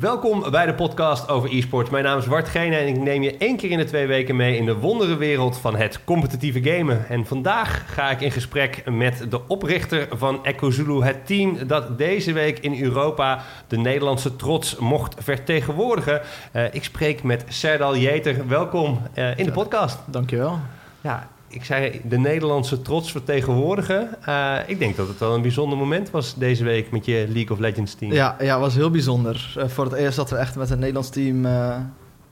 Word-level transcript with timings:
Welkom 0.00 0.50
bij 0.50 0.66
de 0.66 0.74
podcast 0.74 1.28
over 1.28 1.52
e-sport. 1.52 1.90
Mijn 1.90 2.04
naam 2.04 2.18
is 2.18 2.26
Bart 2.26 2.48
Gene 2.48 2.76
en 2.76 2.86
ik 2.86 2.98
neem 2.98 3.22
je 3.22 3.36
één 3.36 3.56
keer 3.56 3.70
in 3.70 3.78
de 3.78 3.84
twee 3.84 4.06
weken 4.06 4.36
mee 4.36 4.56
in 4.56 4.66
de 4.66 4.76
wonderenwereld 4.76 5.58
van 5.58 5.76
het 5.76 6.04
competitieve 6.04 6.62
gamen. 6.62 7.08
En 7.08 7.26
vandaag 7.26 7.94
ga 7.94 8.10
ik 8.10 8.20
in 8.20 8.30
gesprek 8.30 8.90
met 8.90 9.26
de 9.30 9.48
oprichter 9.48 10.08
van 10.10 10.44
Echo 10.44 10.70
Zulu, 10.70 11.02
het 11.02 11.26
team 11.26 11.66
dat 11.66 11.98
deze 11.98 12.32
week 12.32 12.58
in 12.58 12.82
Europa 12.82 13.42
de 13.68 13.76
Nederlandse 13.76 14.36
trots 14.36 14.76
mocht 14.76 15.14
vertegenwoordigen. 15.18 16.20
Uh, 16.52 16.74
ik 16.74 16.84
spreek 16.84 17.22
met 17.22 17.44
Serdal 17.48 17.96
Jeter. 17.96 18.48
Welkom 18.48 19.00
uh, 19.14 19.38
in 19.38 19.44
de 19.44 19.52
podcast. 19.52 19.98
Dankjewel. 20.06 20.58
Ja, 21.00 21.28
ik 21.54 21.64
zei 21.64 22.00
de 22.04 22.18
Nederlandse 22.18 22.82
trots 22.82 23.10
vertegenwoordigen. 23.10 24.08
Uh, 24.28 24.56
ik 24.66 24.78
denk 24.78 24.96
dat 24.96 25.08
het 25.08 25.18
wel 25.18 25.34
een 25.34 25.42
bijzonder 25.42 25.78
moment 25.78 26.10
was 26.10 26.34
deze 26.34 26.64
week 26.64 26.90
met 26.90 27.04
je 27.04 27.26
League 27.28 27.50
of 27.50 27.58
Legends 27.58 27.94
team. 27.94 28.12
Ja, 28.12 28.36
ja 28.40 28.58
was 28.58 28.74
heel 28.74 28.90
bijzonder. 28.90 29.54
Uh, 29.58 29.68
voor 29.68 29.84
het 29.84 29.92
eerst 29.92 30.16
dat 30.16 30.30
we 30.30 30.36
echt 30.36 30.56
met 30.56 30.70
een 30.70 30.78
Nederlands 30.78 31.10
team, 31.10 31.44
uh, 31.44 31.76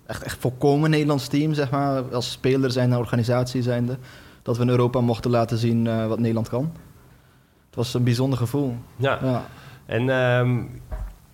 echt, 0.06 0.22
echt 0.22 0.36
volkomen 0.40 0.90
Nederlands 0.90 1.28
team, 1.28 1.54
zeg 1.54 1.70
maar, 1.70 2.02
als 2.02 2.30
speler 2.30 2.70
zijn 2.70 2.92
en 2.92 2.98
organisatie 2.98 3.62
zijnde, 3.62 3.98
dat 4.42 4.56
we 4.56 4.62
in 4.62 4.68
Europa 4.68 5.00
mochten 5.00 5.30
laten 5.30 5.58
zien 5.58 6.08
wat 6.08 6.18
Nederland 6.18 6.48
kan. 6.48 6.72
Het 7.66 7.76
was 7.76 7.94
een 7.94 8.04
bijzonder 8.04 8.38
gevoel. 8.38 8.76
Ja. 8.96 9.18
ja. 9.22 9.44
En 9.86 10.08
um, 10.08 10.80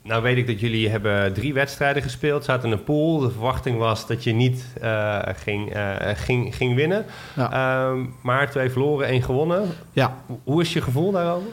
nou 0.08 0.22
weet 0.22 0.36
ik 0.36 0.46
dat 0.46 0.60
jullie 0.60 0.88
hebben 0.88 1.32
drie 1.32 1.54
wedstrijden 1.54 2.02
gespeeld, 2.02 2.44
zaten 2.44 2.70
in 2.70 2.76
een 2.76 2.84
pool. 2.84 3.18
De 3.18 3.30
verwachting 3.30 3.78
was 3.78 4.06
dat 4.06 4.24
je 4.24 4.32
niet 4.32 4.64
uh, 4.82 5.18
ging, 5.24 5.76
uh, 5.76 5.96
ging, 6.14 6.56
ging 6.56 6.74
winnen. 6.74 7.04
Ja. 7.36 7.88
Um, 7.88 8.14
maar 8.22 8.50
twee 8.50 8.70
verloren, 8.70 9.06
één 9.06 9.22
gewonnen. 9.22 9.68
Ja. 9.92 10.16
Hoe 10.44 10.60
is 10.60 10.72
je 10.72 10.80
gevoel 10.80 11.12
daarover? 11.12 11.48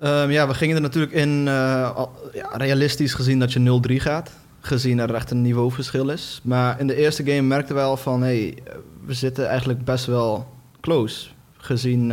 Um, 0.00 0.30
ja, 0.30 0.48
we 0.48 0.54
gingen 0.54 0.76
er 0.76 0.82
natuurlijk 0.82 1.12
in 1.12 1.46
uh, 1.46 1.96
al, 1.96 2.12
ja, 2.32 2.48
realistisch 2.52 3.14
gezien 3.14 3.38
dat 3.38 3.52
je 3.52 3.80
0-3 3.90 3.94
gaat. 3.94 4.32
Gezien 4.60 4.98
er 4.98 5.14
echt 5.14 5.30
een 5.30 5.42
niveauverschil 5.42 6.08
is. 6.08 6.40
Maar 6.42 6.80
in 6.80 6.86
de 6.86 6.94
eerste 6.94 7.24
game 7.24 7.42
merkten 7.42 7.74
we 7.74 7.80
wel 7.80 7.96
van... 7.96 8.22
hey, 8.22 8.58
we 9.04 9.14
zitten 9.14 9.48
eigenlijk 9.48 9.84
best 9.84 10.06
wel 10.06 10.46
close. 10.80 11.28
Gezien 11.56 12.08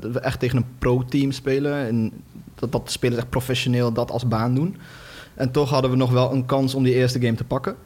dat 0.00 0.12
we 0.12 0.20
echt 0.20 0.40
tegen 0.40 0.56
een 0.56 0.66
pro-team 0.78 1.32
spelen. 1.32 1.86
En 1.86 2.12
dat, 2.54 2.72
dat 2.72 2.84
de 2.84 2.92
spelers 2.92 3.18
echt 3.18 3.30
professioneel 3.30 3.92
dat 3.92 4.10
als 4.10 4.28
baan 4.28 4.54
doen. 4.54 4.76
En 5.36 5.50
toch 5.50 5.70
hadden 5.70 5.90
we 5.90 5.96
nog 5.96 6.10
wel 6.10 6.32
een 6.32 6.46
kans 6.46 6.74
om 6.74 6.82
die 6.82 6.94
eerste 6.94 7.20
game 7.20 7.34
te 7.34 7.44
pakken. 7.44 7.76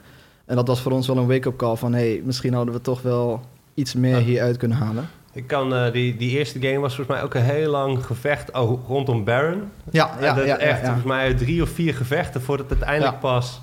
En 0.44 0.56
dat 0.56 0.66
was 0.66 0.80
voor 0.80 0.92
ons 0.92 1.06
wel 1.06 1.16
een 1.16 1.26
wake-up 1.26 1.56
call 1.56 1.76
van... 1.76 1.92
hey, 1.92 2.22
misschien 2.24 2.54
hadden 2.54 2.74
we 2.74 2.80
toch 2.80 3.02
wel 3.02 3.40
iets 3.74 3.94
meer 3.94 4.18
ja. 4.18 4.24
hieruit 4.24 4.56
kunnen 4.56 4.76
halen. 4.76 5.08
Ik 5.32 5.46
kan, 5.46 5.74
uh, 5.74 5.92
die, 5.92 6.16
die 6.16 6.38
eerste 6.38 6.60
game 6.60 6.78
was 6.78 6.94
volgens 6.94 7.16
mij 7.16 7.24
ook 7.24 7.34
een 7.34 7.42
heel 7.42 7.70
lang 7.70 8.06
gevecht 8.06 8.52
oh, 8.52 8.88
rondom 8.88 9.24
Baron. 9.24 9.62
Ja, 9.90 10.10
ja, 10.20 10.34
dat 10.34 10.46
ja, 10.46 10.58
echt 10.58 10.80
ja, 10.80 10.84
volgens 10.84 11.04
mij 11.04 11.34
drie 11.34 11.62
of 11.62 11.68
vier 11.68 11.94
gevechten 11.94 12.42
voordat 12.42 12.70
het 12.70 12.78
uiteindelijk 12.78 13.20
pas 13.20 13.60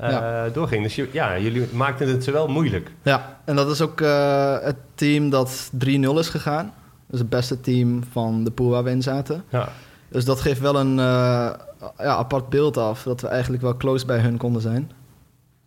uh, 0.00 0.42
doorging. 0.52 0.82
Dus 0.82 0.94
je, 0.94 1.08
ja, 1.12 1.38
jullie 1.38 1.68
maakten 1.72 2.08
het 2.08 2.24
wel 2.24 2.48
moeilijk. 2.48 2.90
Ja, 3.02 3.38
en 3.44 3.56
dat 3.56 3.70
is 3.70 3.80
ook 3.80 4.00
uh, 4.00 4.58
het 4.60 4.76
team 4.94 5.30
dat 5.30 5.70
3-0 5.84 5.88
is 6.18 6.28
gegaan. 6.28 6.72
Dus 7.06 7.18
het 7.18 7.28
beste 7.28 7.60
team 7.60 8.04
van 8.12 8.44
de 8.44 8.50
pool 8.50 8.68
waar 8.68 8.84
we 8.84 8.90
in 8.90 9.02
zaten. 9.02 9.44
Ja. 9.48 9.68
Dus 10.08 10.24
dat 10.24 10.40
geeft 10.40 10.60
wel 10.60 10.76
een 10.76 10.96
ja, 10.96 11.56
apart 11.98 12.48
beeld 12.48 12.76
af. 12.76 13.02
Dat 13.02 13.20
we 13.20 13.28
eigenlijk 13.28 13.62
wel 13.62 13.76
close 13.76 14.06
bij 14.06 14.18
hun 14.18 14.36
konden 14.36 14.62
zijn. 14.62 14.90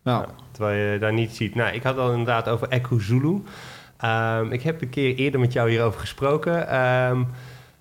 Ja. 0.04 0.26
terwijl 0.50 0.92
je 0.92 0.98
daar 0.98 1.12
niet 1.12 1.36
ziet. 1.36 1.54
Nou, 1.54 1.74
ik 1.74 1.82
had 1.82 1.98
al 1.98 2.10
inderdaad 2.10 2.48
over 2.48 2.68
Echo 2.68 2.98
Zulu. 2.98 3.42
Um, 4.04 4.52
ik 4.52 4.62
heb 4.62 4.82
een 4.82 4.88
keer 4.90 5.14
eerder 5.14 5.40
met 5.40 5.52
jou 5.52 5.70
hierover 5.70 6.00
gesproken. 6.00 6.80
Um, 6.80 7.28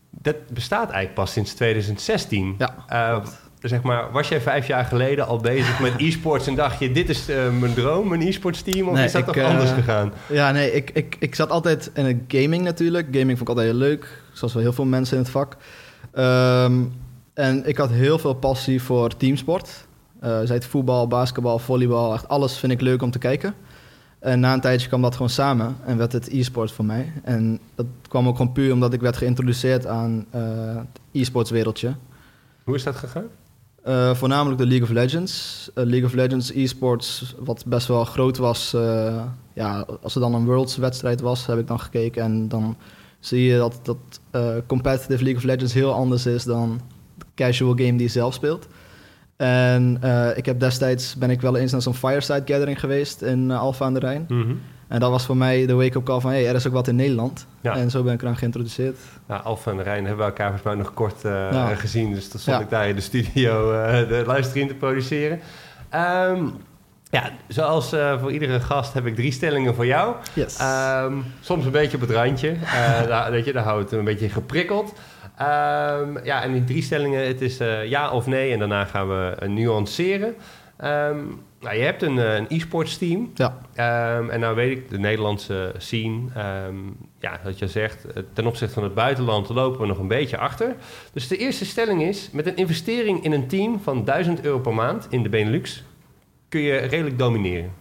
dat 0.09 0.35
bestaat 0.53 0.89
eigenlijk 0.89 1.13
pas 1.13 1.31
sinds 1.31 1.53
2016. 1.53 2.55
Ja, 2.57 2.75
uh, 2.91 3.25
zeg 3.61 3.81
maar, 3.81 4.11
was 4.11 4.27
jij 4.27 4.41
vijf 4.41 4.67
jaar 4.67 4.85
geleden 4.85 5.27
al 5.27 5.37
bezig 5.37 5.79
met 5.79 5.93
e-sports 6.01 6.47
en 6.47 6.55
dacht 6.55 6.79
je, 6.79 6.91
dit 6.91 7.09
is 7.09 7.29
uh, 7.29 7.49
mijn 7.59 7.73
droom, 7.73 8.07
mijn 8.07 8.21
e-sports 8.21 8.61
team? 8.61 8.87
Of 8.87 8.95
nee, 8.95 9.05
is 9.05 9.11
dat 9.11 9.27
ik, 9.27 9.33
toch 9.33 9.43
anders 9.43 9.69
uh, 9.69 9.75
gegaan? 9.75 10.13
Ja, 10.27 10.51
nee, 10.51 10.71
ik, 10.71 10.89
ik, 10.93 11.15
ik 11.19 11.35
zat 11.35 11.49
altijd 11.49 11.91
in 11.93 12.05
het 12.05 12.17
gaming 12.27 12.63
natuurlijk. 12.63 13.07
Gaming 13.11 13.37
vond 13.37 13.41
ik 13.41 13.49
altijd 13.49 13.67
heel 13.67 13.77
leuk, 13.77 14.21
zoals 14.31 14.53
wel 14.53 14.63
heel 14.63 14.73
veel 14.73 14.85
mensen 14.85 15.17
in 15.17 15.23
het 15.23 15.31
vak. 15.31 15.55
Um, 16.17 16.93
en 17.33 17.67
ik 17.67 17.77
had 17.77 17.89
heel 17.89 18.19
veel 18.19 18.33
passie 18.33 18.81
voor 18.81 19.17
teamsport. 19.17 19.87
Uh, 20.23 20.39
zij 20.43 20.55
het 20.55 20.65
voetbal, 20.65 21.07
basketbal, 21.07 21.59
volleybal, 21.59 22.13
echt 22.13 22.27
alles 22.27 22.57
vind 22.57 22.71
ik 22.71 22.81
leuk 22.81 23.01
om 23.01 23.11
te 23.11 23.19
kijken. 23.19 23.53
En 24.19 24.39
na 24.39 24.53
een 24.53 24.61
tijdje 24.61 24.87
kwam 24.87 25.01
dat 25.01 25.13
gewoon 25.13 25.29
samen 25.29 25.75
en 25.85 25.97
werd 25.97 26.11
het 26.11 26.27
e-sport 26.31 26.71
voor 26.71 26.85
mij. 26.85 27.11
En 27.23 27.59
dat 27.75 27.85
kwam 28.07 28.27
ook 28.27 28.37
gewoon 28.37 28.51
puur 28.51 28.73
omdat 28.73 28.93
ik 28.93 29.01
werd 29.01 29.17
geïntroduceerd 29.17 29.87
aan 29.87 30.25
uh, 30.35 30.41
het 30.75 30.99
e-sports 31.11 31.51
wereldje. 31.51 31.95
Hoe 32.63 32.75
is 32.75 32.83
dat 32.83 32.95
gegaan? 32.95 33.27
Uh, 33.87 34.13
voornamelijk 34.13 34.61
de 34.61 34.67
League 34.67 34.87
of 34.87 34.93
Legends. 34.93 35.69
Uh, 35.75 35.83
League 35.85 36.05
of 36.05 36.13
Legends 36.13 36.51
e-sports, 36.53 37.35
wat 37.39 37.63
best 37.65 37.87
wel 37.87 38.05
groot 38.05 38.37
was. 38.37 38.71
Ja, 39.53 39.85
als 40.01 40.15
er 40.15 40.21
dan 40.21 40.33
een 40.33 40.45
Worlds 40.45 40.77
wedstrijd 40.77 41.21
was, 41.21 41.45
heb 41.45 41.59
ik 41.59 41.67
dan 41.67 41.79
gekeken. 41.79 42.23
En 42.23 42.47
dan 42.47 42.75
zie 43.19 43.43
je 43.43 43.57
dat, 43.57 43.79
dat 43.83 43.97
competitive 44.67 45.23
League 45.23 45.35
of 45.35 45.43
Legends 45.43 45.73
heel 45.73 45.93
anders 45.93 46.25
is 46.25 46.43
dan 46.43 46.81
casual 47.35 47.71
game 47.75 47.91
die 47.91 48.01
je 48.01 48.07
zelf 48.07 48.33
speelt. 48.33 48.67
En 49.35 49.99
uh, 50.03 50.37
ik 50.37 50.45
heb 50.45 50.59
destijds 50.59 51.15
ben 51.15 51.29
ik 51.29 51.41
wel 51.41 51.57
eens 51.57 51.71
naar 51.71 51.81
zo'n 51.81 51.93
fireside 51.93 52.41
gathering 52.45 52.79
geweest 52.79 53.21
in 53.21 53.49
uh, 53.49 53.59
Alfa 53.59 53.85
aan 53.85 53.93
de 53.93 53.99
Rijn. 53.99 54.25
Mm 54.27 54.41
-hmm. 54.41 54.61
En 54.87 54.99
dat 54.99 55.09
was 55.09 55.25
voor 55.25 55.37
mij 55.37 55.65
de 55.65 55.73
wake-up 55.73 56.03
call 56.03 56.19
van... 56.19 56.31
hey, 56.31 56.47
er 56.47 56.55
is 56.55 56.67
ook 56.67 56.73
wat 56.73 56.87
in 56.87 56.95
Nederland. 56.95 57.45
Ja. 57.61 57.75
En 57.75 57.89
zo 57.89 58.03
ben 58.03 58.13
ik 58.13 58.21
eraan 58.21 58.37
geïntroduceerd. 58.37 58.97
Ja, 59.27 59.35
Alfa 59.35 59.71
aan 59.71 59.77
de 59.77 59.83
Rijn 59.83 60.05
hebben 60.05 60.25
we 60.25 60.31
elkaar 60.31 60.47
volgens 60.47 60.67
mij 60.67 60.75
nog 60.75 60.93
kort 60.93 61.21
ja. 61.21 61.75
gezien. 61.75 62.13
Dus 62.13 62.29
dan 62.29 62.39
stond 62.39 62.57
ja. 62.57 62.63
ik 62.63 62.69
daar 62.69 62.87
in 62.89 62.95
de 62.95 63.01
studio 63.01 63.71
de 64.07 64.23
livestream 64.27 64.67
te 64.67 64.73
produceren. 64.73 65.39
Um, 65.95 66.53
ja, 67.11 67.31
zoals 67.47 67.93
uh, 67.93 68.19
voor 68.19 68.31
iedere 68.31 68.59
gast 68.59 68.93
heb 68.93 69.05
ik 69.05 69.15
drie 69.15 69.31
stellingen 69.31 69.75
voor 69.75 69.85
jou. 69.85 70.15
Yes. 70.33 70.59
Um, 71.03 71.25
soms 71.41 71.65
een 71.65 71.71
beetje 71.71 71.97
op 71.97 72.01
het 72.01 72.11
randje. 72.11 72.51
Uh, 72.51 73.01
daar, 73.07 73.31
weet 73.31 73.45
je, 73.45 73.53
daar 73.53 73.63
houdt 73.63 73.89
het 73.89 73.99
een 73.99 74.05
beetje 74.05 74.29
geprikkeld. 74.29 74.93
Um, 75.41 76.23
ja, 76.23 76.43
en 76.43 76.51
die 76.51 76.63
drie 76.63 76.81
stellingen, 76.81 77.27
het 77.27 77.41
is 77.41 77.61
uh, 77.61 77.85
ja 77.85 78.11
of 78.11 78.25
nee. 78.25 78.53
En 78.53 78.59
daarna 78.59 78.85
gaan 78.85 79.07
we 79.07 79.47
nuanceren. 79.47 80.35
Um, 80.83 81.41
nou, 81.59 81.75
je 81.75 81.83
hebt 81.83 82.01
een, 82.01 82.17
een 82.17 82.45
e-sports 82.49 82.97
team. 82.97 83.31
Ja. 83.33 83.57
En 84.29 84.39
nou 84.39 84.55
weet 84.55 84.77
ik, 84.77 84.89
de 84.89 84.99
Nederlandse 84.99 85.73
scene, 85.77 86.21
ja, 87.19 87.39
dat 87.43 87.59
je 87.59 87.67
zegt, 87.67 88.05
ten 88.33 88.47
opzichte 88.47 88.73
van 88.73 88.83
het 88.83 88.93
buitenland 88.93 89.49
lopen 89.49 89.81
we 89.81 89.87
nog 89.87 89.99
een 89.99 90.07
beetje 90.07 90.37
achter. 90.37 90.75
Dus 91.13 91.27
de 91.27 91.37
eerste 91.37 91.65
stelling 91.65 92.01
is, 92.01 92.29
met 92.31 92.47
een 92.47 92.55
investering 92.55 93.23
in 93.23 93.31
een 93.31 93.47
team 93.47 93.79
van 93.79 94.05
1000 94.05 94.41
euro 94.41 94.59
per 94.59 94.73
maand 94.73 95.07
in 95.09 95.23
de 95.23 95.29
Benelux, 95.29 95.83
kun 96.49 96.61
je 96.61 96.77
redelijk 96.77 97.17
domineren. 97.17 97.71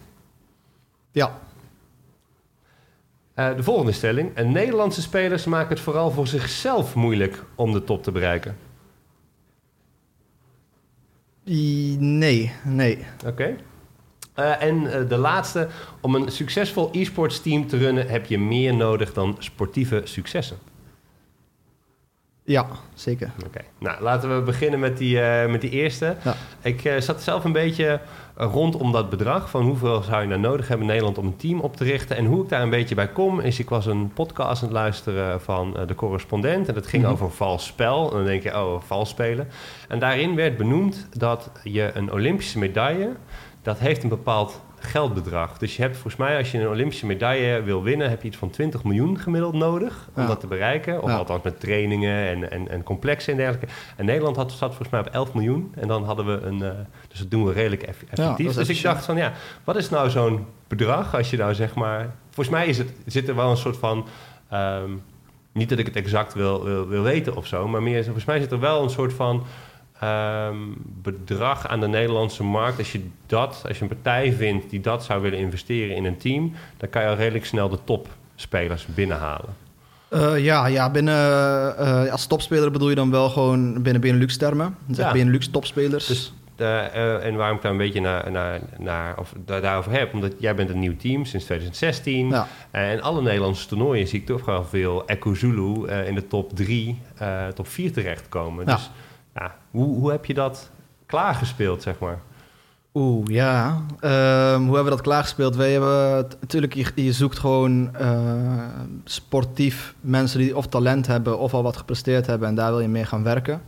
Ja. 1.11 1.39
Uh, 3.35 3.55
de 3.55 3.63
volgende 3.63 3.91
stelling. 3.91 4.35
En 4.35 4.51
Nederlandse 4.51 5.01
spelers 5.01 5.45
maken 5.45 5.69
het 5.69 5.79
vooral 5.79 6.11
voor 6.11 6.27
zichzelf 6.27 6.95
moeilijk 6.95 7.43
om 7.55 7.71
de 7.71 7.83
top 7.83 8.03
te 8.03 8.11
bereiken. 8.11 8.57
Nee, 11.43 12.51
nee. 12.63 13.05
Oké. 13.19 13.27
Okay. 13.27 13.55
Uh, 14.35 14.63
en 14.63 14.83
uh, 14.83 15.09
de 15.09 15.17
laatste. 15.17 15.67
Om 16.01 16.15
een 16.15 16.31
succesvol 16.31 16.89
e-sports 16.91 17.41
team 17.41 17.67
te 17.67 17.77
runnen 17.77 18.07
heb 18.07 18.25
je 18.25 18.39
meer 18.39 18.75
nodig 18.75 19.13
dan 19.13 19.35
sportieve 19.39 20.01
successen. 20.03 20.57
Ja, 22.43 22.67
zeker. 22.93 23.31
Oké, 23.37 23.45
okay. 23.45 23.65
nou 23.77 24.01
laten 24.01 24.35
we 24.35 24.41
beginnen 24.41 24.79
met 24.79 24.97
die, 24.97 25.19
met 25.47 25.61
die 25.61 25.69
eerste. 25.69 26.15
Ja. 26.23 26.35
Ik 26.61 26.95
zat 26.99 27.21
zelf 27.21 27.43
een 27.43 27.51
beetje 27.51 28.01
rondom 28.39 28.91
dat 28.91 29.09
bedrag 29.09 29.49
van 29.49 29.61
hoeveel 29.61 30.01
zou 30.01 30.21
je 30.21 30.27
nou 30.27 30.39
nodig 30.39 30.67
hebben 30.67 30.85
in 30.85 30.91
Nederland 30.91 31.17
om 31.17 31.25
een 31.25 31.35
team 31.35 31.59
op 31.59 31.75
te 31.75 31.83
richten. 31.83 32.17
En 32.17 32.25
hoe 32.25 32.43
ik 32.43 32.49
daar 32.49 32.61
een 32.61 32.69
beetje 32.69 32.95
bij 32.95 33.07
kom, 33.07 33.39
is 33.39 33.59
ik 33.59 33.69
was 33.69 33.85
een 33.85 34.11
podcast 34.13 34.61
aan 34.61 34.67
het 34.67 34.77
luisteren 34.77 35.41
van 35.41 35.73
uh, 35.77 35.87
de 35.87 35.95
correspondent. 35.95 36.67
En 36.67 36.73
dat 36.73 36.87
ging 36.87 37.03
mm 37.03 37.09
-hmm. 37.09 37.17
over 37.17 37.31
vals 37.35 37.65
spel. 37.65 38.09
En 38.09 38.15
dan 38.15 38.25
denk 38.25 38.43
je, 38.43 38.57
oh, 38.57 38.81
vals 38.81 39.09
spelen. 39.09 39.47
En 39.87 39.99
daarin 39.99 40.35
werd 40.35 40.57
benoemd 40.57 41.07
dat 41.17 41.51
je 41.63 41.91
een 41.93 42.11
Olympische 42.11 42.59
medaille, 42.59 43.11
dat 43.61 43.79
heeft 43.79 44.03
een 44.03 44.09
bepaald 44.09 44.61
geldbedrag. 44.81 45.57
Dus 45.57 45.75
je 45.75 45.81
hebt 45.81 45.93
volgens 45.93 46.15
mij, 46.15 46.37
als 46.37 46.51
je 46.51 46.59
een 46.59 46.67
Olympische 46.67 47.05
medaille 47.05 47.61
wil 47.61 47.83
winnen, 47.83 48.09
heb 48.09 48.21
je 48.21 48.27
iets 48.27 48.37
van 48.37 48.49
20 48.49 48.83
miljoen 48.83 49.19
gemiddeld 49.19 49.53
nodig 49.53 50.09
om 50.13 50.21
ja. 50.21 50.27
dat 50.27 50.39
te 50.39 50.47
bereiken. 50.47 51.01
Of 51.01 51.09
ja. 51.09 51.15
althans 51.17 51.43
met 51.43 51.59
trainingen 51.59 52.27
en, 52.27 52.51
en, 52.51 52.69
en 52.69 52.83
complexen 52.83 53.31
en 53.31 53.37
dergelijke. 53.37 53.73
En 53.95 54.05
Nederland 54.05 54.35
had, 54.35 54.51
zat 54.51 54.69
volgens 54.69 54.89
mij 54.89 54.99
op 54.99 55.07
11 55.07 55.33
miljoen. 55.33 55.73
En 55.75 55.87
dan 55.87 56.03
hadden 56.03 56.25
we 56.25 56.45
een. 56.45 56.59
Uh, 56.59 56.69
dus 57.07 57.19
dat 57.19 57.31
doen 57.31 57.45
we 57.45 57.53
redelijk 57.53 57.83
effectief. 57.83 58.53
Ja, 58.53 58.59
dus 58.59 58.69
ik 58.69 58.81
dacht 58.81 59.05
van 59.05 59.17
ja, 59.17 59.33
wat 59.63 59.75
is 59.75 59.89
nou 59.89 60.09
zo'n 60.09 60.45
bedrag 60.67 61.15
als 61.15 61.29
je 61.29 61.37
nou 61.37 61.53
zeg 61.53 61.75
maar. 61.75 62.15
Volgens 62.29 62.55
mij 62.55 62.67
is 62.67 62.77
het, 62.77 62.91
zit 63.05 63.27
er 63.27 63.35
wel 63.35 63.51
een 63.51 63.57
soort 63.57 63.77
van. 63.77 64.05
Um, 64.53 65.01
niet 65.51 65.69
dat 65.69 65.79
ik 65.79 65.85
het 65.85 65.95
exact 65.95 66.33
wil, 66.33 66.63
wil, 66.63 66.87
wil 66.87 67.03
weten 67.03 67.35
of 67.35 67.47
zo, 67.47 67.67
maar 67.67 67.83
meer, 67.83 68.03
volgens 68.03 68.25
mij 68.25 68.39
zit 68.39 68.51
er 68.51 68.59
wel 68.59 68.83
een 68.83 68.89
soort 68.89 69.13
van 69.13 69.43
um, 70.03 70.75
bedrag 71.01 71.67
aan 71.67 71.79
de 71.79 71.87
Nederlandse 71.87 72.43
markt. 72.43 72.77
Als 72.77 72.91
je 72.91 73.07
dat, 73.25 73.63
als 73.67 73.77
je 73.77 73.83
een 73.83 73.89
partij 73.89 74.33
vindt 74.33 74.69
die 74.69 74.81
dat 74.81 75.03
zou 75.03 75.21
willen 75.21 75.39
investeren 75.39 75.95
in 75.95 76.05
een 76.05 76.17
team, 76.17 76.53
dan 76.77 76.89
kan 76.89 77.01
je 77.01 77.07
al 77.07 77.15
redelijk 77.15 77.45
snel 77.45 77.69
de 77.69 77.79
topspelers 77.83 78.85
binnenhalen. 78.85 79.67
Uh, 80.09 80.43
ja, 80.43 80.67
ja, 80.67 80.89
binnen, 80.89 81.15
uh, 81.79 82.11
als 82.11 82.27
topspeler 82.27 82.71
bedoel 82.71 82.89
je 82.89 82.95
dan 82.95 83.11
wel 83.11 83.29
gewoon 83.29 83.81
binnen 83.81 84.01
Benelux-termen. 84.01 84.75
Dus 84.85 84.97
ja. 84.97 85.11
Benelux-topspelers. 85.11 86.05
Dus 86.05 86.33
uh, 86.57 87.25
en 87.25 87.35
waarom 87.35 87.55
ik 87.55 87.61
daar 87.61 87.71
een 87.71 87.77
beetje 87.77 88.01
naar, 88.01 88.31
naar, 88.31 88.59
naar, 88.77 89.17
of 89.17 89.33
daarover 89.45 89.91
heb, 89.91 90.13
omdat 90.13 90.33
jij 90.39 90.55
bent 90.55 90.69
een 90.69 90.79
nieuw 90.79 90.95
team 90.97 91.25
sinds 91.25 91.45
2016. 91.45 92.29
Ja. 92.29 92.47
en 92.71 93.01
alle 93.01 93.21
Nederlandse 93.21 93.67
toernooien 93.67 94.07
zie 94.07 94.19
ik 94.19 94.25
toch 94.25 94.45
wel 94.45 94.63
veel 94.63 95.07
Echo 95.07 95.33
Zulu 95.33 95.87
in 95.87 96.15
de 96.15 96.27
top 96.27 96.55
3, 96.55 97.01
top 97.53 97.67
4 97.67 97.91
terechtkomen. 97.91 98.65
Ja. 98.65 98.75
Dus 98.75 98.89
ja, 99.39 99.55
hoe, 99.71 99.95
hoe 99.95 100.11
heb 100.11 100.25
je 100.25 100.33
dat 100.33 100.69
klaargespeeld, 101.05 101.81
zeg 101.81 101.99
maar? 101.99 102.19
Oeh, 102.93 103.27
ja. 103.27 103.67
Um, 104.01 104.65
hoe 104.65 104.75
hebben 104.75 104.83
we 104.83 104.89
dat 104.89 105.01
klaargespeeld? 105.01 105.55
Wij 105.55 105.71
hebben 105.71 106.27
natuurlijk, 106.41 106.73
je, 106.73 106.91
je 106.95 107.13
zoekt 107.13 107.39
gewoon 107.39 107.89
uh, 108.01 108.63
sportief 109.03 109.95
mensen 110.01 110.39
die 110.39 110.57
of 110.57 110.67
talent 110.67 111.07
hebben 111.07 111.39
of 111.39 111.53
al 111.53 111.63
wat 111.63 111.77
gepresteerd 111.77 112.25
hebben 112.25 112.47
en 112.47 112.55
daar 112.55 112.71
wil 112.71 112.79
je 112.79 112.87
mee 112.87 113.05
gaan 113.05 113.23
werken. 113.23 113.61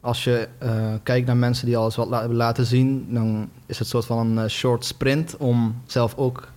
Als 0.00 0.24
je 0.24 0.48
uh, 0.62 0.70
kijkt 1.02 1.26
naar 1.26 1.36
mensen 1.36 1.66
die 1.66 1.76
al 1.76 1.84
eens 1.84 1.96
wat 1.96 2.10
hebben 2.10 2.36
laten 2.36 2.66
zien, 2.66 3.06
dan 3.08 3.48
is 3.66 3.78
het 3.78 3.78
een 3.78 3.86
soort 3.86 4.04
van 4.04 4.18
een 4.26 4.44
uh, 4.44 4.50
short 4.50 4.84
sprint 4.84 5.36
om 5.36 5.82
zelf 5.86 6.16
ook 6.16 6.48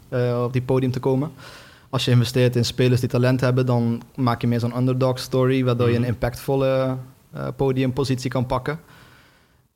op 0.43 0.53
die 0.53 0.61
podium 0.61 0.91
te 0.91 0.99
komen. 0.99 1.31
Als 1.89 2.05
je 2.05 2.11
investeert 2.11 2.55
in 2.55 2.65
spelers 2.65 2.99
die 2.99 3.09
talent 3.09 3.41
hebben, 3.41 3.65
dan 3.65 4.01
maak 4.15 4.41
je 4.41 4.47
meer 4.47 4.59
zo'n 4.59 4.77
underdog 4.77 5.19
story, 5.19 5.63
waardoor 5.63 5.89
je 5.89 5.95
een 5.95 6.01
mhm. 6.01 6.09
impactvolle 6.09 6.97
podiumpositie 7.55 8.29
kan 8.29 8.45
pakken. 8.45 8.79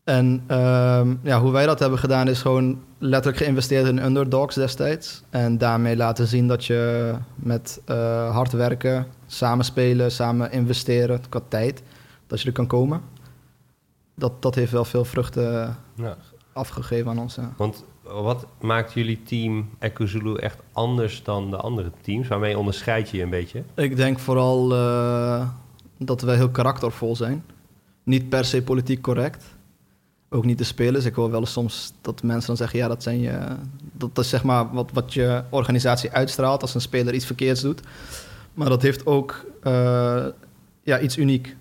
En 0.05 0.43
uh, 0.51 1.01
ja, 1.21 1.41
hoe 1.41 1.51
wij 1.51 1.65
dat 1.65 1.79
hebben 1.79 1.99
gedaan 1.99 2.27
is 2.27 2.41
gewoon 2.41 2.81
letterlijk 2.97 3.43
geïnvesteerd 3.43 3.87
in 3.87 4.05
underdogs 4.05 4.55
destijds. 4.55 5.23
En 5.29 5.57
daarmee 5.57 5.95
laten 5.95 6.27
zien 6.27 6.47
dat 6.47 6.65
je 6.65 7.13
met 7.35 7.81
uh, 7.89 7.95
hard 8.35 8.51
werken, 8.51 9.07
samen 9.27 9.65
spelen, 9.65 10.11
samen 10.11 10.51
investeren 10.51 11.21
qua 11.29 11.41
tijd, 11.47 11.83
dat 12.27 12.41
je 12.41 12.47
er 12.47 12.53
kan 12.53 12.67
komen. 12.67 13.01
Dat, 14.15 14.41
dat 14.41 14.55
heeft 14.55 14.71
wel 14.71 14.85
veel 14.85 15.05
vruchten 15.05 15.77
ja. 15.95 16.17
afgegeven 16.53 17.11
aan 17.11 17.19
ons. 17.19 17.37
Want 17.57 17.83
wat 18.01 18.47
maakt 18.61 18.93
jullie 18.93 19.23
team 19.23 19.69
Zulu 19.97 20.35
echt 20.35 20.59
anders 20.71 21.23
dan 21.23 21.49
de 21.49 21.57
andere 21.57 21.91
teams? 22.01 22.27
Waarmee 22.27 22.57
onderscheid 22.57 23.09
je 23.09 23.17
je 23.17 23.23
een 23.23 23.29
beetje? 23.29 23.63
Ik 23.75 23.95
denk 23.95 24.19
vooral 24.19 24.71
uh, 24.73 25.47
dat 25.97 26.21
wij 26.21 26.35
heel 26.35 26.49
karaktervol 26.49 27.15
zijn. 27.15 27.43
Niet 28.03 28.29
per 28.29 28.45
se 28.45 28.63
politiek 28.63 29.01
correct 29.01 29.43
ook 30.35 30.45
niet 30.45 30.57
de 30.57 30.63
spelers. 30.63 31.05
Ik 31.05 31.15
hoor 31.15 31.31
wel 31.31 31.39
eens 31.39 31.51
soms 31.51 31.93
dat 32.01 32.23
mensen 32.23 32.47
dan 32.47 32.57
zeggen: 32.57 32.79
ja, 32.79 32.87
dat 32.87 33.03
zijn 33.03 33.19
je. 33.19 33.39
Dat 33.93 34.17
is 34.17 34.29
zeg 34.29 34.43
maar 34.43 34.73
wat, 34.73 34.89
wat 34.93 35.13
je 35.13 35.43
organisatie 35.49 36.11
uitstraalt 36.11 36.61
als 36.61 36.75
een 36.75 36.81
speler 36.81 37.13
iets 37.13 37.25
verkeerds 37.25 37.61
doet. 37.61 37.81
Maar 38.53 38.69
dat 38.69 38.81
heeft 38.81 39.05
ook 39.05 39.45
uh, 39.63 40.25
ja, 40.83 40.99
iets 40.99 41.17
uniek. 41.17 41.55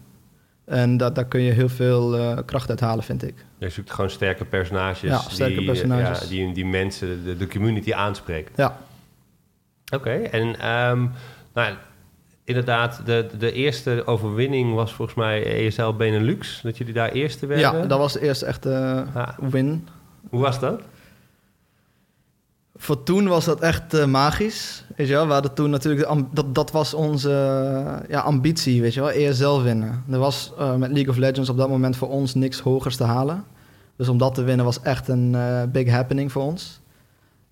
En 0.65 0.97
dat, 0.97 1.15
daar 1.15 1.27
kun 1.27 1.41
je 1.41 1.53
heel 1.53 1.69
veel 1.69 2.19
uh, 2.19 2.39
kracht 2.45 2.71
uit 2.71 2.81
halen, 2.81 3.05
vind 3.05 3.23
ik. 3.23 3.35
Je 3.59 3.69
zoekt 3.69 3.91
gewoon 3.91 4.11
sterke 4.11 4.45
personages. 4.45 5.01
Ja, 5.01 5.19
sterke 5.19 5.57
die, 5.57 5.65
personages. 5.65 6.21
Ja, 6.21 6.29
die, 6.29 6.53
die 6.53 6.67
mensen, 6.67 7.25
de, 7.25 7.37
de 7.37 7.49
community 7.49 7.93
aanspreken. 7.93 8.53
Ja. 8.57 8.79
Oké, 9.95 10.11
en 10.11 10.71
um, 10.71 11.11
nou, 11.55 11.75
inderdaad, 12.44 13.00
de, 13.05 13.26
de 13.38 13.52
eerste 13.52 14.02
overwinning 14.06 14.75
was 14.75 14.93
volgens 14.93 15.17
mij 15.17 15.67
ESL 15.67 15.93
Benelux. 15.93 16.61
Dat 16.62 16.79
jullie 16.79 16.93
daar 16.93 17.11
eerste 17.12 17.46
werden. 17.46 17.81
Ja, 17.81 17.87
dat 17.87 17.99
was 17.99 18.12
de 18.12 18.20
eerste 18.20 18.46
echte 18.46 19.05
win. 19.38 19.88
Hoe 20.31 20.41
was 20.41 20.61
dat? 20.61 20.81
Voor 22.76 23.02
toen 23.02 23.29
was 23.29 23.44
dat 23.44 23.61
echt 23.61 23.94
uh, 23.94 24.05
magisch. 24.05 24.85
Weet 24.96 25.08
je 25.08 25.12
wel? 25.12 25.26
We 25.26 25.32
hadden 25.32 25.55
toen 25.55 25.70
natuurlijk... 25.70 26.08
dat, 26.32 26.55
dat 26.55 26.70
was 26.70 26.94
onze 26.94 27.31
ja, 28.08 28.20
ambitie, 28.20 28.81
weet 28.82 28.94
je 28.94 29.00
wel. 29.00 29.11
ESL 29.11 29.61
winnen. 29.61 30.05
Er 30.11 30.19
was 30.19 30.52
met 30.79 30.91
League 30.91 31.08
of 31.08 31.17
Legends 31.17 31.50
op 31.50 31.56
dat 31.56 31.69
moment 31.69 31.96
voor 31.96 32.08
ons 32.08 32.35
niks 32.35 32.61
hogers 32.61 32.96
te 32.96 33.05
halen. 33.05 33.44
Dus 33.96 34.08
om 34.08 34.19
dat 34.19 34.35
te 34.35 34.43
winnen 34.43 34.64
was 34.64 34.81
echt 34.81 35.08
een 35.08 35.37
big 35.73 35.91
happening 35.91 36.32
voor 36.32 36.43
ons. 36.43 36.81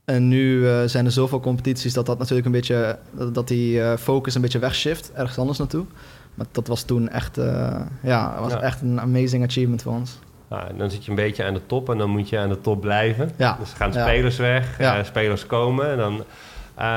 En 0.05 0.29
nu 0.29 0.59
uh, 0.59 0.83
zijn 0.85 1.05
er 1.05 1.13
zoveel 1.13 1.41
competities 1.41 1.93
dat 1.93 2.07
dat 2.07 2.19
natuurlijk 2.19 2.47
een 2.47 2.53
beetje, 2.53 2.99
dat, 3.33 3.49
die 3.49 3.77
uh, 3.77 3.97
focus 3.97 4.35
een 4.35 4.41
beetje 4.41 4.59
wegshift, 4.59 5.13
ergens 5.13 5.39
anders 5.39 5.59
naartoe. 5.59 5.85
Maar 6.35 6.47
dat 6.53 6.67
was 6.67 6.83
toen 6.83 7.09
echt, 7.09 7.39
uh, 7.39 7.81
ja, 8.03 8.41
was 8.41 8.55
echt 8.55 8.81
een 8.81 9.01
amazing 9.01 9.45
achievement 9.45 9.83
voor 9.83 9.93
ons. 9.93 10.19
Ja, 10.51 10.69
dan 10.77 10.91
zit 10.91 11.05
je 11.05 11.11
een 11.11 11.17
beetje 11.17 11.45
aan 11.45 11.55
de 11.55 11.67
top 11.67 11.91
en 11.91 11.99
dan 11.99 12.11
moet 12.11 12.29
je 12.29 12.39
aan 12.39 12.49
de 12.49 12.61
top 12.61 12.81
blijven. 12.81 13.31
Ja. 13.37 13.57
Dus 13.61 13.73
gaan 13.73 13.93
spelers 13.93 14.37
weg, 14.37 14.79
spelers 15.03 15.47
komen. 15.47 15.91
En 15.91 15.97
dan, 15.97 16.25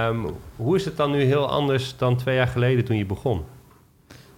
um, 0.08 0.26
hoe 0.56 0.76
is 0.76 0.86
het 0.86 0.98
dan 0.98 1.12
nu 1.12 1.22
heel 1.22 1.50
anders 1.50 1.98
dan 1.98 2.18
twee 2.18 2.36
jaar 2.36 2.48
geleden 2.48 2.86
toen 2.86 2.98
je 2.98 3.06
begon? 3.06 3.44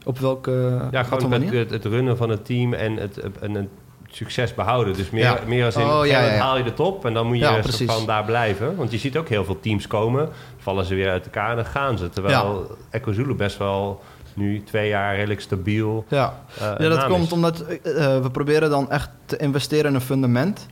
Op 0.06 0.19
welke 0.19 0.88
Ja, 0.92 1.04
gewoon 1.04 1.31
het, 1.31 1.69
het, 1.69 1.86
runnen 1.86 2.18
van 2.18 2.30
het 2.30 2.46
team 2.46 2.74
en 2.74 2.96
het, 2.96 3.19
en 3.40 3.54
het 3.54 3.68
succes 4.07 4.54
behouden. 4.54 4.94
Dus 4.94 5.09
meer, 5.09 5.39
meer 5.48 5.65
als 5.65 5.75
in, 5.75 5.83
oh, 5.83 6.39
haal 6.39 6.57
je 6.57 6.63
de 6.63 6.74
top 6.74 7.06
en 7.06 7.13
dan 7.13 7.27
moet 7.27 7.39
je 7.39 7.62
van 7.86 8.06
daar 8.06 8.25
blijven. 8.25 8.75
Want 8.75 8.92
je 8.92 8.98
ziet 8.98 9.18
ook 9.18 9.30
heel 9.30 9.45
veel 9.45 9.59
teams 9.59 9.88
komen, 9.88 10.30
vallen 10.57 10.86
ze 10.86 10.95
weer 10.95 11.09
uit 11.09 11.25
elkaar 11.25 11.50
en 11.50 11.56
dan 11.56 11.65
gaan 11.65 11.98
ze. 11.98 12.09
Terwijl 12.09 12.77
Echo 12.89 13.12
Zulu 13.12 13.33
best 13.33 13.57
wel 13.57 14.01
nu 14.33 14.63
twee 14.63 14.89
jaar 14.89 15.15
redelijk 15.15 15.42
stabiel 15.42 16.06
Ja, 16.09 16.39
uh, 16.57 16.62
ja 16.77 16.89
dat 16.89 17.06
komt 17.06 17.31
omdat 17.31 17.62
uh, 17.62 17.75
we 18.21 18.30
proberen 18.31 18.69
dan 18.69 18.92
echt 18.92 19.09
te 19.25 19.38
investeren 19.38 19.86
in 19.86 19.95
een 19.95 20.01
fundament. 20.01 20.68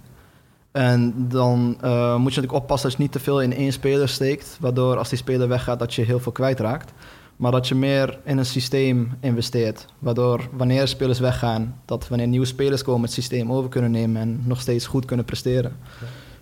En 0.72 1.14
dan 1.18 1.78
uh, 1.84 2.16
moet 2.16 2.34
je 2.34 2.40
natuurlijk 2.40 2.54
oppassen 2.54 2.90
dat 2.90 2.98
je 2.98 3.04
niet 3.04 3.12
te 3.12 3.20
veel 3.20 3.42
in 3.42 3.54
één 3.54 3.72
speler 3.72 4.10
steekt. 4.10 4.58
Waardoor 4.60 4.98
als 4.98 5.10
die 5.10 5.18
speler 5.18 5.48
weggaat 5.48 5.80
dat 5.80 5.94
je 5.94 6.02
heel 6.02 6.20
veel 6.20 6.32
kwijtraakt. 6.32 6.94
Maar 7.36 7.52
dat 7.52 7.68
je 7.68 7.76
meer 7.76 8.20
in 8.24 8.38
een 8.38 8.46
systeem 8.46 9.12
investeert. 9.20 9.86
Waardoor 10.00 10.50
wanneer 10.52 10.88
spelers 10.88 11.20
weggaan, 11.20 11.76
dat 11.86 12.08
wanneer 12.08 12.28
nieuwe 12.28 12.46
spelers 12.46 12.84
komen, 12.84 13.02
het 13.02 13.12
systeem 13.12 13.52
over 13.52 13.70
kunnen 13.70 13.92
nemen 13.92 14.22
en 14.22 14.42
nog 14.44 14.62
steeds 14.62 14.86
goed 14.86 15.06
kunnen 15.06 15.26
presteren. 15.26 15.76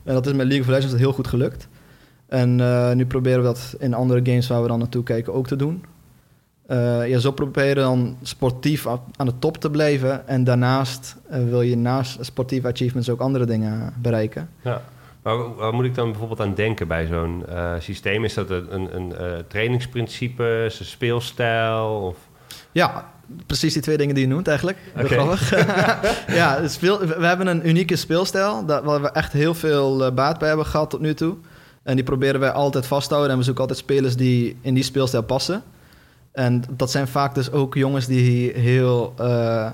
En 0.04 0.14
dat 0.14 0.26
is 0.26 0.34
met 0.34 0.48
League 0.48 0.66
of 0.66 0.68
Legends 0.68 0.96
heel 0.96 1.14
goed 1.14 1.28
gelukt. 1.28 1.68
En 2.28 2.60
uh, 2.60 2.92
nu 2.92 3.06
proberen 3.06 3.40
we 3.40 3.46
dat 3.46 3.76
in 3.80 3.94
andere 3.94 4.20
games 4.24 4.48
waar 4.48 4.62
we 4.62 4.68
dan 4.68 4.80
naartoe 4.80 5.04
kijken 5.04 5.34
ook 5.34 5.48
te 5.48 5.56
doen. 5.56 5.84
Uh, 6.68 7.08
ja, 7.08 7.18
zo 7.20 7.32
proberen 7.32 7.84
dan 7.84 8.18
sportief 8.22 8.88
aan 8.88 9.26
de 9.26 9.40
top 9.40 9.58
te 9.58 9.70
blijven. 9.70 10.28
En 10.28 10.44
daarnaast 10.44 11.16
uh, 11.32 11.44
wil 11.44 11.62
je 11.62 11.78
naast 11.78 12.26
sportieve 12.26 12.68
achievements 12.68 13.10
ook 13.10 13.20
andere 13.20 13.46
dingen 13.46 13.94
bereiken. 14.02 14.50
Ja. 14.62 14.82
Maar 15.24 15.56
waar 15.56 15.74
moet 15.74 15.86
ik 15.86 15.96
dan 15.96 16.10
bijvoorbeeld 16.10 16.40
aan 16.40 16.54
denken 16.54 16.88
bij 16.88 17.06
zo'n 17.06 17.44
uh, 17.50 17.74
systeem? 17.80 18.24
Is 18.24 18.34
dat 18.34 18.50
een, 18.50 18.74
een, 18.74 18.96
een 18.96 19.14
uh, 19.22 19.38
trainingsprincipe, 19.48 20.44
een 20.80 20.86
speelstijl? 20.86 21.86
Of? 21.86 22.18
Ja, 22.72 23.12
precies 23.46 23.74
die 23.74 23.82
twee 23.82 23.98
dingen 23.98 24.16
die 24.16 24.24
je 24.24 24.30
noemt 24.30 24.48
eigenlijk. 24.48 24.78
Okay. 24.98 25.38
ja, 26.40 26.68
speel, 26.68 27.00
we 27.00 27.26
hebben 27.26 27.48
een 27.48 27.68
unieke 27.68 27.96
speelstijl 27.96 28.66
waar 28.66 29.02
we 29.02 29.10
echt 29.10 29.34
heel 29.34 29.54
veel 29.54 30.06
uh, 30.06 30.14
baat 30.14 30.40
bij 30.40 30.48
hebben 30.48 30.66
gehad 30.66 30.90
tot 30.90 31.02
nu 31.02 31.14
toe. 31.14 31.36
En 31.84 31.96
die 31.96 32.04
proberen 32.04 32.40
wij 32.40 32.52
altijd 32.52 32.86
vast 32.86 33.08
te 33.08 33.14
houden. 33.14 33.34
En 33.34 33.40
we 33.40 33.46
zoeken 33.46 33.62
altijd 33.62 33.80
spelers 33.80 34.16
die 34.16 34.58
in 34.62 34.74
die 34.74 34.84
speelstijl 34.84 35.24
passen. 35.24 35.64
En 36.32 36.64
dat 36.72 36.92
zijn 36.92 37.08
vaak 37.08 37.36
dus 37.36 37.52
ook 37.52 37.76
jongens 37.76 38.06
die 38.06 38.52
heel 38.52 39.14
uh, 39.20 39.70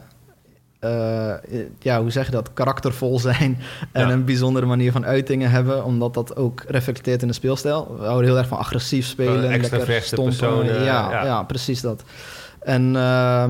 ja, 1.79 2.01
hoe 2.01 2.11
zeg 2.11 2.25
je 2.25 2.31
dat, 2.31 2.53
karaktervol 2.53 3.19
zijn 3.19 3.59
en 3.91 4.09
een 4.09 4.25
bijzondere 4.25 4.65
manier 4.65 4.91
van 4.91 5.05
uitingen 5.05 5.51
hebben, 5.51 5.83
omdat 5.83 6.13
dat 6.13 6.35
ook 6.35 6.63
reflecteert 6.67 7.21
in 7.21 7.27
de 7.27 7.33
speelstijl. 7.33 7.95
We 7.99 8.05
houden 8.05 8.29
heel 8.29 8.37
erg 8.37 8.47
van 8.47 8.57
agressief 8.57 9.05
spelen, 9.05 9.39
lekker 9.39 10.01
stompen. 10.01 10.65
Ja, 10.65 11.11
ja, 11.11 11.25
ja. 11.25 11.43
precies 11.43 11.81
dat. 11.81 12.03
En, 12.59 12.87
uh, 12.95 13.45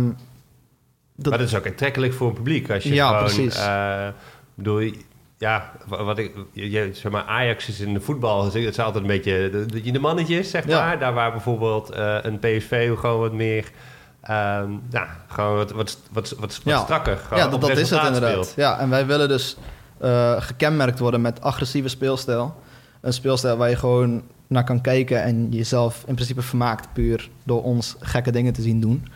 dat... 1.16 1.30
Maar 1.30 1.38
dat 1.38 1.48
is 1.48 1.56
ook 1.56 1.68
aantrekkelijk 1.68 2.14
voor 2.14 2.28
een 2.28 2.34
publiek. 2.34 2.72
Als 2.72 2.84
je 2.84 2.94
ja, 2.94 3.08
gewoon, 3.08 3.24
precies. 3.24 3.58
Uh, 3.58 4.08
bedoel, 4.56 4.92
ja, 5.38 5.72
wat 5.88 6.18
ik, 6.18 6.32
je, 6.52 6.90
zeg 6.94 7.12
maar, 7.12 7.24
Ajax 7.24 7.68
is 7.68 7.80
in 7.80 7.94
de 7.94 8.02
voetbal, 8.02 8.46
het 8.46 8.56
is 8.56 8.80
altijd 8.80 9.04
een 9.04 9.10
beetje 9.10 9.50
de, 9.68 9.92
de 9.92 10.00
mannetjes, 10.00 10.50
zeg 10.50 10.68
maar. 10.68 11.00
Daar 11.00 11.14
waar 11.14 11.32
bijvoorbeeld 11.32 11.90
een 12.22 12.40
PSV 12.40 12.90
gewoon 12.98 13.20
wat 13.20 13.34
meer 13.34 13.72
Um, 14.24 14.82
ja, 14.90 15.08
gewoon 15.28 15.56
wat, 15.56 15.72
wat, 15.72 15.98
wat, 16.12 16.36
wat, 16.40 16.52
strakker. 16.52 17.22
ja, 17.36 17.48
dat, 17.48 17.62
dat 17.62 17.78
is 17.78 17.90
het 17.90 18.06
inderdaad. 18.06 18.54
Ja, 18.56 18.80
en 18.80 18.90
wij 18.90 19.06
willen 19.06 19.28
dus 19.28 19.58
uh, 20.02 20.42
gekenmerkt 20.42 21.00
worden 21.00 21.22
met 21.22 21.42
agressieve 21.42 21.88
speelstijl. 21.88 22.56
Een 23.02 23.14
speelstijl 23.14 23.58
waar 23.58 23.70
je 23.70 23.76
gewoon 23.76 24.22
naar 24.48 24.64
kan 24.64 24.82
kijken 24.82 25.24
en 25.24 25.50
jezelf 25.50 26.04
in 26.08 26.14
principe 26.14 26.42
vermaakt 26.42 26.94
puur 26.94 27.30
door 27.44 27.64
ons 27.64 27.96
gekke 28.00 28.32
dingen 28.32 28.54
te 28.54 28.62
zien 28.62 28.80
doen. 28.80 29.08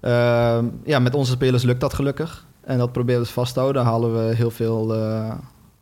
Uh, 0.00 0.58
ja, 0.84 0.98
met 0.98 1.14
onze 1.14 1.32
spelers 1.32 1.62
lukt 1.62 1.80
dat 1.80 1.94
gelukkig. 1.94 2.46
En 2.64 2.78
dat 2.78 2.92
proberen 2.92 3.20
we 3.20 3.26
dus 3.26 3.34
vast 3.34 3.52
te 3.52 3.60
houden. 3.60 3.82
Daar 3.82 3.92
halen 3.92 4.28
we 4.28 4.34
heel 4.34 4.50
veel... 4.50 4.96
Uh, 4.96 5.32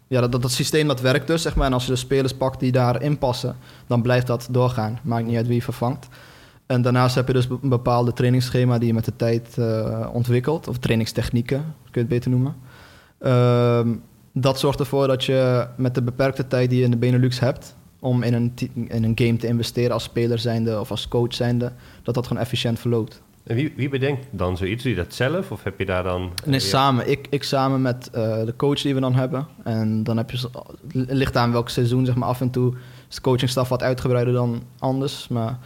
ja, 0.07 0.21
dat, 0.21 0.43
dat, 0.43 0.51
systeem 0.51 0.89
dat 0.89 1.01
werkt 1.01 1.27
dus, 1.27 1.43
zeg 1.43 1.55
maar. 1.55 1.67
En 1.67 1.73
als 1.73 1.85
je 1.85 1.91
de 1.91 1.97
spelers 1.97 2.35
pakt 2.35 2.61
die 2.61 2.73
daarin 2.73 3.19
passen, 3.19 3.57
dan 3.87 4.03
blijft 4.03 4.27
dat 4.27 4.49
doorgaan. 4.51 4.99
Maakt 5.03 5.27
niet 5.27 5.37
uit 5.37 5.47
wie 5.47 5.57
je 5.57 5.63
vervangt. 5.63 6.09
En 6.67 6.83
daarnaast 6.83 7.15
heb 7.15 7.27
je 7.27 7.33
dus 7.33 7.49
een 7.49 7.69
bepaalde 7.69 8.13
trainingsschema 8.13 8.79
die 8.79 8.87
je 8.87 8.95
met 8.95 9.05
de 9.05 9.17
tijd 9.17 9.57
uh, 9.59 10.09
ontwikkelt, 10.13 10.69
of 10.69 10.79
trainingstechnieken, 10.79 11.59
kun 11.59 11.93
je 11.93 11.99
het 11.99 12.09
beter 12.09 12.31
noemen. 12.31 12.55
Uh, 13.21 13.81
dat 14.33 14.59
zorgt 14.59 14.81
ervoor 14.81 15.07
dat 15.07 15.25
je 15.25 15.67
met 15.77 15.95
de 15.95 16.03
beperkte 16.03 16.47
tijd 16.47 16.71
die 16.71 16.79
je 16.79 16.85
in 16.85 16.91
de 16.91 16.97
Benelux 16.97 17.41
hebt, 17.41 17.77
om 17.99 18.23
in 18.23 18.35
een, 18.35 18.53
in 18.75 19.05
een 19.05 19.13
game 19.15 19.37
te 19.37 19.47
investeren 19.47 19.93
als 19.93 20.03
speler 20.03 20.39
zijnde 20.39 20.81
of 20.81 20.91
als 20.91 21.09
coach 21.09 21.35
zijnde, 21.35 21.73
dat 22.03 22.15
dat 22.15 22.27
gewoon 22.27 22.43
efficiënt 22.43 22.79
verloopt. 22.79 23.23
En 23.45 23.55
wie, 23.55 23.73
wie 23.77 23.89
bedenkt 23.89 24.27
dan 24.31 24.57
zoiets? 24.57 24.83
Doe 24.83 24.93
je 24.93 24.99
dat 24.99 25.15
zelf 25.15 25.51
of 25.51 25.63
heb 25.63 25.79
je 25.79 25.87
daar 25.87 26.03
dan... 26.03 26.33
Nee, 26.45 26.61
samen. 26.61 27.11
Ik, 27.11 27.27
ik 27.31 27.43
samen 27.43 27.83
met 27.83 28.09
de 28.13 28.55
coach 28.57 28.83
die 28.83 28.95
we 28.95 29.01
dan 29.01 29.15
hebben. 29.15 29.47
En 29.65 30.03
dan 30.03 30.17
heb 30.17 30.31
je... 30.31 30.49
Het 30.93 31.13
ligt 31.13 31.37
aan 31.37 31.53
welk 31.53 31.69
seizoen, 31.69 32.07
zeg 32.07 32.15
maar, 32.15 32.29
af 32.29 32.41
en 32.41 32.51
toe... 32.51 32.75
is 33.09 33.15
de 33.15 33.21
coachingstaf 33.21 33.69
wat 33.69 33.83
uitgebreider 33.83 34.35
dan 34.35 34.63
anders. 34.79 35.29
Maar 35.29 35.59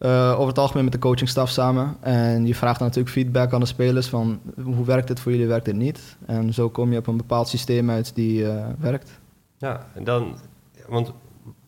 uh, 0.00 0.32
over 0.34 0.48
het 0.48 0.58
algemeen 0.58 0.84
met 0.84 0.92
de 0.92 0.98
coachingstaf 0.98 1.50
samen. 1.50 1.96
En 2.00 2.46
je 2.46 2.54
vraagt 2.54 2.78
dan 2.78 2.86
natuurlijk 2.86 3.14
feedback 3.14 3.52
aan 3.52 3.60
de 3.60 3.66
spelers 3.66 4.06
van 4.06 4.40
hoe 4.62 4.84
werkt 4.84 5.08
dit 5.08 5.20
voor 5.20 5.32
jullie, 5.32 5.46
werkt 5.46 5.64
dit 5.64 5.76
niet? 5.76 6.16
En 6.26 6.52
zo 6.54 6.68
kom 6.68 6.92
je 6.92 6.98
op 6.98 7.06
een 7.06 7.16
bepaald 7.16 7.48
systeem 7.48 7.90
uit 7.90 8.14
die 8.14 8.42
uh, 8.42 8.64
werkt. 8.78 9.20
Ja, 9.58 9.86
en 9.94 10.04
dan, 10.04 10.36
want 10.88 11.12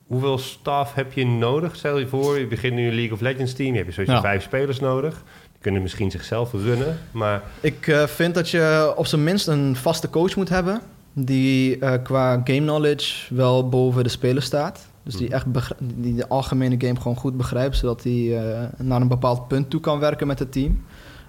hoeveel 0.06 0.38
staf 0.38 0.94
heb 0.94 1.12
je 1.12 1.26
nodig? 1.26 1.76
Stel 1.76 1.98
je 1.98 2.06
voor, 2.06 2.38
je 2.38 2.46
begint 2.46 2.74
nu 2.74 2.86
een 2.88 2.94
League 2.94 3.12
of 3.12 3.20
Legends 3.20 3.52
team, 3.52 3.74
je 3.74 3.84
sowieso 3.88 4.12
ja. 4.12 4.20
vijf 4.20 4.42
spelers 4.42 4.80
nodig. 4.80 5.22
Die 5.52 5.60
kunnen 5.60 5.82
misschien 5.82 6.10
zichzelf 6.10 6.52
runnen, 6.52 6.98
maar... 7.10 7.42
Ik 7.60 7.86
uh, 7.86 8.06
vind 8.06 8.34
dat 8.34 8.50
je 8.50 8.92
op 8.96 9.06
zijn 9.06 9.24
minst 9.24 9.46
een 9.46 9.76
vaste 9.76 10.10
coach 10.10 10.36
moet 10.36 10.48
hebben 10.48 10.82
die 11.12 11.78
qua 12.02 12.40
game 12.44 12.60
knowledge 12.60 13.34
wel 13.34 13.68
boven 13.68 14.02
de 14.02 14.08
spelers 14.08 14.46
staat. 14.46 14.90
Dus 15.02 15.14
die, 15.14 15.26
mhm. 15.26 15.34
echt 15.34 15.74
die 15.78 16.14
de 16.14 16.28
algemene 16.28 16.74
game 16.78 17.00
gewoon 17.00 17.16
goed 17.16 17.36
begrijpt, 17.36 17.76
zodat 17.76 18.02
hij 18.02 18.12
uh, 18.12 18.62
naar 18.78 19.00
een 19.00 19.08
bepaald 19.08 19.48
punt 19.48 19.70
toe 19.70 19.80
kan 19.80 19.98
werken 19.98 20.26
met 20.26 20.38
het 20.38 20.52
team. 20.52 20.84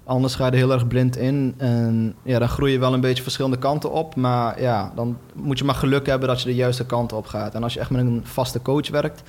Anders 0.05 0.35
ga 0.35 0.45
je 0.45 0.51
er 0.51 0.57
heel 0.57 0.71
erg 0.71 0.87
blind 0.87 1.17
in 1.17 1.53
en 1.57 2.15
ja, 2.23 2.39
dan 2.39 2.49
groei 2.49 2.71
je 2.71 2.79
wel 2.79 2.93
een 2.93 3.01
beetje 3.01 3.23
verschillende 3.23 3.57
kanten 3.57 3.91
op. 3.91 4.15
Maar 4.15 4.61
ja, 4.61 4.91
dan 4.95 5.17
moet 5.33 5.57
je 5.59 5.65
maar 5.65 5.75
geluk 5.75 6.05
hebben 6.05 6.27
dat 6.27 6.41
je 6.41 6.49
de 6.49 6.55
juiste 6.55 6.85
kant 6.85 7.13
op 7.13 7.25
gaat. 7.25 7.55
En 7.55 7.63
als 7.63 7.73
je 7.73 7.79
echt 7.79 7.89
met 7.89 8.05
een 8.05 8.21
vaste 8.23 8.61
coach 8.61 8.89
werkt, 8.89 9.23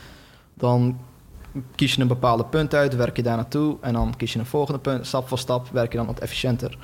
dan 0.54 0.98
kies 1.74 1.94
je 1.94 2.00
een 2.00 2.08
bepaalde 2.08 2.44
punt 2.44 2.74
uit, 2.74 2.96
werk 2.96 3.16
je 3.16 3.22
daar 3.22 3.36
naartoe 3.36 3.76
en 3.80 3.92
dan 3.92 4.16
kies 4.16 4.32
je 4.32 4.38
een 4.38 4.46
volgende 4.46 4.80
punt. 4.80 5.06
Stap 5.06 5.28
voor 5.28 5.38
stap 5.38 5.68
werk 5.72 5.90
je 5.92 5.98
dan 5.98 6.06
wat 6.06 6.18
efficiënter. 6.18 6.78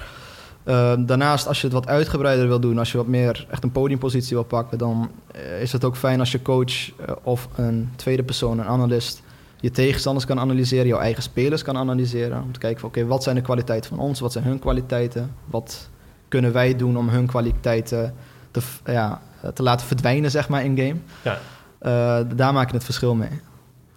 Ehm, 0.64 1.04
daarnaast, 1.04 1.46
als 1.46 1.60
je 1.60 1.66
het 1.66 1.74
wat 1.74 1.86
uitgebreider 1.86 2.48
wil 2.48 2.60
doen, 2.60 2.78
als 2.78 2.92
je 2.92 2.96
wat 2.96 3.06
meer 3.06 3.46
echt 3.50 3.62
een 3.62 3.72
podiumpositie 3.72 4.36
wil 4.36 4.44
pakken, 4.44 4.78
dan 4.78 5.10
eh, 5.32 5.62
is 5.62 5.72
het 5.72 5.84
ook 5.84 5.96
fijn 5.96 6.20
als 6.20 6.32
je 6.32 6.42
coach 6.42 6.90
eh, 6.90 7.14
of 7.22 7.48
een 7.54 7.90
tweede 7.96 8.22
persoon, 8.22 8.58
een 8.58 8.66
analist, 8.66 9.22
je 9.60 9.70
tegenstanders 9.70 10.26
kan 10.26 10.38
analyseren, 10.38 10.86
jouw 10.86 10.98
eigen 10.98 11.22
spelers 11.22 11.62
kan 11.62 11.76
analyseren. 11.76 12.42
Om 12.42 12.52
te 12.52 12.58
kijken 12.58 12.80
van 12.80 12.88
oké, 12.88 13.06
wat 13.06 13.22
zijn 13.22 13.36
de 13.36 13.42
kwaliteiten 13.42 13.90
van 13.90 13.98
ons, 13.98 14.20
wat 14.20 14.32
zijn 14.32 14.44
hun 14.44 14.58
kwaliteiten, 14.58 15.34
wat 15.44 15.88
kunnen 16.28 16.52
wij 16.52 16.76
doen 16.76 16.96
om 16.96 17.08
hun 17.08 17.26
kwaliteiten 17.26 18.14
te, 18.50 18.60
ja, 18.84 19.20
te 19.54 19.62
laten 19.62 19.86
verdwijnen, 19.86 20.30
zeg 20.30 20.48
maar, 20.48 20.64
in 20.64 20.76
game. 20.76 20.96
Ja. 21.22 21.38
Uh, 21.82 22.26
daar 22.36 22.52
maak 22.52 22.68
je 22.68 22.74
het 22.74 22.84
verschil 22.84 23.14
mee. 23.14 23.40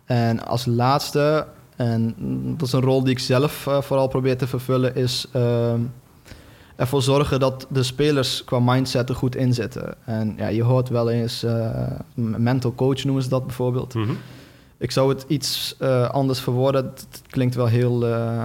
En 0.05 0.45
als 0.45 0.65
laatste, 0.65 1.47
en 1.75 2.15
dat 2.57 2.67
is 2.67 2.73
een 2.73 2.81
rol 2.81 3.03
die 3.03 3.11
ik 3.11 3.19
zelf 3.19 3.67
vooral 3.79 4.07
probeer 4.07 4.37
te 4.37 4.47
vervullen, 4.47 4.95
is 4.95 5.27
ehm, 5.31 5.79
ervoor 6.75 7.01
zorgen 7.01 7.39
dat 7.39 7.67
de 7.69 7.83
spelers 7.83 8.43
qua 8.43 8.59
mindset 8.59 9.09
er 9.09 9.15
goed 9.15 9.35
in 9.35 9.53
zitten. 9.53 9.95
En 10.05 10.33
ja, 10.37 10.47
je 10.47 10.63
hoort 10.63 10.89
wel 10.89 11.09
eens 11.09 11.43
uh, 11.43 11.69
mental 12.15 12.75
coach 12.75 13.03
noemen 13.03 13.23
ze 13.23 13.29
dat 13.29 13.45
bijvoorbeeld. 13.45 13.93
Mhm. 13.93 14.13
Ik 14.77 14.91
zou 14.91 15.09
het 15.09 15.25
iets 15.27 15.75
uh, 15.79 16.09
anders 16.09 16.39
verwoorden. 16.39 16.85
Het 16.85 17.21
klinkt 17.27 17.55
wel 17.55 17.65
heel 17.65 18.07
uh, 18.07 18.43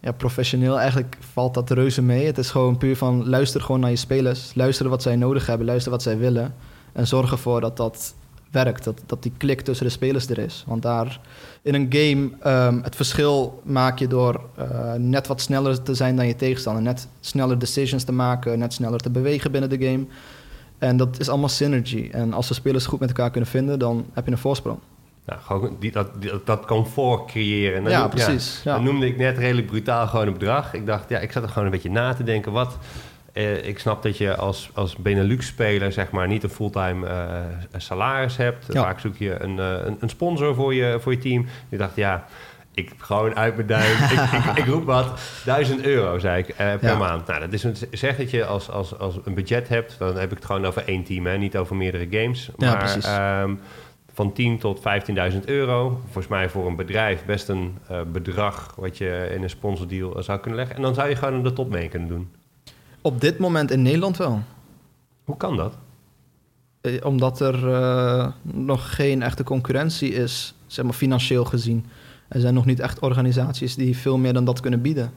ja, 0.00 0.12
professioneel. 0.12 0.78
Eigenlijk 0.78 1.16
valt 1.32 1.54
dat 1.54 1.70
reuze 1.70 2.02
mee. 2.02 2.26
Het 2.26 2.38
is 2.38 2.50
gewoon 2.50 2.78
puur 2.78 2.96
van 2.96 3.28
luister 3.28 3.60
gewoon 3.60 3.80
naar 3.80 3.90
je 3.90 3.96
spelers. 3.96 4.54
Luister 4.54 4.88
wat 4.88 5.02
zij 5.02 5.16
nodig 5.16 5.46
hebben. 5.46 5.66
Luister 5.66 5.90
wat 5.90 6.02
zij 6.02 6.18
willen. 6.18 6.54
En 6.92 7.06
zorg 7.06 7.30
ervoor 7.30 7.60
dat 7.60 7.76
dat 7.76 8.14
werkt. 8.52 8.84
Dat, 8.84 9.02
dat 9.06 9.22
die 9.22 9.32
klik 9.36 9.60
tussen 9.60 9.86
de 9.86 9.92
spelers 9.92 10.28
er 10.28 10.38
is. 10.38 10.64
Want 10.66 10.82
daar 10.82 11.20
in 11.62 11.74
een 11.74 11.86
game 11.88 12.30
um, 12.66 12.82
het 12.82 12.96
verschil 12.96 13.62
maak 13.64 13.98
je 13.98 14.06
door 14.06 14.40
uh, 14.58 14.92
net 14.94 15.26
wat 15.26 15.40
sneller 15.40 15.82
te 15.82 15.94
zijn 15.94 16.16
dan 16.16 16.26
je 16.26 16.36
tegenstander. 16.36 16.82
Net 16.82 17.08
sneller 17.20 17.58
decisions 17.58 18.04
te 18.04 18.12
maken, 18.12 18.58
net 18.58 18.72
sneller 18.72 19.00
te 19.00 19.10
bewegen 19.10 19.50
binnen 19.50 19.70
de 19.70 19.86
game. 19.86 20.04
En 20.78 20.96
dat 20.96 21.20
is 21.20 21.28
allemaal 21.28 21.48
synergy. 21.48 22.08
En 22.12 22.32
als 22.32 22.48
de 22.48 22.54
spelers 22.54 22.86
goed 22.86 23.00
met 23.00 23.08
elkaar 23.08 23.30
kunnen 23.30 23.50
vinden, 23.50 23.78
dan 23.78 24.06
heb 24.12 24.24
je 24.24 24.32
een 24.32 24.38
voorsprong. 24.38 24.78
Ja, 25.26 25.36
gewoon 25.36 25.76
die, 25.78 25.92
dat, 25.92 26.08
die, 26.22 26.32
dat 26.44 26.66
comfort 26.66 27.24
creëren. 27.26 27.88
ja, 27.88 28.08
precies. 28.08 28.60
Ja, 28.64 28.74
Dan 28.74 28.84
noemde 28.84 29.06
ik 29.06 29.16
net 29.16 29.38
redelijk 29.38 29.66
brutaal 29.66 30.06
gewoon 30.06 30.26
een 30.26 30.32
bedrag. 30.32 30.74
Ik 30.74 30.86
dacht, 30.86 31.08
ja, 31.08 31.18
ik 31.18 31.32
zat 31.32 31.42
er 31.42 31.48
gewoon 31.48 31.64
een 31.64 31.70
beetje 31.70 31.90
na 31.90 32.14
te 32.14 32.24
denken. 32.24 32.52
Wat, 32.52 32.78
eh, 33.32 33.66
ik 33.66 33.78
snap 33.78 34.02
dat 34.02 34.16
je 34.16 34.36
als, 34.36 34.70
als 34.74 34.96
Benelux-speler 34.96 35.92
zeg 35.92 36.10
maar, 36.10 36.28
niet 36.28 36.42
een 36.42 36.50
fulltime 36.50 37.06
uh, 37.06 37.40
salaris 37.76 38.36
hebt. 38.36 38.66
Vaak 38.68 39.00
zoek 39.00 39.16
je 39.16 39.40
een, 39.40 39.56
uh, 39.56 39.72
een, 39.84 39.96
een, 40.00 40.08
sponsor 40.08 40.54
voor 40.54 40.74
je, 40.74 40.98
voor 41.00 41.12
je 41.12 41.18
team. 41.18 41.46
Ik 41.68 41.78
dacht, 41.78 41.96
ja, 41.96 42.26
ik 42.74 42.92
gewoon 42.98 43.36
uit 43.36 43.54
mijn 43.54 43.66
duim. 43.66 43.96
ik, 44.12 44.32
ik, 44.32 44.58
ik, 44.58 44.66
roep 44.66 44.84
wat. 44.84 45.20
1000 45.44 45.84
euro, 45.84 46.18
zei 46.18 46.42
ik, 46.42 46.54
per 46.56 46.96
maand. 46.96 47.26
Nou, 47.26 47.40
dat 47.40 47.52
is 47.52 47.62
een, 47.62 47.76
zeg 47.90 48.16
dat 48.16 48.30
je 48.30 48.44
als, 48.44 48.70
als, 48.70 48.98
als 48.98 49.18
een 49.24 49.34
budget 49.34 49.68
hebt, 49.68 49.98
dan 49.98 50.16
heb 50.16 50.30
ik 50.30 50.36
het 50.36 50.44
gewoon 50.44 50.66
over 50.66 50.84
één 50.84 51.04
team, 51.04 51.26
hè, 51.26 51.38
niet 51.38 51.56
over 51.56 51.76
meerdere 51.76 52.06
games. 52.10 52.50
Maar, 52.56 52.98
ja. 53.00 53.42
Um, 53.42 53.60
van 54.14 54.32
10 54.32 54.58
tot 54.58 54.80
15.000 55.32 55.38
euro. 55.44 56.00
Volgens 56.02 56.26
mij 56.26 56.48
voor 56.48 56.66
een 56.66 56.76
bedrijf 56.76 57.24
best 57.24 57.48
een 57.48 57.78
bedrag 58.12 58.74
wat 58.76 58.98
je 58.98 59.30
in 59.34 59.42
een 59.42 59.50
sponsordeal 59.50 60.22
zou 60.22 60.38
kunnen 60.38 60.58
leggen. 60.58 60.76
En 60.76 60.82
dan 60.82 60.94
zou 60.94 61.08
je 61.08 61.16
gewoon 61.16 61.42
de 61.42 61.52
top 61.52 61.70
mee 61.70 61.88
kunnen 61.88 62.08
doen. 62.08 62.30
Op 63.02 63.20
dit 63.20 63.38
moment 63.38 63.70
in 63.70 63.82
Nederland 63.82 64.16
wel. 64.16 64.42
Hoe 65.24 65.36
kan 65.36 65.56
dat? 65.56 65.76
Eh, 66.80 67.04
omdat 67.04 67.40
er 67.40 67.68
uh, 67.68 68.26
nog 68.42 68.94
geen 68.94 69.22
echte 69.22 69.42
concurrentie 69.42 70.12
is, 70.12 70.54
zeg 70.66 70.84
maar 70.84 70.94
financieel 70.94 71.44
gezien. 71.44 71.86
Er 72.28 72.40
zijn 72.40 72.54
nog 72.54 72.64
niet 72.64 72.80
echt 72.80 72.98
organisaties 72.98 73.74
die 73.74 73.96
veel 73.96 74.18
meer 74.18 74.32
dan 74.32 74.44
dat 74.44 74.60
kunnen 74.60 74.80
bieden. 74.80 75.12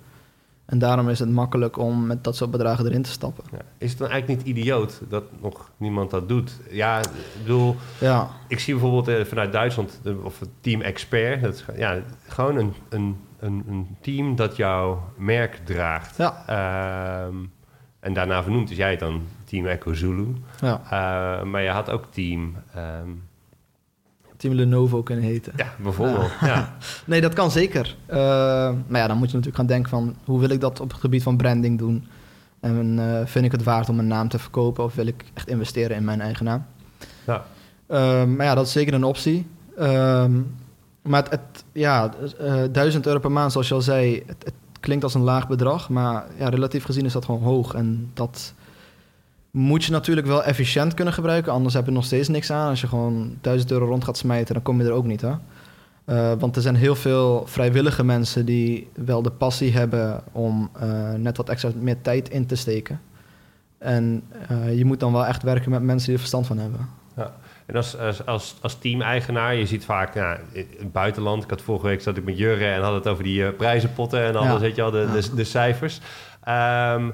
En 0.66 0.80
daarom 0.80 1.10
is 1.10 1.20
het 1.20 1.30
makkelijk 1.30 1.78
om 1.78 2.06
met 2.06 2.24
dat 2.24 2.36
soort 2.36 2.52
bedragen 2.52 2.86
erin 2.86 3.02
te 3.02 3.10
stappen. 3.10 3.44
Ja. 3.52 3.58
Is 3.78 3.90
het 3.90 4.00
dan 4.00 4.10
eigenlijk 4.10 4.46
niet 4.46 4.58
idioot 4.58 5.02
dat 5.10 5.24
nog 5.42 5.72
niemand 5.78 6.12
dat 6.12 6.30
doet? 6.30 6.60
Ja, 6.70 7.00
ik 7.00 7.10
bedoel, 7.42 7.76
ja. 8.00 8.30
ik 8.48 8.60
zie 8.60 8.74
bijvoorbeeld 8.74 9.08
eh, 9.08 9.26
vanuit 9.26 9.52
Duitsland, 9.52 10.02
of 10.24 10.40
het 10.40 10.50
Team 10.62 10.82
Expert, 10.82 11.42
dat 11.42 11.54
is 11.54 11.66
ja, 11.78 12.02
gewoon 12.28 12.56
een, 12.56 12.74
een, 12.90 13.18
een, 13.40 13.64
een 13.68 13.88
team 14.02 14.36
dat 14.36 14.56
jouw 14.56 15.04
merk 15.18 15.62
draagt. 15.66 16.18
Ja. 16.18 16.44
Ehm, 16.48 17.36
en 18.06 18.14
daarna 18.14 18.44
vernoemd 18.44 18.72
is 18.72 18.78
jij 18.78 18.90
het 18.90 19.00
dan 19.00 19.22
Team 19.44 19.66
Echo 19.66 19.94
Zulu. 19.94 20.36
Ja. 20.62 20.82
Uh, 20.84 21.44
maar 21.44 21.62
je 21.62 21.70
had 21.70 21.90
ook 21.90 22.06
Team... 22.10 22.56
Um... 22.78 23.24
Team 24.38 24.54
Lenovo 24.54 25.04
kunnen 25.04 25.26
heten. 25.26 25.54
Ja, 25.56 25.74
bijvoorbeeld. 25.78 26.32
Ja. 26.42 26.76
nee, 27.06 27.22
dat 27.22 27.34
kan 27.34 27.52
zeker. 27.52 27.96
Uh, 28.10 28.16
maar 28.88 29.02
ja, 29.02 29.08
dan 29.08 29.18
moet 29.18 29.32
je 29.32 29.36
natuurlijk 29.36 29.56
gaan 29.56 29.66
denken 29.66 29.90
van... 29.90 30.16
hoe 30.26 30.40
wil 30.40 30.50
ik 30.50 30.62
dat 30.62 30.80
op 30.80 30.92
het 30.92 31.00
gebied 31.00 31.24
van 31.24 31.38
branding 31.38 31.78
doen? 31.78 32.08
En 32.60 32.98
uh, 32.98 33.26
vind 33.26 33.46
ik 33.46 33.52
het 33.52 33.64
waard 33.64 33.90
om 33.90 34.00
een 34.00 34.08
naam 34.08 34.28
te 34.28 34.40
verkopen... 34.40 34.84
of 34.84 34.96
wil 34.96 35.08
ik 35.08 35.24
echt 35.34 35.48
investeren 35.48 35.98
in 35.98 36.04
mijn 36.04 36.22
eigen 36.22 36.46
naam? 36.46 36.66
Ja. 37.26 37.46
Uh, 37.88 38.24
maar 38.26 38.46
ja, 38.46 38.56
dat 38.56 38.66
is 38.66 38.72
zeker 38.72 38.94
een 38.94 39.04
optie. 39.04 39.48
Ehm, 39.78 40.42
maar 41.02 41.24
het, 41.24 41.32
het 41.32 41.64
ja, 41.72 42.14
duizend 42.72 43.06
euro 43.06 43.20
per 43.20 43.32
maand, 43.32 43.52
zoals 43.52 43.68
je 43.68 43.74
al 43.74 43.82
zei... 43.82 44.24
Het, 44.26 44.44
het 44.44 44.54
klinkt 44.86 45.04
als 45.04 45.14
een 45.14 45.22
laag 45.22 45.48
bedrag, 45.48 45.90
maar 45.90 46.26
ja, 46.38 46.50
relatief 46.50 46.84
gezien 46.84 47.06
is 47.06 47.14
dat 47.14 47.26
gewoon 47.26 47.42
hoog. 47.42 47.74
En 47.74 48.12
dat 48.14 48.54
moet 49.52 49.84
je 49.84 49.92
natuurlijk 49.92 50.28
wel 50.28 50.44
efficiënt 50.44 50.94
kunnen 50.94 51.14
gebruiken, 51.14 51.52
anders 51.52 51.74
heb 51.74 51.86
je 51.86 51.92
nog 51.92 52.06
steeds 52.06 52.28
niks 52.28 52.52
aan. 52.52 52.70
Als 52.70 52.82
je 52.82 52.88
gewoon 52.88 53.38
1000 53.42 53.72
euro 53.72 53.86
rond 53.86 54.04
gaat 54.04 54.18
smijten, 54.18 54.54
dan 54.54 54.64
kom 54.64 54.82
je 54.82 54.88
er 54.88 54.92
ook 54.92 55.06
niet. 55.06 55.22
Hè? 55.22 55.32
Uh, 56.06 56.32
want 56.40 56.56
er 56.56 56.62
zijn 56.62 56.76
heel 56.76 56.96
veel 56.96 57.44
vrijwillige 57.46 58.04
mensen 58.04 58.46
die 58.46 58.88
wel 58.94 59.22
de 59.22 59.32
passie 59.32 59.74
hebben 59.74 60.24
om 60.32 60.70
uh, 60.84 61.14
net 61.14 61.38
wat 61.38 61.50
extra 61.50 61.72
meer 61.80 62.02
tijd 62.02 62.30
in 62.30 62.46
te 62.46 62.56
steken. 62.56 63.00
En 63.78 64.24
uh, 64.52 64.78
je 64.78 64.86
moet 64.86 65.00
dan 65.00 65.12
wel 65.12 65.26
echt 65.26 65.44
werken 65.44 65.72
met 65.72 65.82
mensen 65.82 66.06
die 66.06 66.14
er 66.14 66.20
verstand 66.20 66.48
van 66.48 66.58
hebben. 66.58 66.90
En 67.66 67.76
als, 67.76 67.98
als, 67.98 68.26
als, 68.26 68.56
als 68.62 68.76
team-eigenaar, 68.76 69.56
je 69.56 69.66
ziet 69.66 69.86
vaak 69.86 70.14
ja, 70.14 70.38
in 70.52 70.68
het 70.78 70.92
buitenland... 70.92 71.44
Ik 71.44 71.50
had 71.50 71.62
vorige 71.62 71.88
week 71.88 72.02
zat 72.02 72.18
ik 72.18 72.24
met 72.24 72.38
Jurre 72.38 72.66
en 72.66 72.82
had 72.82 72.94
het 72.94 73.08
over 73.08 73.24
die 73.24 73.42
uh, 73.42 73.50
prijzenpotten... 73.58 74.24
en 74.24 74.36
alles, 74.36 74.62
weet 74.62 74.76
je 74.76 74.82
al, 74.82 74.92
de, 74.92 75.08
de, 75.12 75.36
de, 75.36 75.44
cijfers. 75.44 76.00
Um, 76.48 77.14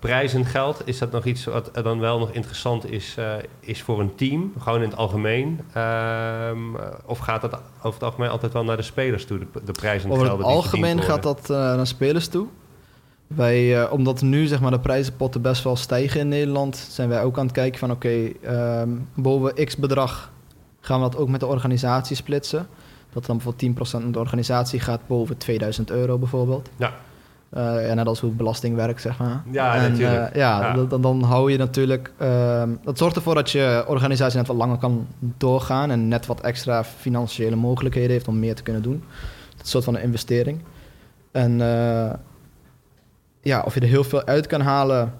prijs 0.00 0.34
en 0.34 0.44
geld, 0.44 0.82
is 0.84 0.98
dat 0.98 1.10
nog 1.10 1.24
iets 1.24 1.44
wat 1.44 1.70
dan 1.82 2.00
wel 2.00 2.18
nog 2.18 2.30
interessant 2.30 2.90
is, 2.90 3.16
uh, 3.18 3.34
is 3.60 3.82
voor 3.82 4.00
een 4.00 4.14
team? 4.14 4.52
Gewoon 4.58 4.82
in 4.82 4.88
het 4.88 4.98
algemeen? 4.98 5.60
Um, 5.76 6.76
of 7.04 7.18
gaat 7.18 7.40
dat 7.40 7.60
over 7.78 7.92
het 7.92 8.02
algemeen 8.02 8.30
altijd 8.30 8.52
wel 8.52 8.64
naar 8.64 8.76
de 8.76 8.82
spelers 8.82 9.24
toe, 9.24 9.38
de, 9.38 9.46
de 9.64 9.72
prijs 9.72 10.04
en 10.04 10.10
over 10.10 10.26
geld? 10.26 10.38
Over 10.38 10.46
het 10.46 10.56
algemeen 10.56 11.02
gaat 11.02 11.22
dat 11.22 11.50
uh, 11.50 11.56
naar 11.56 11.86
spelers 11.86 12.28
toe. 12.28 12.46
Wij, 13.34 13.82
uh, 13.82 13.92
omdat 13.92 14.22
nu 14.22 14.46
zeg 14.46 14.60
maar, 14.60 14.70
de 14.70 14.80
prijzenpotten 14.80 15.42
best 15.42 15.64
wel 15.64 15.76
stijgen 15.76 16.20
in 16.20 16.28
Nederland, 16.28 16.76
zijn 16.76 17.08
wij 17.08 17.22
ook 17.22 17.38
aan 17.38 17.44
het 17.44 17.54
kijken 17.54 17.78
van 17.78 17.90
oké, 17.90 18.34
okay, 18.42 18.80
um, 18.80 19.08
boven 19.14 19.64
x 19.64 19.76
bedrag 19.76 20.32
gaan 20.80 21.02
we 21.02 21.10
dat 21.10 21.20
ook 21.20 21.28
met 21.28 21.40
de 21.40 21.46
organisatie 21.46 22.16
splitsen. 22.16 22.66
Dat 23.12 23.26
dan 23.26 23.36
bijvoorbeeld 23.36 23.76
10% 23.76 23.90
van 23.90 24.12
de 24.12 24.18
organisatie 24.18 24.80
gaat 24.80 25.00
boven 25.06 25.36
2000 25.36 25.90
euro 25.90 26.18
bijvoorbeeld. 26.18 26.70
Ja. 26.76 26.92
Uh, 27.56 27.86
ja, 27.86 27.94
net 27.94 28.06
als 28.06 28.20
hoe 28.20 28.30
belasting 28.30 28.76
werkt, 28.76 29.00
zeg 29.00 29.18
maar. 29.18 29.42
Ja, 29.50 29.74
en, 29.74 29.90
natuurlijk. 29.90 30.30
Uh, 30.30 30.40
ja, 30.40 30.74
ja. 30.74 30.84
Dan, 30.86 31.00
dan 31.00 31.22
hou 31.22 31.50
je 31.50 31.58
natuurlijk... 31.58 32.12
Uh, 32.22 32.62
dat 32.84 32.98
zorgt 32.98 33.16
ervoor 33.16 33.34
dat 33.34 33.50
je 33.50 33.84
organisatie 33.86 34.38
net 34.38 34.46
wat 34.46 34.56
langer 34.56 34.76
kan 34.76 35.06
doorgaan... 35.18 35.90
en 35.90 36.08
net 36.08 36.26
wat 36.26 36.40
extra 36.40 36.84
financiële 36.84 37.56
mogelijkheden 37.56 38.10
heeft 38.10 38.28
om 38.28 38.38
meer 38.38 38.54
te 38.54 38.62
kunnen 38.62 38.82
doen. 38.82 39.04
Dat 39.50 39.54
is 39.56 39.60
een 39.60 39.66
soort 39.66 39.84
van 39.84 39.96
een 39.96 40.02
investering. 40.02 40.60
En 41.30 41.60
ja, 43.42 43.62
of 43.64 43.74
je 43.74 43.80
er 43.80 43.86
heel 43.86 44.04
veel 44.04 44.24
uit 44.24 44.46
kan 44.46 44.60
halen, 44.60 45.14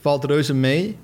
valt 0.00 0.24
reuze 0.24 0.54
mee. 0.54 0.98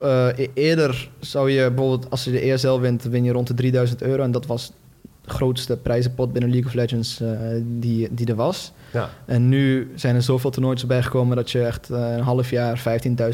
Uh, 0.00 0.28
eerder 0.54 1.10
zou 1.20 1.50
je 1.50 1.70
bijvoorbeeld, 1.70 2.10
als 2.10 2.24
je 2.24 2.30
de 2.30 2.40
ESL 2.40 2.78
wint, 2.78 3.02
win 3.02 3.24
je 3.24 3.32
rond 3.32 3.46
de 3.46 3.54
3000 3.54 4.02
euro. 4.02 4.22
En 4.22 4.30
dat 4.30 4.46
was 4.46 4.72
de 5.20 5.30
grootste 5.30 5.76
prijzenpot 5.76 6.32
binnen 6.32 6.50
League 6.50 6.68
of 6.68 6.74
Legends 6.74 7.20
uh, 7.20 7.28
die, 7.62 8.14
die 8.14 8.26
er 8.26 8.34
was. 8.34 8.72
Ja. 8.92 9.10
En 9.24 9.48
nu 9.48 9.92
zijn 9.94 10.14
er 10.14 10.22
zoveel 10.22 10.50
toernooitjes 10.50 10.88
bijgekomen 10.88 11.36
dat 11.36 11.50
je 11.50 11.64
echt 11.64 11.90
uh, 11.90 12.12
een 12.12 12.22
half 12.22 12.50
jaar 12.50 12.82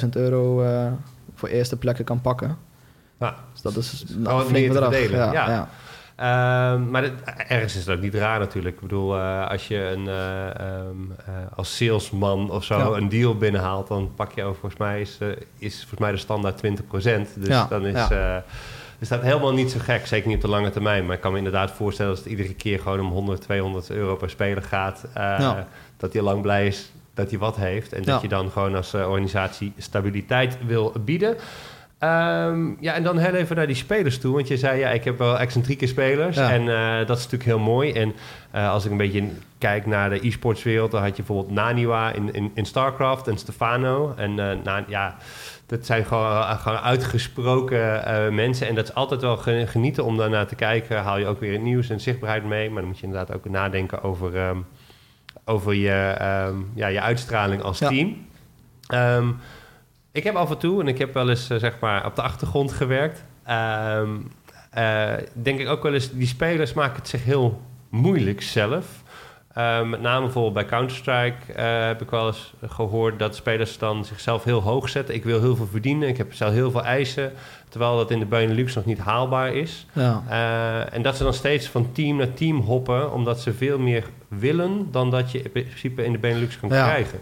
15.000 0.02 0.08
euro 0.10 0.64
voor 1.34 1.48
eerste 1.48 1.76
plekken 1.76 2.04
kan 2.04 2.20
pakken. 2.20 2.56
Ja. 3.20 3.36
Dus 3.52 3.62
dat 3.62 3.76
is 3.76 4.04
nou, 4.16 4.44
flink 4.44 4.68
bedrag. 4.68 5.10
Ja, 5.10 5.32
ja. 5.32 5.68
Ja. 6.16 6.72
Ehm, 6.72 6.90
maar 6.90 7.10
ergens 7.48 7.76
is 7.76 7.84
dat 7.84 8.00
niet 8.00 8.14
raar 8.14 8.38
natuurlijk. 8.38 8.74
Ik 8.74 8.80
bedoel, 8.80 9.16
uh, 9.16 9.48
als 9.48 9.68
je 9.68 9.76
een, 9.76 10.04
uh, 10.04 10.88
um, 10.88 11.14
uh, 11.28 11.34
als 11.56 11.76
salesman 11.76 12.50
of 12.50 12.64
zo 12.64 12.94
een 12.94 13.08
deal 13.08 13.36
binnenhaalt, 13.36 13.88
dan 13.88 14.12
pak 14.16 14.32
je 14.32 14.42
over, 14.42 14.60
volgens 14.60 14.80
mij 14.80 15.00
is, 15.00 15.18
is 15.58 15.78
volgens 15.78 16.00
mij 16.00 16.10
de 16.10 16.16
standaard 16.16 16.60
20%. 16.66 17.34
Dus 17.34 17.48
ja. 17.48 17.66
dan 17.66 17.86
is. 17.86 18.08
Dus 18.98 19.10
dat 19.10 19.22
helemaal 19.22 19.52
niet 19.52 19.70
zo 19.70 19.78
gek, 19.82 20.06
zeker 20.06 20.26
niet 20.26 20.36
op 20.36 20.42
de 20.42 20.48
lange 20.48 20.70
termijn. 20.70 21.06
Maar 21.06 21.14
ik 21.14 21.20
kan 21.20 21.32
me 21.32 21.38
inderdaad 21.38 21.70
voorstellen 21.70 22.14
dat 22.14 22.22
het 22.22 22.32
iedere 22.32 22.54
keer 22.54 22.78
gewoon 22.80 23.00
om 23.00 23.10
100, 23.10 23.40
200 23.40 23.90
euro 23.90 24.16
per 24.16 24.30
speler 24.30 24.62
gaat. 24.62 25.06
Dat 25.96 26.12
hij 26.12 26.22
lang 26.22 26.42
blij 26.42 26.66
is 26.66 26.92
dat 27.14 27.30
hij 27.30 27.38
wat 27.38 27.56
heeft. 27.56 27.92
En 27.92 28.02
dat 28.02 28.22
je 28.22 28.28
dan 28.28 28.50
gewoon 28.50 28.74
als 28.74 28.94
organisatie 28.94 29.72
stabiliteit 29.76 30.58
wil 30.66 30.92
bieden. 31.04 31.36
Ehm, 32.02 32.70
ja, 32.80 32.94
en 32.94 33.02
dan 33.02 33.18
heel 33.18 33.34
even 33.34 33.56
naar 33.56 33.66
die 33.66 33.76
spelers 33.76 34.18
toe. 34.18 34.34
Want 34.34 34.48
je 34.48 34.56
zei, 34.56 34.78
ja, 34.78 34.88
ik 34.88 35.04
heb 35.04 35.18
wel 35.18 35.38
excentrieke 35.38 35.86
spelers. 35.86 36.36
En 36.36 36.62
uh, 36.62 36.96
dat 37.06 37.16
is 37.16 37.22
natuurlijk 37.22 37.44
heel 37.44 37.58
mooi. 37.58 37.92
En 37.92 38.14
uh, 38.54 38.70
als 38.70 38.84
ik 38.84 38.90
een 38.90 38.96
beetje 38.96 39.28
kijk 39.58 39.86
naar 39.86 40.10
de 40.10 40.26
e-sportswereld... 40.26 40.90
dan 40.90 41.02
had 41.02 41.16
je 41.16 41.22
bijvoorbeeld 41.22 41.54
Naniwa 41.54 42.12
in, 42.12 42.34
in, 42.34 42.50
in 42.54 42.66
StarCraft 42.66 43.28
en 43.28 43.38
Stefano. 43.38 44.14
En 44.16 44.30
uh, 44.30 44.50
na, 44.64 44.84
ja, 44.88 45.16
dat 45.66 45.86
zijn 45.86 46.04
gewoon, 46.04 46.42
gewoon 46.42 46.78
uitgesproken 46.78 48.34
mensen. 48.34 48.68
En 48.68 48.74
dat 48.74 48.88
is 48.88 48.94
altijd 48.94 49.20
wel 49.20 49.36
genieten 49.66 50.04
om 50.04 50.16
daarnaar 50.16 50.46
te 50.46 50.54
kijken. 50.54 51.02
Haal 51.02 51.18
je 51.18 51.26
ook 51.26 51.40
weer 51.40 51.52
het 51.52 51.62
nieuws 51.62 51.90
en 51.90 52.00
zichtbaarheid 52.00 52.44
mee. 52.44 52.70
Maar 52.70 52.80
dan 52.80 52.90
moet 52.90 52.98
je 52.98 53.06
inderdaad 53.06 53.36
ook 53.36 53.48
nadenken 53.48 54.02
over, 54.02 54.48
um, 54.48 54.66
over 55.44 55.74
je, 55.74 56.16
um, 56.48 56.70
ja, 56.74 56.86
je 56.86 57.00
uitstraling 57.00 57.62
als 57.62 57.78
team. 57.78 58.26
Ik 60.12 60.24
heb 60.24 60.34
af 60.34 60.50
en 60.50 60.58
toe, 60.58 60.80
en 60.80 60.88
ik 60.88 60.98
heb 60.98 61.14
wel 61.14 61.28
eens 61.28 61.50
uh, 61.50 61.58
zeg 61.58 61.78
maar 61.80 62.06
op 62.06 62.16
de 62.16 62.22
achtergrond 62.22 62.72
gewerkt. 62.72 63.24
Uh, 63.48 64.00
uh, 64.78 65.12
denk 65.32 65.60
ik 65.60 65.68
ook 65.68 65.82
wel 65.82 65.94
eens, 65.94 66.10
die 66.10 66.26
spelers 66.26 66.72
maken 66.72 66.96
het 66.96 67.08
zich 67.08 67.24
heel 67.24 67.60
moeilijk 67.88 68.42
zelf. 68.42 69.02
Uh, 69.58 69.82
met 69.82 70.00
name 70.00 70.20
bijvoorbeeld 70.20 70.54
bij 70.54 70.64
Counter-Strike 70.64 71.60
heb 71.60 72.02
ik 72.02 72.10
wel 72.10 72.26
eens 72.26 72.52
gehoord 72.66 73.18
dat 73.18 73.36
spelers 73.36 73.78
dan 73.78 74.04
zichzelf 74.04 74.44
heel 74.44 74.62
hoog 74.62 74.88
zetten. 74.88 75.14
Ik 75.14 75.24
wil 75.24 75.40
heel 75.40 75.56
veel 75.56 75.66
verdienen, 75.66 76.08
ik 76.08 76.16
heb 76.16 76.34
zelf 76.34 76.52
heel 76.52 76.70
veel 76.70 76.84
eisen. 76.84 77.32
Terwijl 77.68 77.96
dat 77.96 78.10
in 78.10 78.18
de 78.18 78.26
Benelux 78.26 78.74
nog 78.74 78.84
niet 78.84 78.98
haalbaar 78.98 79.54
is. 79.54 79.86
Ja. 79.92 80.22
en 80.90 81.02
dat 81.02 81.16
ze 81.16 81.22
dan 81.22 81.34
steeds 81.34 81.66
van 81.66 81.92
team 81.92 82.16
naar 82.16 82.34
team 82.34 82.60
hoppen, 82.60 83.12
omdat 83.12 83.40
ze 83.40 83.52
veel 83.52 83.78
meer 83.78 84.04
willen 84.28 84.88
dan 84.90 85.10
dat 85.10 85.32
je 85.32 85.42
in 85.42 85.50
principe 85.50 86.04
in 86.04 86.12
de 86.12 86.18
Benelux 86.18 86.58
kan 86.60 86.68
ja. 86.68 86.84
krijgen. 86.84 87.18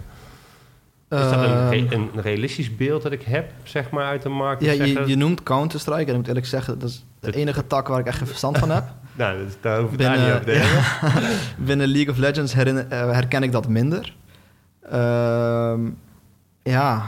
Is 1.11 1.19
dat 1.19 1.33
een, 1.33 1.89
ehm, 1.89 1.93
een, 1.93 2.11
realistisch 2.15 2.77
beeld 2.77 3.03
dat 3.03 3.13
ik 3.13 3.23
heb, 3.23 3.53
zeg 3.63 3.91
maar, 3.91 4.05
uit 4.05 4.23
de 4.23 4.29
markt? 4.29 4.65
Ja, 4.65 4.73
je, 4.73 5.03
je, 5.07 5.17
noemt 5.17 5.43
Counter-Strike. 5.43 6.05
En 6.05 6.09
ik 6.09 6.17
moet 6.17 6.29
eerlijk 6.29 6.47
zeggen, 6.47 6.79
dat 6.79 6.89
is 6.89 7.05
de 7.21 7.33
enige 7.33 7.67
tak 7.67 7.89
waar 7.89 7.99
ik 7.99 8.07
echt 8.07 8.19
geen 8.19 8.27
verstand 8.27 8.59
van 8.59 8.71
heb. 8.71 8.85
nou, 9.17 9.39
dat, 9.39 9.57
daar 9.61 9.81
hoef 9.81 9.91
ik 9.91 9.97
binnen, 9.97 10.19
daar 10.19 10.41
niet 10.45 10.49
over 10.49 11.21
te 11.23 11.37
Binnen 11.67 11.89
League 11.89 12.13
of 12.13 12.19
Legends 12.19 12.55
eh, 12.55 12.75
herken 12.89 13.43
ik 13.43 13.53
dat 13.53 13.69
minder. 13.69 14.15
Uh, 14.93 15.75
ja, 16.63 17.03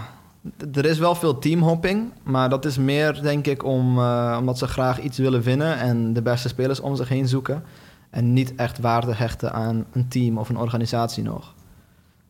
er 0.73 0.85
is 0.85 0.99
wel 0.99 1.15
veel 1.15 1.39
teamhopping. 1.39 2.13
Maar 2.23 2.49
dat 2.49 2.65
is 2.65 2.79
meer, 2.79 3.23
denk 3.23 3.47
ik, 3.47 3.65
om, 3.65 3.99
uh, 3.99 4.37
omdat 4.39 4.59
ze 4.59 4.67
graag 4.67 5.01
iets 5.01 5.19
willen 5.19 5.43
winnen... 5.43 5.79
en 5.79 6.13
de 6.13 6.23
beste 6.23 6.49
spelers 6.49 6.81
om 6.81 6.97
zich 6.97 7.09
heen 7.09 7.29
zoeken. 7.29 7.63
En 8.11 8.33
niet 8.33 8.55
echt 8.55 8.79
waarde 8.79 9.15
hechten 9.15 9.53
aan 9.53 9.87
een 9.93 10.09
team 10.09 10.39
of 10.39 10.49
een 10.49 10.59
organisatie 10.59 11.23
nog. 11.23 11.55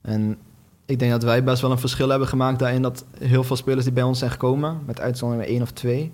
En 0.03 0.39
ik 0.87 0.99
denk 0.99 1.11
dat 1.11 1.23
wij 1.23 1.45
best 1.45 1.63
wel 1.63 1.71
een 1.71 1.79
verschil 1.79 2.09
hebben 2.09 2.29
gemaakt 2.29 2.59
daarin 2.59 2.83
dat 2.83 3.05
heel 3.19 3.45
veel 3.45 3.57
spelers 3.57 3.85
die 3.85 3.95
bij 3.95 4.03
ons 4.03 4.19
zijn 4.19 4.31
gekomen, 4.31 4.81
met 4.87 5.01
uitzondering 5.01 5.49
één 5.49 5.63
of 5.63 5.71
twee, 5.71 6.13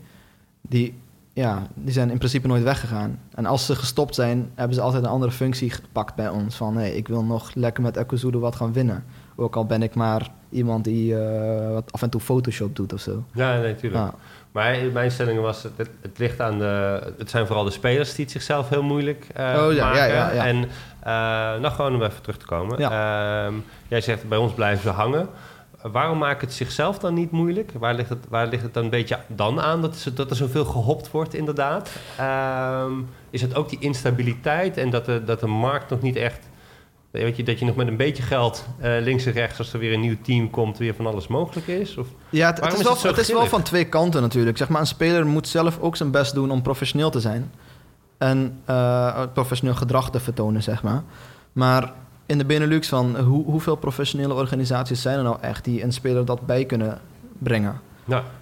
die, 0.60 0.94
ja, 1.32 1.66
die 1.74 1.92
zijn 1.92 2.10
in 2.10 2.18
principe 2.18 2.46
nooit 2.46 2.62
weggegaan. 2.62 3.20
En 3.34 3.46
als 3.46 3.66
ze 3.66 3.74
gestopt 3.74 4.14
zijn, 4.14 4.50
hebben 4.54 4.74
ze 4.74 4.80
altijd 4.82 5.04
een 5.04 5.10
andere 5.10 5.32
functie 5.32 5.70
gepakt 5.70 6.14
bij 6.14 6.28
ons. 6.28 6.56
Van 6.56 6.76
hey, 6.76 6.90
ik 6.90 7.08
wil 7.08 7.24
nog 7.24 7.54
lekker 7.54 7.82
met 7.82 7.96
Ekuzudo 7.96 8.38
wat 8.38 8.56
gaan 8.56 8.72
winnen. 8.72 9.04
Ook 9.36 9.56
al 9.56 9.66
ben 9.66 9.82
ik 9.82 9.94
maar 9.94 10.30
iemand 10.50 10.84
die 10.84 11.12
uh, 11.12 11.70
wat 11.72 11.92
af 11.92 12.02
en 12.02 12.10
toe 12.10 12.20
Photoshop 12.20 12.76
doet 12.76 12.92
of 12.92 13.00
zo. 13.00 13.24
Ja, 13.34 13.60
natuurlijk. 13.60 14.12
Maar 14.52 14.78
mijn 14.92 15.10
stelling 15.10 15.40
was, 15.40 15.62
het, 15.62 15.72
het, 15.76 16.18
ligt 16.18 16.40
aan 16.40 16.58
de... 16.58 17.02
Het 17.18 17.30
zijn 17.30 17.46
vooral 17.46 17.64
de 17.64 17.70
spelers 17.70 18.14
die 18.14 18.24
het 18.24 18.32
zichzelf 18.32 18.68
heel 18.68 18.82
moeilijk 18.82 19.26
uh, 19.36 19.64
oh, 19.66 19.74
ja, 19.74 19.84
maken. 19.84 20.08
Ja, 20.08 20.32
ja, 20.32 20.44
en 20.46 20.56
uh, 20.56 20.64
nou, 21.60 21.66
gewoon 21.66 21.94
om 21.94 22.02
even 22.02 22.22
terug 22.22 22.36
te 22.36 22.46
komen. 22.46 22.80
Uh, 22.80 23.46
jij 23.88 24.00
zegt, 24.00 24.28
bij 24.28 24.38
ons 24.38 24.52
blijven 24.52 24.82
ze 24.82 24.88
hangen. 24.88 25.28
Waarom 25.82 26.18
maakt 26.18 26.40
het 26.40 26.52
zichzelf 26.52 26.98
dan 26.98 27.14
niet 27.14 27.30
moeilijk? 27.30 27.70
Waar 27.78 27.94
ligt 27.94 28.08
het, 28.08 28.24
waar 28.28 28.46
ligt 28.46 28.62
het 28.62 28.74
dan 28.74 28.84
een 28.84 28.90
beetje 28.90 29.18
dan 29.26 29.60
aan 29.60 29.80
dat, 29.80 30.10
dat 30.14 30.30
er 30.30 30.36
zoveel 30.36 30.64
gehopt 30.64 31.10
wordt, 31.10 31.34
inderdaad? 31.34 31.90
Ehm, 32.16 32.92
is 33.30 33.42
het 33.42 33.54
ook 33.54 33.68
die 33.68 33.78
instabiliteit 33.80 34.76
en 34.76 34.90
dat 34.90 35.04
de, 35.04 35.24
dat 35.24 35.40
de 35.40 35.46
markt 35.46 35.90
nog 35.90 36.02
niet 36.02 36.16
echt 36.16 36.48
Weet 37.10 37.36
je, 37.36 37.42
dat 37.42 37.58
je 37.58 37.64
nog 37.64 37.76
met 37.76 37.86
een 37.86 37.96
beetje 37.96 38.22
geld 38.22 38.66
uh, 38.82 38.96
links 39.00 39.26
en 39.26 39.32
rechts, 39.32 39.58
als 39.58 39.72
er 39.72 39.78
weer 39.78 39.92
een 39.92 40.00
nieuw 40.00 40.16
team 40.22 40.50
komt, 40.50 40.78
weer 40.78 40.94
van 40.94 41.06
alles 41.06 41.26
mogelijk 41.26 41.66
is? 41.66 41.96
Of, 41.96 42.06
ja, 42.30 42.46
het, 42.46 42.60
het 42.60 42.72
is, 42.72 42.82
wel, 42.82 42.96
het, 43.02 43.18
is 43.18 43.32
wel 43.32 43.46
van 43.46 43.62
twee 43.62 43.84
kanten 43.84 44.22
natuurlijk. 44.22 44.56
Zeg 44.56 44.68
maar, 44.68 44.80
een 44.80 44.86
speler 44.86 45.26
moet 45.26 45.48
zelf 45.48 45.78
ook 45.80 45.96
zijn 45.96 46.10
best 46.10 46.34
doen 46.34 46.50
om 46.50 46.62
professioneel 46.62 47.10
te 47.10 47.20
zijn. 47.20 47.52
En 48.18 48.60
uh, 48.70 49.22
professioneel 49.32 49.74
gedrag 49.74 50.10
te 50.10 50.20
vertonen, 50.20 50.62
zeg 50.62 50.82
maar. 50.82 51.02
Maar 51.52 51.92
in 52.26 52.38
de 52.38 52.44
Benelux 52.44 52.88
van 52.88 53.18
hoe, 53.18 53.44
hoeveel 53.44 53.76
professionele 53.76 54.34
organisaties 54.34 55.02
zijn 55.02 55.16
er 55.16 55.24
nou 55.24 55.36
echt 55.40 55.64
die 55.64 55.82
een 55.82 55.92
speler 55.92 56.24
dat 56.24 56.46
bij 56.46 56.64
kunnen 56.64 57.00
brengen? 57.38 57.80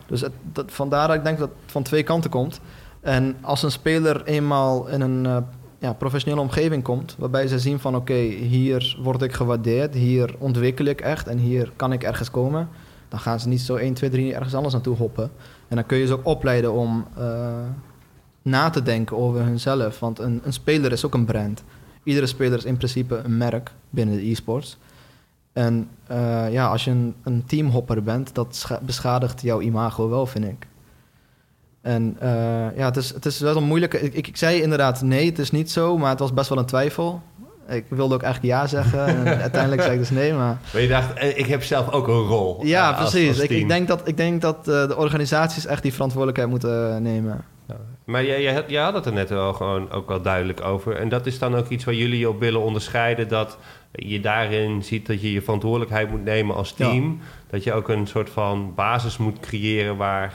Dus 0.07 0.21
het, 0.21 0.33
dat, 0.53 0.65
vandaar 0.73 1.09
dat 1.09 1.17
ik 1.17 1.25
denk 1.25 1.39
dat 1.39 1.49
het 1.49 1.73
van 1.73 1.83
twee 1.83 2.03
kanten 2.03 2.31
komt. 2.31 2.61
En 3.01 3.37
als 3.41 3.63
een 3.63 3.71
speler 3.71 4.25
eenmaal 4.25 4.87
in 4.89 5.01
een 5.01 5.25
uh, 5.25 5.37
ja, 5.79 5.93
professionele 5.93 6.41
omgeving 6.41 6.83
komt, 6.83 7.15
waarbij 7.19 7.47
ze 7.47 7.59
zien 7.59 7.79
van 7.79 7.97
oké, 7.97 8.15
hier 8.15 8.97
word 9.03 9.23
ik 9.23 9.33
gewaardeerd, 9.33 9.95
hier 9.95 10.35
ontwikkel 10.39 10.85
ik 10.85 11.01
echt 11.01 11.27
en 11.27 11.39
hier 11.39 11.73
kan 11.77 11.93
ik 11.93 12.03
ergens 12.03 12.31
komen, 12.31 12.69
dan 13.09 13.19
gaan 13.19 13.41
ze 13.41 13.49
niet 13.49 13.61
zo 13.61 13.77
1, 13.77 13.95
2, 13.95 14.11
3 14.11 14.35
ergens 14.35 14.55
anders 14.55 14.75
naartoe 14.75 14.97
hoppen. 14.97 15.31
En 15.69 15.77
dan 15.77 15.87
kun 15.87 15.99
je 15.99 16.07
ze 16.07 16.13
ook 16.13 16.27
opleiden 16.27 16.73
om 16.73 17.07
uh, 17.19 17.49
na 18.43 18.71
te 18.71 18.83
denken 18.83 19.17
over 19.17 19.41
hunzelf, 19.41 20.01
want 20.01 20.19
een, 20.19 20.41
een 20.45 20.53
speler 20.53 20.93
is 20.93 21.05
ook 21.05 21.15
een 21.15 21.25
brand. 21.25 21.65
Iedere 22.03 22.27
speler 22.27 22.59
is 22.59 22.65
in 22.65 22.77
principe 22.77 23.17
een 23.17 23.37
merk 23.37 23.73
binnen 23.91 24.17
de 24.17 24.31
e-sports. 24.31 24.79
En 25.53 25.89
uh, 26.11 26.53
ja, 26.53 26.69
als 26.69 26.85
je 26.85 27.13
een 27.23 27.45
teamhopper 27.47 28.03
bent, 28.03 28.35
dat 28.35 28.81
beschadigt 28.83 29.43
jouw 29.43 29.61
imago 29.61 30.09
wel, 30.09 30.27
vind 30.27 30.45
ik. 30.45 30.67
En 31.87 32.17
uh, 32.23 32.29
ja, 32.77 32.85
het 32.85 32.97
is, 32.97 33.15
het 33.15 33.27
is 33.27 33.41
wel 33.41 33.57
een 33.57 33.65
moeilijke... 33.65 34.01
Ik, 34.01 34.27
ik, 34.27 34.37
zei 34.37 34.63
inderdaad 34.63 35.03
nee, 35.03 35.27
het 35.27 35.39
is 35.39 35.51
niet 35.51 35.71
zo, 35.71 35.99
maar 35.99 36.11
het 36.11 36.19
was 36.19 36.33
best 36.33 36.49
wel 36.49 36.59
een 36.59 36.67
twijfel. 36.67 37.23
Ik 37.69 37.85
wilde 37.89 38.15
ook 38.15 38.23
eigenlijk 38.23 38.55
ja 38.55 38.67
zeggen 38.67 39.07
en 39.07 39.27
uiteindelijk 39.49 39.83
zei 39.83 39.95
ik 39.95 39.99
dus 39.99 40.11
nee, 40.11 40.33
maar... 40.33 40.59
Maar 40.73 40.83
je 40.83 40.89
dacht, 40.89 41.15
eh, 41.15 41.39
ik 41.39 41.47
heb 41.47 41.63
zelf 41.63 41.91
ook 41.91 42.09
een 42.09 42.27
rol. 42.27 42.65
Ja, 42.65 42.91
uh, 42.91 42.97
precies. 42.97 43.29
Als 43.29 43.39
ik, 43.39 43.51
ik, 43.51 43.69
denk 43.69 43.89
dat, 43.89 44.09
ik 44.09 44.17
denk 44.17 44.41
dat 44.41 44.57
uh, 44.59 44.65
de 44.65 44.97
organisaties 44.97 45.67
echt 45.67 45.83
die 45.83 45.93
verantwoordelijkheid 45.93 46.51
moeten 46.51 47.03
nemen. 47.03 47.45
Ja. 47.69 47.77
Maar 48.05 48.25
jij, 48.25 48.43
jij, 48.43 48.65
jij, 48.67 48.83
had 48.83 48.95
het 48.95 49.07
er 49.07 49.13
net 49.13 49.29
wel 49.29 49.53
gewoon 49.53 49.91
ook 49.91 50.09
wel 50.09 50.23
duidelijk 50.23 50.65
over. 50.65 50.97
En 50.97 51.09
dat 51.09 51.27
is 51.27 51.39
dan 51.39 51.57
ook 51.57 51.69
iets 51.69 51.85
waar 51.85 51.95
jullie 51.95 52.29
op 52.29 52.41
willen 52.41 52.61
onderscheiden... 52.61 53.29
dat 53.29 53.59
je 53.97 54.21
daarin 54.21 54.85
ziet 54.85 55.07
dat 55.07 55.21
je 55.21 55.33
je 55.33 55.43
verantwoordelijkheid 55.43 56.11
moet 56.11 56.25
nemen 56.25 56.57
als 56.57 56.73
team. 56.73 57.21
Dat 57.51 57.65
je 57.65 57.73
ook 57.73 57.89
een 57.89 58.07
soort 58.07 58.31
van 58.31 58.73
basis 58.75 59.17
moet 59.17 59.41
creëren 59.41 59.97
waar, 59.97 60.33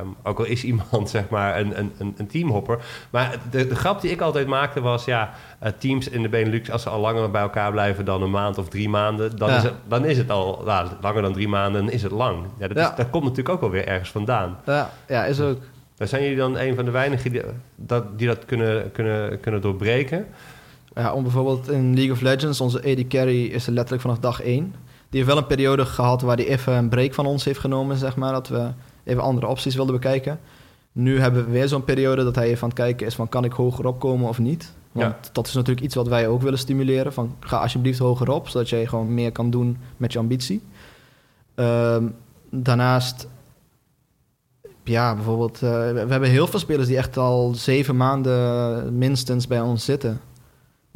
um, 0.00 0.16
ook 0.22 0.38
al 0.38 0.44
is 0.44 0.64
iemand 0.64 1.10
zeg 1.16 1.28
maar 1.28 1.60
een, 1.60 1.78
een, 1.78 2.14
een 2.16 2.26
teamhopper. 2.26 2.78
Maar 3.10 3.36
de, 3.50 3.66
de 3.66 3.74
grap 3.74 4.00
die 4.00 4.10
ik 4.10 4.20
altijd 4.20 4.46
maakte 4.46 4.80
was, 4.80 5.04
ja, 5.04 5.30
uh, 5.62 5.68
teams 5.78 6.08
in 6.08 6.22
de 6.22 6.28
Benelux, 6.28 6.70
als 6.70 6.82
ze 6.82 6.88
al 6.88 7.00
langer 7.00 7.30
bij 7.30 7.42
elkaar 7.42 7.70
blijven 7.70 8.04
dan 8.04 8.22
een 8.22 8.30
maand 8.30 8.58
of 8.58 8.68
drie 8.68 8.88
maanden, 8.88 9.36
dan, 9.36 9.50
is, 9.50 9.62
het, 9.62 9.74
dan 9.88 10.04
is 10.04 10.18
het 10.18 10.30
al 10.30 10.62
nou, 10.64 10.88
langer 11.00 11.22
dan 11.22 11.32
drie 11.32 11.48
maanden, 11.48 11.90
is 11.90 12.02
het 12.02 12.12
lang. 12.12 12.44
Ja, 12.58 12.68
dat, 12.68 12.76
is, 12.76 12.96
dat 12.96 13.10
komt 13.10 13.24
natuurlijk 13.24 13.54
ook 13.54 13.62
alweer 13.62 13.86
ergens 13.86 14.10
vandaan. 14.10 14.58
Ja, 14.66 14.90
ja 15.08 15.24
is 15.24 15.40
ook. 15.40 15.58
Zijn 15.98 16.22
jullie 16.22 16.36
dan 16.36 16.58
een 16.58 16.74
van 16.74 16.84
de 16.84 16.90
weinigen 16.90 17.32
die 17.32 17.42
dat, 17.76 18.18
die 18.18 18.26
dat 18.26 18.44
kunnen, 18.44 18.92
kunnen, 18.92 19.40
kunnen 19.40 19.60
doorbreken. 19.60 20.26
Ja, 20.96 21.12
om 21.12 21.22
bijvoorbeeld 21.22 21.70
in 21.70 21.94
League 21.94 22.12
of 22.12 22.20
Legends, 22.20 22.60
onze 22.60 22.78
AD 22.78 23.06
Carry 23.06 23.44
is 23.44 23.66
er 23.66 23.72
letterlijk 23.72 24.02
vanaf 24.02 24.18
dag 24.18 24.42
één. 24.42 24.74
Die 25.08 25.20
heeft 25.20 25.26
wel 25.26 25.36
een 25.36 25.46
periode 25.46 25.84
gehad 25.84 26.22
waar 26.22 26.36
hij 26.36 26.46
even 26.46 26.72
een 26.72 26.88
break 26.88 27.14
van 27.14 27.26
ons 27.26 27.44
heeft 27.44 27.58
genomen, 27.58 27.96
zeg 27.96 28.16
maar. 28.16 28.32
Dat 28.32 28.48
we 28.48 28.70
even 29.04 29.22
andere 29.22 29.46
opties 29.46 29.74
wilden 29.74 29.94
bekijken. 29.94 30.40
Nu 30.92 31.20
hebben 31.20 31.44
we 31.44 31.50
weer 31.50 31.68
zo'n 31.68 31.84
periode 31.84 32.24
dat 32.24 32.34
hij 32.34 32.46
even 32.46 32.62
aan 32.62 32.68
het 32.68 32.78
kijken 32.78 33.06
is 33.06 33.14
van 33.14 33.28
kan 33.28 33.44
ik 33.44 33.52
hoger 33.52 33.86
opkomen 33.86 34.28
of 34.28 34.38
niet. 34.38 34.72
Want 34.92 35.30
dat 35.32 35.46
is 35.46 35.54
natuurlijk 35.54 35.86
iets 35.86 35.94
wat 35.94 36.08
wij 36.08 36.28
ook 36.28 36.42
willen 36.42 36.58
stimuleren. 36.58 37.12
Van, 37.12 37.34
ga 37.40 37.58
alsjeblieft 37.58 37.98
hoger 37.98 38.30
op, 38.30 38.48
zodat 38.48 38.68
je 38.68 38.88
gewoon 38.88 39.14
meer 39.14 39.32
kan 39.32 39.50
doen 39.50 39.76
met 39.96 40.12
je 40.12 40.18
ambitie. 40.18 40.62
Ehm, 41.54 42.06
daarnaast, 42.50 43.28
ja, 44.84 45.14
bijvoorbeeld, 45.14 45.54
uh, 45.54 45.70
we 45.70 46.06
hebben 46.08 46.30
heel 46.30 46.46
veel 46.46 46.58
spelers 46.58 46.88
die 46.88 46.96
echt 46.96 47.16
al 47.16 47.54
zeven 47.54 47.96
maanden 47.96 48.98
minstens 48.98 49.46
bij 49.46 49.60
ons 49.60 49.84
zitten. 49.84 50.20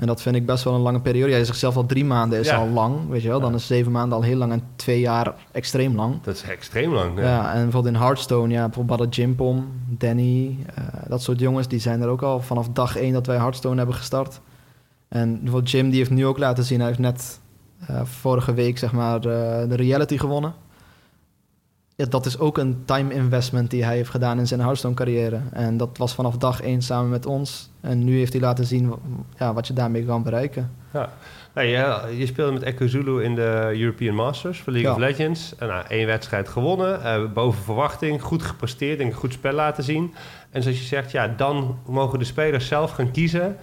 En 0.00 0.06
dat 0.06 0.22
vind 0.22 0.36
ik 0.36 0.46
best 0.46 0.64
wel 0.64 0.74
een 0.74 0.80
lange 0.80 1.00
periode. 1.00 1.30
Jij 1.30 1.44
zegt 1.44 1.58
zelf 1.58 1.76
al 1.76 1.86
drie 1.86 2.04
maanden 2.04 2.38
is 2.38 2.50
al 2.50 2.68
lang, 2.68 3.08
weet 3.08 3.22
je 3.22 3.28
wel. 3.28 3.40
Dan 3.40 3.54
is 3.54 3.66
zeven 3.66 3.92
maanden 3.92 4.18
al 4.18 4.24
heel 4.24 4.36
lang 4.36 4.52
en 4.52 4.62
twee 4.76 5.00
jaar 5.00 5.34
extreem 5.52 5.96
lang. 5.96 6.22
Dat 6.22 6.34
is 6.34 6.42
extreem 6.42 6.92
lang, 6.92 7.18
ja. 7.18 7.24
ja 7.24 7.52
en 7.52 7.62
bijvoorbeeld 7.62 7.94
in 7.94 8.00
Hearthstone, 8.00 8.52
ja, 8.52 8.64
bijvoorbeeld 8.64 9.14
Jimpom, 9.14 9.72
Danny, 9.88 10.56
uh, 10.78 10.84
dat 11.08 11.22
soort 11.22 11.40
jongens, 11.40 11.68
die 11.68 11.78
zijn 11.78 12.00
er 12.00 12.08
ook 12.08 12.22
al 12.22 12.40
vanaf 12.40 12.68
dag 12.68 12.96
één 12.96 13.12
dat 13.12 13.26
wij 13.26 13.36
Hearthstone 13.36 13.76
hebben 13.76 13.94
gestart. 13.94 14.40
En 15.08 15.40
bijvoorbeeld 15.40 15.70
Jim, 15.70 15.90
die 15.90 15.98
heeft 15.98 16.10
nu 16.10 16.26
ook 16.26 16.38
laten 16.38 16.64
zien, 16.64 16.78
hij 16.78 16.86
heeft 16.86 16.98
net 16.98 17.40
uh, 17.90 18.00
vorige 18.04 18.54
week, 18.54 18.78
zeg 18.78 18.92
maar, 18.92 19.16
uh, 19.16 19.22
de 19.68 19.76
reality 19.76 20.18
gewonnen 20.18 20.54
dat 22.08 22.26
is 22.26 22.38
ook 22.38 22.58
een 22.58 22.82
time 22.84 23.14
investment 23.14 23.70
die 23.70 23.84
hij 23.84 23.96
heeft 23.96 24.10
gedaan 24.10 24.38
in 24.38 24.46
zijn 24.46 24.60
Hearthstone 24.60 24.94
carrière. 24.94 25.40
En 25.52 25.76
dat 25.76 25.98
was 25.98 26.14
vanaf 26.14 26.36
dag 26.36 26.60
één 26.60 26.82
samen 26.82 27.10
met 27.10 27.26
ons. 27.26 27.70
En 27.80 28.04
nu 28.04 28.18
heeft 28.18 28.32
hij 28.32 28.42
laten 28.42 28.64
zien 28.64 28.94
ja, 29.38 29.52
wat 29.52 29.66
je 29.66 29.72
daarmee 29.72 30.04
kan 30.04 30.22
bereiken. 30.22 30.70
Ja. 30.92 31.08
Nou, 31.54 31.66
je, 31.66 32.16
je 32.16 32.26
speelde 32.26 32.52
met 32.52 32.62
Echo 32.62 32.86
Zulu 32.86 33.22
in 33.22 33.34
de 33.34 33.70
European 33.74 34.14
Masters 34.14 34.60
voor 34.60 34.72
League 34.72 34.92
of 34.92 34.98
Legends. 34.98 35.54
En, 35.58 35.68
nou, 35.68 35.84
één 35.88 36.06
wedstrijd 36.06 36.48
gewonnen, 36.48 37.00
uh, 37.04 37.32
boven 37.32 37.62
verwachting, 37.62 38.22
goed 38.22 38.42
gepresteerd 38.42 39.00
en 39.00 39.06
een 39.06 39.12
goed 39.12 39.32
spel 39.32 39.52
laten 39.52 39.84
zien. 39.84 40.14
En 40.50 40.62
zoals 40.62 40.78
je 40.78 40.84
zegt, 40.84 41.10
ja, 41.10 41.28
dan 41.28 41.78
mogen 41.86 42.18
de 42.18 42.24
spelers 42.24 42.66
zelf 42.66 42.90
gaan 42.90 43.10
kiezen 43.10 43.56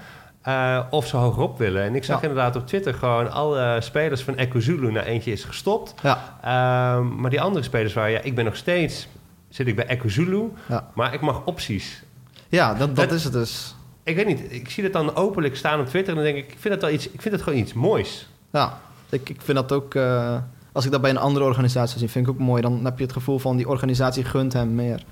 uh, 0.47 0.79
of 0.89 1.07
ze 1.07 1.17
hogerop 1.17 1.57
willen. 1.57 1.83
En 1.83 1.95
ik 1.95 2.03
zag 2.03 2.21
inderdaad 2.21 2.55
op 2.55 2.67
Twitter 2.67 2.93
gewoon 2.93 3.31
alle 3.31 3.77
spelers 3.81 4.23
van 4.23 4.35
Echo 4.35 4.59
Zulu. 4.59 4.91
Nou, 4.91 5.05
eentje 5.05 5.31
is 5.31 5.43
gestopt. 5.43 5.93
Ja. 6.03 6.37
Uh, 6.39 7.07
maar 7.09 7.29
die 7.29 7.41
andere 7.41 7.63
spelers 7.63 7.93
waren, 7.93 8.11
ja, 8.11 8.19
ik 8.21 8.35
ben 8.35 8.45
nog 8.45 8.55
steeds... 8.55 9.07
Zit 9.49 9.67
ik 9.67 9.75
bij 9.75 9.85
Echo 9.85 10.09
Zulu, 10.09 10.51
ja. 10.67 10.87
maar 10.93 11.13
ik 11.13 11.21
mag 11.21 11.41
opties. 11.45 12.03
Ja, 12.49 12.73
dat, 12.73 12.95
dat 12.95 13.11
is 13.11 13.23
het 13.23 13.33
dus. 13.33 13.75
Ik 14.03 14.15
weet 14.15 14.27
niet, 14.27 14.41
ik 14.49 14.69
zie 14.69 14.83
het 14.83 14.93
dan 14.93 15.15
openlijk 15.15 15.55
staan 15.55 15.79
op 15.79 15.85
Twitter... 15.85 16.09
en 16.09 16.23
dan 16.23 16.33
denk 16.33 16.45
ik, 16.45 16.51
ik 16.51 16.59
vind 16.59 16.73
het 16.73 16.83
wel 16.83 16.91
iets, 16.91 17.09
ik 17.09 17.21
vind 17.21 17.33
het 17.33 17.43
gewoon 17.43 17.59
iets 17.59 17.73
moois. 17.73 18.29
Ja, 18.51 18.77
ik, 19.09 19.29
ik 19.29 19.41
vind 19.41 19.57
dat 19.57 19.71
ook... 19.71 19.93
Uh, 19.93 20.37
als 20.71 20.85
ik 20.85 20.91
dat 20.91 21.01
bij 21.01 21.09
een 21.09 21.17
andere 21.17 21.45
organisatie 21.45 21.99
zie, 21.99 22.09
vind 22.09 22.27
ik 22.27 22.31
ook 22.31 22.39
mooi. 22.39 22.61
Dan 22.61 22.85
heb 22.85 22.97
je 22.97 23.03
het 23.03 23.13
gevoel 23.13 23.39
van 23.39 23.57
die 23.57 23.67
organisatie 23.69 24.23
gunt 24.23 24.53
hem 24.53 24.75
meer. 24.75 25.03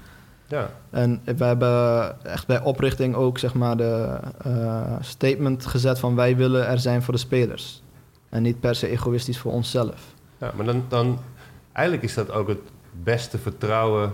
Ja. 0.48 0.70
En 0.90 1.22
we 1.24 1.44
hebben 1.44 2.16
echt 2.24 2.48
bij 2.48 2.62
oprichting 2.62 3.16
ook 3.16 3.38
zeg 3.38 3.54
maar 3.54 3.78
de 3.78 4.20
uh, 4.48 4.96
statement 5.00 5.66
gezet 5.66 6.00
van 6.00 6.16
wij 6.16 6.36
willen 6.36 6.68
er 6.68 6.80
zijn 6.80 7.02
voor 7.02 7.14
de 7.14 7.20
spelers. 7.20 7.84
En 8.30 8.42
niet 8.42 8.60
per 8.60 8.76
se 8.76 8.88
egoïstisch 8.88 9.40
voor 9.40 9.52
onszelf. 9.52 10.14
Ja, 10.38 10.52
maar 10.56 10.66
dan, 10.66 10.86
dan 10.88 11.20
eigenlijk 11.72 12.08
is 12.08 12.14
dat 12.14 12.32
ook 12.32 12.48
het 12.48 12.60
beste 13.04 13.38
vertrouwen 13.38 14.14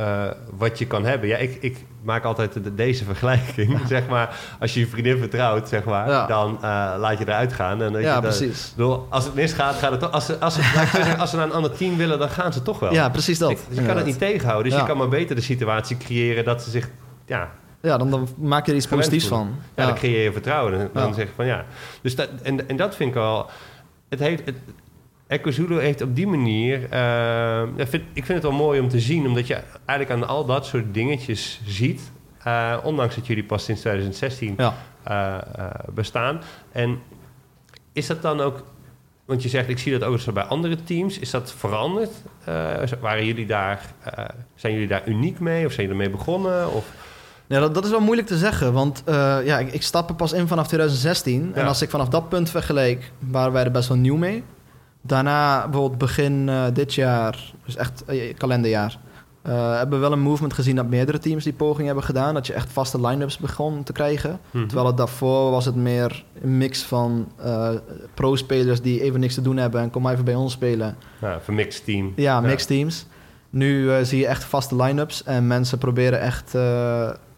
uh, 0.00 0.24
wat 0.56 0.78
je 0.78 0.86
kan 0.86 1.04
hebben. 1.04 1.28
Ja, 1.28 1.36
ik, 1.36 1.58
ik 1.60 1.84
maak 2.02 2.24
altijd 2.24 2.52
de, 2.52 2.74
deze 2.74 3.04
vergelijking. 3.12 3.80
zeg 3.86 4.08
maar, 4.08 4.36
als 4.60 4.74
je 4.74 4.80
je 4.80 4.86
vriendin 4.86 5.18
vertrouwt, 5.18 5.68
zeg 5.68 5.84
maar, 5.84 6.28
dan 6.28 6.54
uh, 6.54 6.60
laat 6.98 7.18
je 7.18 7.24
eruit 7.24 7.52
gaan. 7.52 7.82
En 7.82 8.00
ja, 8.00 8.20
precies. 8.20 8.72
Bedoel, 8.76 9.06
als 9.08 9.24
het 9.24 9.34
misgaat, 9.34 9.74
gaat 9.74 9.90
het 9.90 10.00
toch. 10.00 10.12
Als 10.12 10.26
ze, 10.26 10.38
als, 10.38 10.54
ze, 10.54 11.14
als 11.18 11.30
ze 11.30 11.36
naar 11.36 11.46
een 11.46 11.52
ander 11.52 11.76
team 11.76 11.96
willen, 11.96 12.18
dan 12.18 12.30
gaan 12.30 12.52
ze 12.52 12.62
toch 12.62 12.78
wel. 12.78 12.92
Ja, 12.92 13.08
precies 13.08 13.38
dat. 13.38 13.50
Ik, 13.50 13.58
dus 13.68 13.78
je 13.78 13.86
kan 13.86 13.96
het 13.96 14.06
niet 14.06 14.18
tegenhouden. 14.18 14.70
Dus 14.70 14.80
je 14.80 14.86
kan 14.86 14.96
maar 14.96 15.08
beter 15.08 15.36
de 15.36 15.42
situatie 15.42 15.96
creëren 15.96 16.44
dat 16.44 16.62
ze 16.62 16.70
zich. 16.70 16.88
Ja, 17.26 17.50
ja, 17.80 17.96
dan, 17.98 18.10
dan 18.10 18.28
maak 18.36 18.66
je 18.66 18.70
er 18.70 18.76
iets 18.76 18.86
positiefs 18.86 19.26
van. 19.26 19.54
Ja, 19.74 19.86
dan 19.86 19.94
creëer 19.94 20.22
je 20.22 20.32
vertrouwen. 20.32 20.78
Dan, 20.78 20.88
dan 20.92 21.14
zeg 21.14 21.26
je 21.26 21.32
van 21.34 21.46
ja. 21.46 21.64
Dus 22.02 22.16
dat, 22.16 22.28
en, 22.42 22.68
en 22.68 22.76
dat 22.76 22.96
vind 22.96 23.08
ik 23.08 23.14
wel. 23.14 23.50
Het 24.08 24.18
heeft, 24.18 24.44
het, 24.44 24.56
Ecozulu 25.28 25.80
heeft 25.80 26.02
op 26.02 26.16
die 26.16 26.26
manier... 26.26 26.88
Uh, 26.92 27.62
vind, 27.76 28.02
ik 28.12 28.24
vind 28.24 28.28
het 28.28 28.42
wel 28.42 28.52
mooi 28.52 28.80
om 28.80 28.88
te 28.88 29.00
zien... 29.00 29.26
omdat 29.26 29.46
je 29.46 29.60
eigenlijk 29.84 30.22
aan 30.22 30.28
al 30.28 30.44
dat 30.44 30.66
soort 30.66 30.94
dingetjes 30.94 31.60
ziet... 31.64 32.00
Uh, 32.46 32.76
ondanks 32.82 33.14
dat 33.14 33.26
jullie 33.26 33.44
pas 33.44 33.64
sinds 33.64 33.80
2016 33.80 34.54
ja. 34.56 34.74
uh, 35.08 35.70
bestaan. 35.94 36.40
En 36.72 36.98
is 37.92 38.06
dat 38.06 38.22
dan 38.22 38.40
ook... 38.40 38.64
Want 39.24 39.42
je 39.42 39.48
zegt, 39.48 39.68
ik 39.68 39.78
zie 39.78 39.98
dat 39.98 40.08
ook 40.08 40.18
zo 40.18 40.32
bij 40.32 40.42
andere 40.42 40.82
teams. 40.84 41.18
Is 41.18 41.30
dat 41.30 41.52
veranderd? 41.52 42.10
waren 43.00 43.26
jullie 43.26 43.46
daar, 43.46 43.80
zijn 44.54 44.72
jullie 44.72 44.88
daar 44.88 45.08
uniek 45.08 45.40
mee? 45.40 45.66
Of 45.66 45.72
zijn 45.72 45.86
jullie 45.86 46.02
ermee 46.02 46.18
begonnen? 46.18 46.72
Of... 46.72 46.92
Ja, 47.46 47.60
dat, 47.60 47.74
dat, 47.74 47.84
is 47.84 47.90
wel 47.90 48.00
moeilijk 48.00 48.28
te 48.28 48.36
zeggen, 48.36 48.72
want 48.72 49.02
ja, 49.44 49.58
ik, 49.58 49.72
ik 49.72 49.82
stap 49.82 50.08
er 50.08 50.14
pas 50.14 50.32
in 50.32 50.48
vanaf 50.48 50.66
2016. 50.66 51.50
En 51.54 51.66
als 51.66 51.82
ik 51.82 51.90
vanaf 51.90 52.08
dat 52.08 52.28
punt 52.28 52.50
vergeleek, 52.50 53.12
waren 53.18 53.52
wij 53.52 53.64
er 53.64 53.70
best 53.70 53.88
wel 53.88 53.96
nieuw 53.96 54.16
mee. 54.16 54.44
Daarna, 55.08 55.68
bijvoorbeeld 55.68 55.98
begin 55.98 56.48
uh, 56.48 56.64
dit 56.72 56.94
jaar, 56.94 57.52
dus 57.64 57.76
echt 57.76 58.04
uh, 58.10 58.34
kalenderjaar, 58.36 58.98
uh, 59.46 59.76
hebben 59.76 59.98
we 59.98 60.04
wel 60.04 60.12
een 60.12 60.20
movement 60.20 60.52
gezien 60.52 60.76
dat 60.76 60.88
meerdere 60.88 61.18
teams 61.18 61.44
die 61.44 61.52
poging 61.52 61.86
hebben 61.86 62.04
gedaan. 62.04 62.34
Dat 62.34 62.46
je 62.46 62.52
echt 62.52 62.72
vaste 62.72 63.06
line-ups 63.06 63.38
begon 63.38 63.82
te 63.82 63.92
krijgen. 63.92 64.40
Mhm. 64.50 64.66
Terwijl 64.66 64.86
het 64.86 64.96
daarvoor 64.96 65.50
was 65.50 65.64
het 65.64 65.74
meer 65.74 66.24
een 66.42 66.58
mix 66.58 66.82
van 66.82 67.28
pro-spelers 68.14 68.80
die 68.80 69.02
even 69.02 69.20
niks 69.20 69.34
te 69.34 69.42
doen 69.42 69.56
hebben 69.56 69.80
en 69.80 69.90
kom 69.90 70.02
maar 70.02 70.12
even 70.12 70.24
bij 70.24 70.34
ons 70.34 70.52
spelen. 70.52 70.96
Ja, 71.20 71.40
voor 71.40 71.54
mixed 71.54 71.84
team. 71.84 72.12
Ja, 72.16 72.40
mixed 72.40 72.68
teams. 72.68 73.06
Nu 73.50 74.04
zie 74.04 74.18
je 74.18 74.26
echt 74.26 74.44
vaste 74.44 74.76
line-ups 74.76 75.22
en 75.22 75.46
mensen 75.46 75.78
proberen 75.78 76.20
echt 76.20 76.52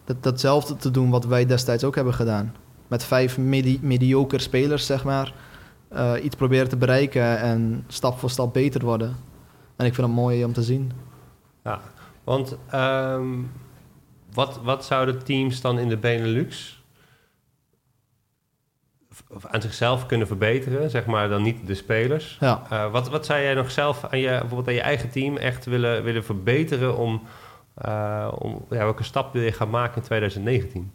dat, 0.05 0.23
datzelfde 0.23 0.75
te 0.75 0.91
doen 0.91 1.09
wat 1.09 1.25
wij 1.25 1.45
destijds 1.45 1.83
ook 1.83 1.95
hebben 1.95 2.13
gedaan. 2.13 2.55
Met 2.87 3.03
vijf 3.03 3.37
medi 3.37 3.79
mediocre 3.81 4.39
spelers, 4.39 4.85
zeg 4.85 5.03
maar 5.03 5.33
uh, 5.93 6.13
iets 6.23 6.35
proberen 6.35 6.69
te 6.69 6.77
bereiken 6.77 7.39
en 7.39 7.83
stap 7.87 8.19
voor 8.19 8.29
stap 8.29 8.53
beter 8.53 8.85
worden. 8.85 9.15
En 9.75 9.85
ik 9.85 9.93
vind 9.93 10.07
het 10.07 10.15
mooi 10.15 10.45
om 10.45 10.53
te 10.53 10.63
zien. 10.63 10.91
Ja, 11.63 11.79
want 12.23 12.57
um, 12.73 13.51
wat, 14.33 14.59
wat 14.63 14.85
zouden 14.85 15.23
teams 15.23 15.61
dan 15.61 15.79
in 15.79 15.89
de 15.89 15.97
Benelux 15.97 16.79
aan 19.41 19.61
zichzelf 19.61 20.05
kunnen 20.05 20.27
verbeteren, 20.27 20.89
zeg 20.89 21.05
maar 21.05 21.29
dan 21.29 21.41
niet 21.41 21.67
de 21.67 21.75
spelers. 21.75 22.37
Ja. 22.39 22.61
Uh, 22.71 22.91
wat, 22.91 23.09
wat 23.09 23.25
zou 23.25 23.41
jij 23.41 23.53
nog 23.53 23.71
zelf 23.71 24.05
aan 24.05 24.19
je, 24.19 24.29
bijvoorbeeld 24.29 24.67
aan 24.67 24.73
je 24.73 24.81
eigen 24.81 25.09
team 25.09 25.37
echt 25.37 25.65
willen, 25.65 26.03
willen 26.03 26.23
verbeteren 26.23 26.97
om, 26.97 27.21
uh, 27.85 28.31
om 28.39 28.65
ja, 28.69 28.77
welke 28.77 29.03
stap 29.03 29.33
wil 29.33 29.41
je 29.41 29.51
gaan 29.51 29.69
maken 29.69 29.95
in 29.95 30.01
2019? 30.01 30.93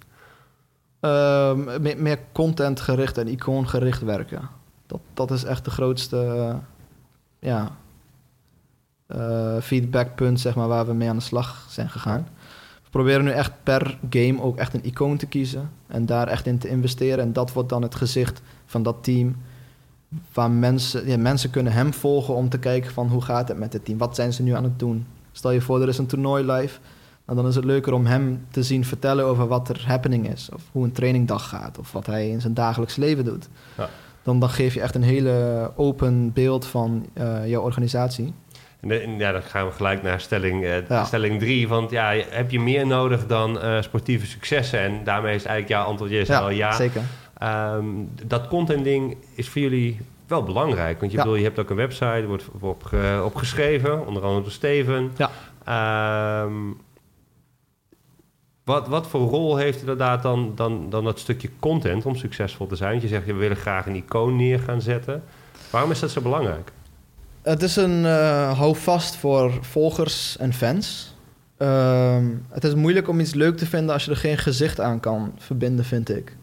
Uh, 1.01 1.53
meer, 1.79 1.99
meer 1.99 2.19
contentgericht 2.33 3.19
en 3.19 3.29
icoongericht 3.29 4.03
werken. 4.03 4.49
Dat, 4.87 5.01
dat 5.15 5.31
is 5.31 5.45
echt 5.45 5.65
de 5.65 5.71
grootste 5.71 6.17
uh, 6.37 6.55
ja, 7.39 7.77
uh, 9.15 9.61
feedbackpunt 9.61 10.41
zeg 10.41 10.55
maar, 10.55 10.69
waar 10.69 10.87
we 10.87 10.93
mee 10.93 11.09
aan 11.09 11.17
de 11.17 11.23
slag 11.23 11.67
zijn 11.71 11.91
gegaan. 11.91 12.29
We 12.83 12.91
proberen 12.91 13.25
nu 13.25 13.31
echt 13.31 13.53
per 13.63 13.99
game 14.11 14.43
ook 14.43 14.57
echt 14.57 14.75
een 14.75 14.85
icoon 14.85 15.17
te 15.17 15.27
kiezen 15.27 15.71
en 15.87 16.07
daar 16.07 16.29
echt 16.29 16.47
in 16.47 16.59
te 16.59 16.69
investeren. 16.69 17.25
En 17.25 17.33
dat 17.33 17.53
wordt 17.53 17.69
dan 17.69 17.83
het 17.83 17.95
gezicht 17.95 18.43
van 18.67 18.83
dat 18.83 18.97
team. 19.01 19.37
Waar 20.33 20.51
mensen, 20.51 21.07
ja, 21.09 21.19
mensen 21.19 21.51
kunnen 21.51 21.73
hem 21.73 21.95
volgen 21.95 22.35
om 22.35 22.49
te 22.49 22.59
kijken 22.59 22.93
van 22.93 23.09
hoe 23.09 23.23
gaat 23.23 23.49
het 23.49 23.59
met 23.59 23.73
het 23.73 23.85
team? 23.85 23.99
Wat 23.99 24.15
zijn 24.15 24.33
ze 24.33 24.43
nu 24.43 24.53
aan 24.53 24.65
het 24.65 24.79
doen? 24.79 25.07
Stel 25.33 25.51
je 25.51 25.61
voor, 25.61 25.83
er 25.83 25.89
is 25.89 25.99
een 25.99 26.07
toernooi 26.07 26.53
live. 26.53 26.79
En 27.25 27.37
dan 27.37 27.47
is 27.47 27.55
het 27.55 27.65
leuker 27.65 27.93
om 27.93 28.07
hem 28.07 28.47
te 28.51 28.63
zien 28.63 28.85
vertellen 28.85 29.25
over 29.25 29.47
wat 29.47 29.69
er 29.69 29.85
happening 29.87 30.33
is. 30.33 30.49
Of 30.55 30.63
hoe 30.73 30.85
een 30.85 30.93
trainingdag 30.93 31.49
gaat. 31.49 31.79
Of 31.79 31.93
wat 31.93 32.07
hij 32.07 32.29
in 32.29 32.41
zijn 32.41 32.55
dagelijks 32.55 32.97
leven 32.97 33.25
doet. 33.25 33.49
Ja 33.77 33.89
dan, 34.27 34.41
dan 34.41 34.51
geef 34.51 34.75
je 34.75 34.81
echt 34.81 34.95
een 34.95 35.03
hele 35.03 35.71
open 35.77 36.33
beeld 36.33 36.67
van 36.67 37.07
uh, 37.15 37.49
jouw 37.49 37.63
organisatie. 37.63 38.35
En 38.81 39.19
ja, 39.19 39.33
dan 39.33 39.43
gaan 39.43 39.67
we 39.67 39.73
gelijk 39.73 40.03
naar 40.03 40.21
stelling 40.21 40.63
3. 40.63 40.83
Uh, 40.89 41.05
stelling 41.05 41.39
drie, 41.39 41.69
want 41.69 41.91
ja, 41.91 42.15
heb 42.29 42.51
je 42.51 42.61
meer 42.61 42.87
nodig 42.87 43.27
dan 43.27 43.57
uh, 43.57 43.83
sportieve 43.83 44.27
successen? 44.27 44.81
En 44.81 45.05
daarmee 45.05 45.35
is 45.35 45.45
eigenlijk 45.45 45.69
jouw 45.69 45.85
antwoord 45.85 46.11
is 46.11 46.29
ja, 46.29 46.49
ja. 46.49 46.73
zeker. 46.73 47.03
Um, 47.43 48.11
dat 48.27 48.49
content 48.49 48.85
ding 48.85 49.17
is 49.35 49.49
voor 49.49 49.63
jullie 49.63 50.01
wel 50.27 50.43
belangrijk. 50.43 51.01
Want 51.01 51.13
je, 51.13 51.17
ja. 51.17 51.23
bedoel, 51.23 51.39
je 51.39 51.45
hebt 51.45 51.59
ook 51.59 51.71
een 51.71 51.77
website, 51.77 52.25
wordt 52.27 52.45
op, 52.61 52.93
op 53.25 53.35
geschreven, 53.35 54.07
onder 54.07 54.23
andere 54.23 54.43
door 54.43 54.53
Steven. 54.53 55.13
Ja. 55.17 56.43
Um, 56.43 56.77
wat, 58.67 58.89
wat 58.89 59.07
voor 59.07 59.21
rol 59.21 59.57
heeft 59.57 59.81
inderdaad 59.81 60.23
dan, 60.23 60.53
dan, 60.55 60.91
dan 60.91 61.05
dat 61.05 61.19
stukje 61.19 61.51
content 61.59 62.07
om 62.07 62.17
succesvol 62.17 62.67
te 62.67 62.77
zijn? 62.77 62.91
Want 62.91 63.03
je 63.03 63.09
zegt, 63.09 63.27
we 63.27 63.33
willen 63.33 63.57
graag 63.57 63.87
een 63.87 63.95
icoon 63.95 64.37
neer 64.37 64.59
gaan 64.59 64.81
zetten. 64.81 65.23
Waarom 65.71 65.91
is 65.91 66.01
dat 66.01 66.11
zo 66.11 66.21
belangrijk? 66.21 66.73
Het 67.43 67.63
is 67.63 67.77
een 67.77 68.01
uh, 68.05 68.59
houvast 68.59 69.17
voor 69.17 69.53
volgers 69.61 70.37
en 70.37 70.53
fans. 70.53 71.15
Uh, 71.59 72.25
het 72.49 72.65
is 72.65 72.75
moeilijk 72.75 73.09
om 73.09 73.21
iets 73.21 73.35
leuk 73.35 73.57
te 73.57 73.67
vinden 73.67 73.95
als 73.95 74.05
je 74.05 74.11
er 74.11 74.17
geen 74.17 74.39
gezicht 74.39 74.81
aan 74.81 75.01
kan 75.01 75.33
verbinden, 75.39 75.85
vind 75.85 76.09
ik. 76.09 76.37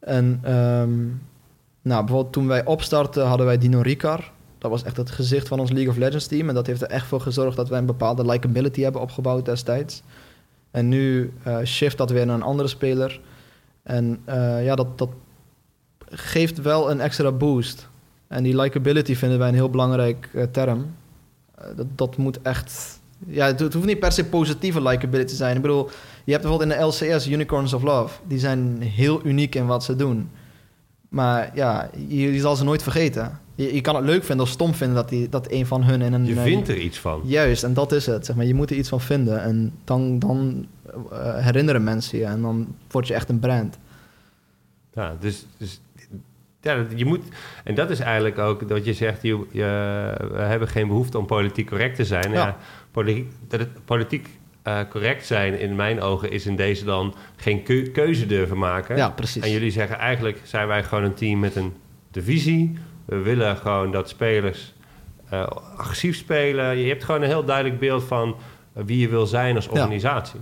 En 0.00 0.52
um, 0.52 1.22
nou, 1.82 2.04
bijvoorbeeld 2.04 2.32
toen 2.32 2.46
wij 2.46 2.64
opstarten 2.64 3.26
hadden 3.26 3.46
wij 3.46 3.58
Dino 3.58 3.80
Ricard. 3.80 4.30
Dat 4.58 4.70
was 4.70 4.82
echt 4.82 4.96
het 4.96 5.10
gezicht 5.10 5.48
van 5.48 5.60
ons 5.60 5.70
League 5.70 5.90
of 5.90 5.96
Legends 5.96 6.26
team. 6.26 6.48
En 6.48 6.54
dat 6.54 6.66
heeft 6.66 6.82
er 6.82 6.88
echt 6.88 7.06
voor 7.06 7.20
gezorgd 7.20 7.56
dat 7.56 7.68
wij 7.68 7.78
een 7.78 7.86
bepaalde 7.86 8.26
likability 8.26 8.82
hebben 8.82 9.00
opgebouwd 9.00 9.44
destijds. 9.44 10.02
En 10.74 10.88
nu 10.88 11.32
uh, 11.46 11.58
shift 11.64 11.98
dat 11.98 12.10
weer 12.10 12.26
naar 12.26 12.34
een 12.34 12.42
andere 12.42 12.68
speler. 12.68 13.20
En 13.82 14.22
ja, 14.62 14.74
dat, 14.74 14.98
dat 14.98 15.08
geeft 16.08 16.62
wel 16.62 16.90
een 16.90 17.00
extra 17.00 17.32
boost. 17.32 17.88
En 18.28 18.42
die 18.42 18.60
likability 18.60 19.14
vinden 19.14 19.38
wij 19.38 19.48
een 19.48 19.54
heel 19.54 19.70
belangrijk 19.70 20.28
term. 20.50 20.94
dat, 21.76 21.86
dat 21.94 22.16
moet 22.16 22.42
echt 22.42 23.00
ja, 23.26 23.46
het, 23.46 23.60
hoeft 23.60 23.86
niet 23.86 23.98
per 23.98 24.12
se 24.12 24.24
positieve 24.24 24.82
likability 24.82 25.30
te 25.30 25.36
zijn. 25.36 25.56
Ik 25.56 25.62
bedoel, 25.62 25.90
je 26.24 26.32
hebt 26.32 26.42
bijvoorbeeld 26.42 26.72
in 26.72 26.78
de 26.78 26.84
LCS 26.84 27.26
Unicorns 27.28 27.72
of 27.72 27.82
Love. 27.82 28.18
Die 28.26 28.38
zijn 28.38 28.82
heel 28.82 29.20
uniek 29.24 29.54
in 29.54 29.66
wat 29.66 29.84
ze 29.84 29.96
doen. 29.96 30.30
Maar 31.08 31.50
ja, 31.54 31.90
je, 32.06 32.40
zal 32.40 32.56
ze 32.56 32.64
nooit 32.64 32.82
vergeten. 32.82 33.38
Je, 33.54 33.74
je, 33.74 33.80
kan 33.80 33.96
het 33.96 34.04
leuk 34.04 34.24
vinden 34.24 34.46
of 34.46 34.52
stom 34.52 34.74
vinden 34.74 34.96
dat, 34.96 35.08
die, 35.08 35.28
dat 35.28 35.50
een 35.50 35.66
van 35.66 35.82
hun 35.82 36.02
in 36.02 36.12
een... 36.12 36.24
Je 36.24 36.34
vindt 36.34 36.68
er 36.68 36.78
iets 36.78 36.98
van. 36.98 37.20
Juist, 37.24 37.62
en 37.62 37.74
dat 37.74 37.92
is 37.92 38.06
het. 38.06 38.26
Zeg 38.26 38.36
maar. 38.36 38.44
Je 38.44 38.54
moet 38.54 38.70
er 38.70 38.76
iets 38.76 38.88
van 38.88 39.00
vinden. 39.00 39.42
En 39.42 39.72
dan, 39.84 40.18
dan 40.18 40.66
uh, 41.12 41.36
herinneren 41.36 41.84
mensen 41.84 42.18
je. 42.18 42.24
En 42.24 42.42
dan 42.42 42.74
word 42.90 43.06
je 43.06 43.14
echt 43.14 43.28
een 43.28 43.38
brand. 43.38 43.78
Ja, 44.92 45.16
dus, 45.20 45.46
dus 45.56 45.80
ja, 46.60 46.84
je 46.94 47.04
moet, 47.04 47.22
en 47.64 47.74
dat 47.74 47.90
is 47.90 48.00
eigenlijk 48.00 48.38
ook 48.38 48.68
dat 48.68 48.84
je 48.84 48.92
zegt, 48.92 49.22
je, 49.22 49.46
we 50.32 50.40
hebben 50.40 50.68
geen 50.68 50.88
behoefte 50.88 51.18
om 51.18 51.26
politiek 51.26 51.66
correct 51.66 51.96
te 51.96 52.04
zijn. 52.04 52.32
Ja. 52.32 52.56
politiek, 52.90 53.30
dat 53.48 53.60
het 53.60 53.84
politiek 53.84 54.28
uh, 54.64 54.80
correct 54.90 55.26
zijn 55.26 55.58
in 55.58 55.74
mijn 55.74 56.00
ogen 56.00 56.30
is 56.30 56.46
in 56.46 56.56
deze 56.56 56.84
dan 56.84 57.14
geen 57.36 57.62
keuze 57.92 58.26
durven 58.26 58.58
maken. 58.58 58.96
Ja, 58.96 59.10
precies. 59.10 59.42
En 59.42 59.50
jullie 59.50 59.70
zeggen 59.70 59.98
eigenlijk 59.98 60.40
zijn 60.42 60.66
wij 60.66 60.82
gewoon 60.82 61.04
een 61.04 61.14
team 61.14 61.38
met 61.38 61.56
een 61.56 61.72
divisie. 62.10 62.78
We 63.04 63.16
willen 63.16 63.56
gewoon 63.56 63.92
dat 63.92 64.08
spelers 64.08 64.74
uh, 65.32 65.46
agressief 65.76 66.16
spelen. 66.16 66.76
Je 66.76 66.88
hebt 66.88 67.04
gewoon 67.04 67.22
een 67.22 67.28
heel 67.28 67.44
duidelijk 67.44 67.78
beeld 67.78 68.04
van 68.04 68.36
wie 68.72 68.98
je 68.98 69.08
wil 69.08 69.26
zijn 69.26 69.56
als 69.56 69.68
organisatie. 69.68 70.40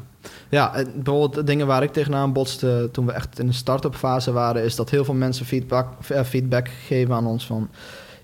Ja, 0.49 0.73
bijvoorbeeld 0.95 1.35
de 1.35 1.45
dingen 1.45 1.67
waar 1.67 1.83
ik 1.83 1.93
tegenaan 1.93 2.33
botste 2.33 2.89
toen 2.93 3.07
we 3.07 3.13
echt 3.13 3.39
in 3.39 3.47
de 3.47 3.53
start-up 3.53 3.95
fase 3.95 4.33
waren, 4.33 4.63
is 4.63 4.77
dat 4.77 4.91
heel 4.91 5.05
veel 5.05 5.15
mensen 5.15 5.47
feedback, 5.47 5.89
eh, 6.09 6.23
feedback 6.23 6.69
geven 6.69 7.15
aan 7.15 7.27
ons 7.27 7.47
van 7.47 7.69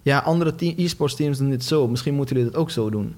ja, 0.02 0.18
andere 0.18 0.52
e-sports 0.58 1.14
teams 1.14 1.38
doen 1.38 1.50
dit 1.50 1.64
zo, 1.64 1.88
misschien 1.88 2.14
moeten 2.14 2.36
jullie 2.36 2.50
dat 2.50 2.60
ook 2.60 2.70
zo 2.70 2.90
doen. 2.90 3.16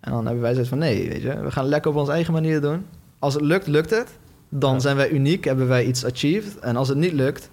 En 0.00 0.12
dan 0.12 0.24
hebben 0.24 0.42
wij 0.42 0.50
zoiets 0.52 0.70
van 0.70 0.78
nee, 0.78 1.08
weet 1.08 1.22
je, 1.22 1.40
we 1.40 1.50
gaan 1.50 1.66
lekker 1.66 1.90
op 1.90 1.96
onze 1.96 2.12
eigen 2.12 2.32
manier 2.32 2.60
doen. 2.60 2.86
Als 3.18 3.34
het 3.34 3.42
lukt, 3.42 3.66
lukt 3.66 3.90
het. 3.90 4.08
Dan 4.48 4.80
zijn 4.80 4.96
wij 4.96 5.10
uniek, 5.10 5.44
hebben 5.44 5.68
wij 5.68 5.84
iets 5.84 6.04
achieved. 6.04 6.58
En 6.58 6.76
als 6.76 6.88
het 6.88 6.98
niet 6.98 7.12
lukt, 7.12 7.50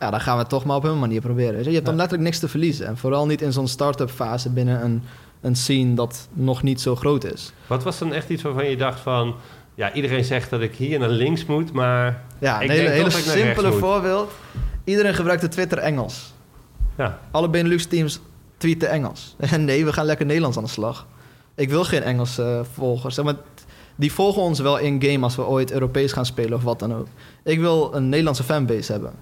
ja, 0.00 0.10
dan 0.10 0.20
gaan 0.20 0.34
we 0.34 0.40
het 0.40 0.48
toch 0.48 0.64
maar 0.64 0.76
op 0.76 0.82
hun 0.82 0.98
manier 0.98 1.20
proberen. 1.20 1.54
Weet 1.54 1.64
je? 1.64 1.68
je 1.68 1.74
hebt 1.74 1.86
dan 1.86 1.96
letterlijk 1.96 2.28
niks 2.28 2.38
te 2.38 2.48
verliezen. 2.48 2.86
En 2.86 2.96
vooral 2.96 3.26
niet 3.26 3.42
in 3.42 3.52
zo'n 3.52 3.68
start-up 3.68 4.10
fase 4.10 4.50
binnen 4.50 4.84
een, 4.84 5.02
een 5.40 5.56
scene 5.56 5.94
dat 5.94 6.28
nog 6.32 6.62
niet 6.62 6.80
zo 6.80 6.96
groot 6.96 7.24
is. 7.24 7.52
Wat 7.66 7.82
was 7.82 7.98
dan 7.98 8.12
echt 8.12 8.28
iets 8.28 8.42
waarvan 8.42 8.70
je 8.70 8.76
dacht 8.76 9.00
van 9.00 9.34
ja, 9.74 9.92
iedereen 9.92 10.24
zegt 10.24 10.50
dat 10.50 10.60
ik 10.60 10.74
hier 10.74 10.98
naar 10.98 11.08
links 11.08 11.44
moet, 11.44 11.72
maar. 11.72 12.22
Ja, 12.38 12.62
een 12.62 12.70
hele, 12.70 12.88
hele 12.88 13.10
simpele 13.10 13.72
voorbeeld. 13.72 14.32
Iedereen 14.84 15.14
gebruikt 15.14 15.42
de 15.42 15.48
Twitter 15.48 15.78
Engels. 15.78 16.32
Ja. 16.96 17.18
Alle 17.30 17.48
Benelux 17.48 17.86
teams 17.86 18.20
tweeten 18.56 18.90
Engels. 18.90 19.34
En 19.38 19.64
nee, 19.70 19.84
we 19.84 19.92
gaan 19.92 20.04
lekker 20.04 20.26
Nederlands 20.26 20.56
aan 20.56 20.64
de 20.64 20.70
slag. 20.70 21.06
Ik 21.54 21.68
wil 21.68 21.84
geen 21.84 22.02
Engelse 22.02 22.42
uh, 22.42 22.74
volgers. 22.74 23.22
maar 23.22 23.36
die 23.96 24.12
volgen 24.12 24.42
ons 24.42 24.58
wel 24.58 24.78
in-game 24.78 25.24
als 25.24 25.36
we 25.36 25.46
ooit 25.46 25.72
Europees 25.72 26.12
gaan 26.12 26.26
spelen 26.26 26.52
of 26.52 26.62
wat 26.62 26.78
dan 26.78 26.94
ook. 26.94 27.06
Ik 27.44 27.58
wil 27.58 27.94
een 27.94 28.08
Nederlandse 28.08 28.42
fanbase 28.42 28.92
hebben. 28.92 29.12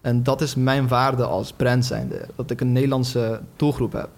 En 0.00 0.22
dat 0.22 0.40
is 0.40 0.54
mijn 0.54 0.88
waarde 0.88 1.24
als 1.24 1.52
brand 1.52 1.84
zijnde. 1.84 2.26
Dat 2.36 2.50
ik 2.50 2.60
een 2.60 2.72
Nederlandse 2.72 3.40
doelgroep 3.56 3.92
heb. 3.92 4.08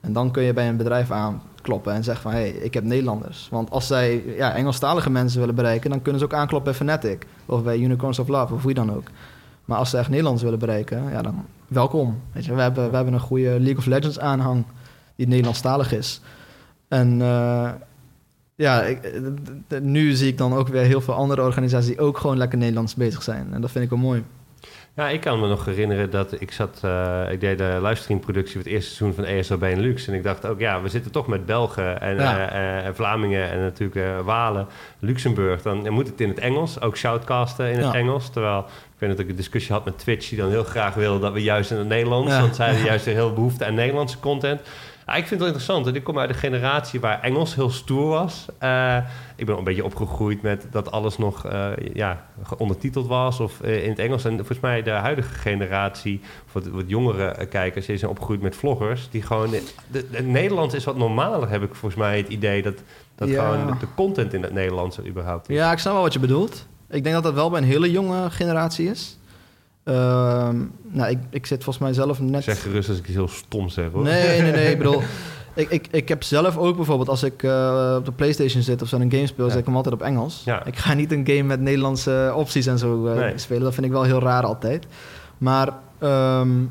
En 0.00 0.12
dan 0.12 0.30
kun 0.30 0.42
je 0.42 0.52
bij 0.52 0.68
een 0.68 0.76
bedrijf 0.76 1.10
aan 1.10 1.42
kloppen 1.62 1.92
en 1.92 2.04
zeggen 2.04 2.22
van... 2.22 2.32
hé, 2.32 2.38
hey, 2.38 2.50
ik 2.50 2.74
heb 2.74 2.84
Nederlanders. 2.84 3.48
Want 3.50 3.70
als 3.70 3.86
zij 3.86 4.24
ja, 4.36 4.54
Engelstalige 4.54 5.10
mensen 5.10 5.40
willen 5.40 5.54
bereiken... 5.54 5.90
dan 5.90 6.02
kunnen 6.02 6.20
ze 6.20 6.26
ook 6.26 6.34
aankloppen 6.34 6.72
bij 6.72 6.80
Fnatic. 6.80 7.26
Of 7.46 7.62
bij 7.62 7.78
Unicorns 7.78 8.18
of 8.18 8.28
Love, 8.28 8.54
of 8.54 8.62
wie 8.62 8.74
dan 8.74 8.94
ook. 8.94 9.08
Maar 9.64 9.78
als 9.78 9.90
ze 9.90 9.98
echt 9.98 10.08
Nederlands 10.08 10.42
willen 10.42 10.58
bereiken, 10.58 11.10
ja, 11.10 11.22
dan 11.22 11.44
welkom. 11.68 12.20
Weet 12.32 12.44
je, 12.44 12.54
we, 12.54 12.60
hebben, 12.60 12.90
we 12.90 12.96
hebben 12.96 13.14
een 13.14 13.20
goede 13.20 13.50
League 13.50 13.76
of 13.76 13.86
Legends 13.86 14.18
aanhang... 14.18 14.64
die 15.16 15.26
Nederlandstalig 15.26 15.92
is. 15.92 16.20
En... 16.88 17.20
Uh, 17.20 17.70
ja, 18.54 18.82
ik, 18.82 19.00
nu 19.82 20.12
zie 20.12 20.28
ik 20.28 20.38
dan 20.38 20.54
ook 20.54 20.68
weer 20.68 20.82
heel 20.82 21.00
veel 21.00 21.14
andere 21.14 21.42
organisaties 21.42 21.88
die 21.88 21.98
ook 21.98 22.18
gewoon 22.18 22.36
lekker 22.36 22.58
Nederlands 22.58 22.94
bezig 22.94 23.22
zijn. 23.22 23.48
En 23.52 23.60
dat 23.60 23.70
vind 23.70 23.84
ik 23.84 23.90
wel 23.90 23.98
mooi. 23.98 24.24
Ja, 24.96 25.08
ik 25.08 25.20
kan 25.20 25.40
me 25.40 25.48
nog 25.48 25.64
herinneren 25.64 26.10
dat 26.10 26.40
ik 26.40 26.52
zat... 26.52 26.80
Uh, 26.84 27.22
ik 27.30 27.40
deed 27.40 27.58
de 27.58 27.78
livestreamproductie 27.82 28.52
voor 28.52 28.62
het 28.62 28.72
eerste 28.72 28.94
seizoen 28.94 29.14
van 29.14 29.24
ESO 29.24 29.56
Benelux. 29.56 30.06
En 30.06 30.14
ik 30.14 30.22
dacht 30.22 30.46
ook, 30.46 30.60
ja, 30.60 30.82
we 30.82 30.88
zitten 30.88 31.12
toch 31.12 31.26
met 31.26 31.46
Belgen 31.46 32.00
en, 32.00 32.16
uh, 32.16 32.94
Vlamingen 32.94 33.50
en 33.50 33.60
natuurlijk 33.60 34.24
Walen, 34.24 34.66
Luxemburg. 34.98 35.62
Dan 35.62 35.90
moet 35.90 36.06
het 36.06 36.20
in 36.20 36.28
het 36.28 36.38
Engels, 36.38 36.80
ook 36.80 36.96
shoutcasten 36.96 37.70
in 37.70 37.78
het 37.78 37.94
Engels. 37.94 38.30
Terwijl 38.30 38.58
ik 38.58 38.98
weet 38.98 39.10
dat 39.10 39.18
ik 39.18 39.28
een 39.28 39.36
discussie 39.36 39.72
had 39.72 39.84
met 39.84 39.98
Twitch... 39.98 40.28
die 40.28 40.38
dan 40.38 40.50
heel 40.50 40.64
graag 40.64 40.94
wilde 40.94 41.20
dat 41.20 41.32
we 41.32 41.42
juist 41.42 41.70
in 41.70 41.76
het 41.76 41.88
Nederlands... 41.88 42.38
want 42.38 42.56
zij 42.56 42.66
hadden 42.66 42.84
juist 42.92 43.04
heel 43.04 43.32
behoefte 43.32 43.64
aan 43.64 43.74
Nederlandse 43.74 44.18
content... 44.18 44.60
Ja, 45.10 45.16
ik 45.16 45.26
vind 45.26 45.40
het 45.40 45.50
wel 45.50 45.58
interessant. 45.58 45.96
Ik 45.96 46.04
kom 46.04 46.18
uit 46.18 46.28
een 46.28 46.34
generatie 46.34 47.00
waar 47.00 47.20
Engels 47.20 47.54
heel 47.54 47.70
stoer 47.70 48.08
was. 48.08 48.46
Uh, 48.62 48.96
ik 49.36 49.46
ben 49.46 49.58
een 49.58 49.64
beetje 49.64 49.84
opgegroeid 49.84 50.42
met 50.42 50.66
dat 50.70 50.90
alles 50.90 51.18
nog 51.18 51.46
uh, 51.46 51.68
ja, 51.92 52.26
ondertiteld 52.58 53.06
was 53.06 53.40
of 53.40 53.60
uh, 53.64 53.82
in 53.84 53.90
het 53.90 53.98
Engels. 53.98 54.24
En 54.24 54.36
volgens 54.36 54.60
mij 54.60 54.82
de 54.82 54.90
huidige 54.90 55.34
generatie, 55.34 56.20
of 56.46 56.52
wat, 56.52 56.66
wat 56.66 56.84
jongere 56.86 57.46
kijkers, 57.46 57.88
is 57.88 57.98
zijn 57.98 58.10
opgegroeid 58.10 58.40
met 58.40 58.56
vloggers. 58.56 59.08
Die 59.10 59.22
gewoon. 59.22 59.50
De, 59.50 60.06
het 60.10 60.26
Nederlands 60.26 60.74
is 60.74 60.84
wat 60.84 60.96
normaler, 60.96 61.48
heb 61.48 61.62
ik 61.62 61.74
volgens 61.74 62.00
mij 62.00 62.16
het 62.16 62.28
idee 62.28 62.62
dat, 62.62 62.82
dat 63.14 63.28
gewoon 63.28 63.66
de, 63.66 63.86
content 63.96 64.34
in 64.34 64.42
het 64.42 64.52
Nederlands 64.52 65.00
überhaupt 65.06 65.48
is. 65.48 65.56
Ja, 65.56 65.72
ik 65.72 65.78
snap 65.78 65.92
wel 65.92 66.02
wat 66.02 66.12
je 66.12 66.18
bedoelt. 66.18 66.66
Ik 66.88 67.02
denk 67.02 67.14
dat 67.14 67.24
dat 67.24 67.34
wel 67.34 67.50
bij 67.50 67.60
een 67.60 67.66
hele 67.66 67.90
jonge 67.90 68.30
generatie 68.30 68.90
is. 68.90 69.18
Ehm, 69.84 70.56
nou, 70.82 71.10
ik, 71.10 71.18
ik 71.30 71.46
zit 71.46 71.64
volgens 71.64 71.84
mij 71.84 71.92
zelf 71.92 72.20
net... 72.20 72.44
Zeg 72.44 72.62
gerust 72.62 72.88
als 72.88 72.98
ik 72.98 73.04
iets 73.04 73.14
heel 73.14 73.28
stom 73.28 73.68
zeg, 73.68 73.90
hoor. 73.92 74.02
Nee, 74.02 74.40
nee, 74.40 74.52
nee. 74.52 74.70
ik 74.70 74.78
bedoel, 74.82 75.02
ik, 75.54 75.70
ik, 75.70 75.86
ik 75.90 76.08
heb 76.08 76.22
zelf 76.22 76.56
ook 76.56 76.76
bijvoorbeeld... 76.76 77.08
als 77.08 77.22
ik 77.22 77.42
uh, 77.42 77.94
op 77.98 78.04
de 78.04 78.12
Playstation 78.12 78.62
zit 78.62 78.82
of 78.82 78.88
zo 78.88 78.96
een 78.96 79.10
game 79.10 79.26
speel... 79.26 79.44
Ja. 79.44 79.50
zet 79.50 79.60
ik 79.60 79.66
hem 79.66 79.76
altijd 79.76 79.94
op 79.94 80.02
Engels. 80.02 80.42
Ja. 80.44 80.64
Ik 80.64 80.76
ga 80.76 80.94
niet 80.94 81.12
een 81.12 81.26
game 81.26 81.42
met 81.42 81.60
Nederlandse 81.60 82.32
opties 82.36 82.66
en 82.66 82.78
zo 82.78 83.06
uh, 83.06 83.28
spelen. 83.34 83.62
Dat 83.62 83.74
vind 83.74 83.86
ik 83.86 83.92
wel 83.92 84.02
heel 84.02 84.20
raar 84.20 84.44
altijd. 84.44 84.86
Maar... 85.38 85.72
Um, 86.02 86.70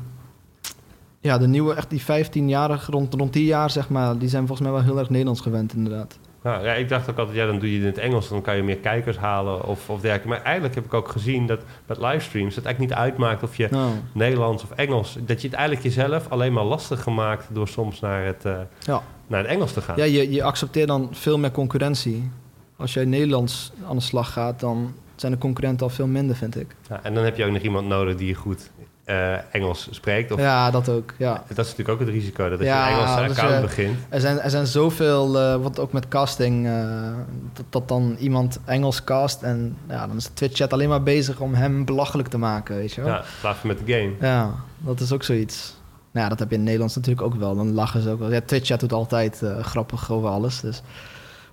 ja, 1.22 1.38
de 1.38 1.48
nieuwe, 1.48 1.74
echt 1.74 1.90
die 1.90 2.02
15-jarigen, 2.02 2.92
rond, 2.92 3.14
rond 3.14 3.32
die 3.32 3.44
jaar 3.44 3.70
zeg 3.70 3.88
maar... 3.88 4.18
die 4.18 4.28
zijn 4.28 4.46
volgens 4.46 4.68
mij 4.68 4.76
wel 4.76 4.86
heel 4.86 4.98
erg 4.98 5.10
Nederlands 5.10 5.40
gewend, 5.40 5.74
inderdaad. 5.74 6.18
Nou, 6.42 6.64
ja, 6.64 6.72
ik 6.72 6.88
dacht 6.88 7.10
ook 7.10 7.18
altijd, 7.18 7.36
ja, 7.36 7.46
dan 7.46 7.58
doe 7.58 7.68
je 7.72 7.74
het 7.74 7.84
in 7.84 7.90
het 7.92 7.98
Engels, 7.98 8.28
dan 8.28 8.42
kan 8.42 8.56
je 8.56 8.62
meer 8.62 8.76
kijkers 8.76 9.16
halen 9.16 9.64
of, 9.64 9.90
of 9.90 10.00
dergelijke. 10.00 10.28
Maar 10.28 10.42
eigenlijk 10.42 10.74
heb 10.74 10.84
ik 10.84 10.94
ook 10.94 11.08
gezien 11.08 11.46
dat 11.46 11.60
met 11.86 11.98
livestreams 11.98 12.56
het 12.56 12.64
eigenlijk 12.64 12.94
niet 12.94 13.04
uitmaakt 13.04 13.42
of 13.42 13.56
je 13.56 13.68
nou. 13.70 13.92
Nederlands 14.12 14.62
of 14.62 14.70
Engels, 14.70 15.16
dat 15.20 15.40
je 15.40 15.48
het 15.48 15.56
eigenlijk 15.56 15.86
jezelf 15.86 16.28
alleen 16.28 16.52
maar 16.52 16.64
lastig 16.64 17.02
gemaakt 17.02 17.46
door 17.50 17.68
soms 17.68 18.00
naar 18.00 18.24
het, 18.24 18.44
uh, 18.44 18.58
ja. 18.80 19.02
naar 19.26 19.40
het 19.40 19.48
Engels 19.48 19.72
te 19.72 19.80
gaan. 19.80 19.96
Ja, 19.96 20.04
je, 20.04 20.32
je 20.32 20.42
accepteert 20.42 20.88
dan 20.88 21.08
veel 21.12 21.38
meer 21.38 21.50
concurrentie. 21.50 22.30
Als 22.76 22.94
jij 22.94 23.04
Nederlands 23.04 23.72
aan 23.88 23.96
de 23.96 24.02
slag 24.02 24.32
gaat, 24.32 24.60
dan 24.60 24.94
zijn 25.16 25.32
de 25.32 25.38
concurrenten 25.38 25.86
al 25.86 25.92
veel 25.92 26.06
minder, 26.06 26.36
vind 26.36 26.60
ik. 26.60 26.76
Ja, 26.88 27.00
en 27.02 27.14
dan 27.14 27.24
heb 27.24 27.36
je 27.36 27.44
ook 27.44 27.52
nog 27.52 27.62
iemand 27.62 27.86
nodig 27.86 28.16
die 28.16 28.26
je 28.26 28.34
goed 28.34 28.70
uh, 29.10 29.54
Engels 29.54 29.88
spreekt. 29.90 30.32
Of, 30.32 30.40
ja, 30.40 30.70
dat 30.70 30.88
ook. 30.88 31.14
Ja. 31.16 31.32
Dat 31.32 31.58
is 31.58 31.70
natuurlijk 31.70 31.88
ook 31.88 31.98
het 31.98 32.08
risico 32.08 32.48
dat 32.48 32.58
als 32.58 32.68
je 32.68 32.74
een 32.74 32.86
Engelse 32.86 33.26
dus, 33.26 33.38
account 33.38 33.60
begint. 33.60 33.98
Er 34.08 34.20
zijn, 34.20 34.40
er 34.40 34.50
zijn 34.50 34.66
zoveel, 34.66 35.36
uh, 35.36 35.62
wat 35.62 35.78
ook 35.78 35.92
met 35.92 36.08
casting, 36.08 36.66
uh, 36.66 37.12
dat, 37.52 37.64
dat, 37.68 37.88
dan 37.88 38.16
iemand 38.18 38.60
Engels 38.64 39.04
cast 39.04 39.42
en 39.42 39.76
ja, 39.88 40.06
dan 40.06 40.16
is 40.16 40.24
de 40.24 40.32
Twitch-chat 40.32 40.72
alleen 40.72 40.88
maar 40.88 41.02
bezig 41.02 41.40
om 41.40 41.54
hem 41.54 41.84
belachelijk 41.84 42.28
te 42.28 42.38
maken, 42.38 42.76
weet 42.76 42.92
je 42.92 43.00
wel. 43.00 43.10
Ja, 43.10 43.24
plaats 43.40 43.62
met 43.62 43.78
de 43.86 43.92
game. 43.92 44.12
Ja, 44.20 44.54
dat 44.78 45.00
is 45.00 45.12
ook 45.12 45.22
zoiets. 45.22 45.76
Nou 46.12 46.24
ja, 46.24 46.30
dat 46.30 46.38
heb 46.38 46.50
je 46.50 46.56
in 46.56 46.62
Nederlands 46.62 46.94
natuurlijk 46.94 47.26
ook 47.26 47.34
wel. 47.34 47.56
Dan 47.56 47.72
lachen 47.72 48.02
ze 48.02 48.10
ook 48.10 48.18
wel. 48.18 48.32
Ja, 48.32 48.40
Twitch-chat 48.40 48.80
doet 48.80 48.92
altijd 48.92 49.42
grappig 49.60 50.10
over 50.10 50.28
alles, 50.28 50.60
dus... 50.60 50.82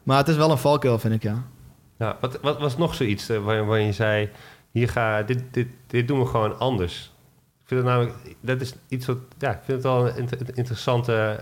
Maar 0.03 0.17
het 0.17 0.27
is 0.27 0.35
wel 0.35 0.51
een 0.51 0.57
valkuil, 0.57 0.99
vind 0.99 1.13
ik, 1.13 1.23
ja. 1.23 1.43
Ja, 1.97 2.17
wat, 2.21 2.39
wat 2.41 2.59
was 2.59 2.77
nog 2.77 2.95
zoiets 2.95 3.27
waar, 3.27 3.65
waar 3.65 3.79
je 3.79 3.91
zei... 3.91 4.29
Hier 4.71 4.89
ga, 4.89 5.23
dit, 5.23 5.43
dit, 5.51 5.67
dit 5.87 6.07
doen 6.07 6.19
we 6.19 6.25
gewoon 6.25 6.59
anders 6.59 7.11
vind 7.67 7.79
het 7.79 7.89
namelijk, 7.89 8.13
dat 8.39 8.61
is 8.61 8.73
iets 8.87 9.05
wat, 9.05 9.17
ja, 9.37 9.51
ik 9.51 9.59
vind 9.63 9.83
het 9.83 9.91
wel 9.91 10.07
een 10.07 10.29
interessante. 10.53 11.39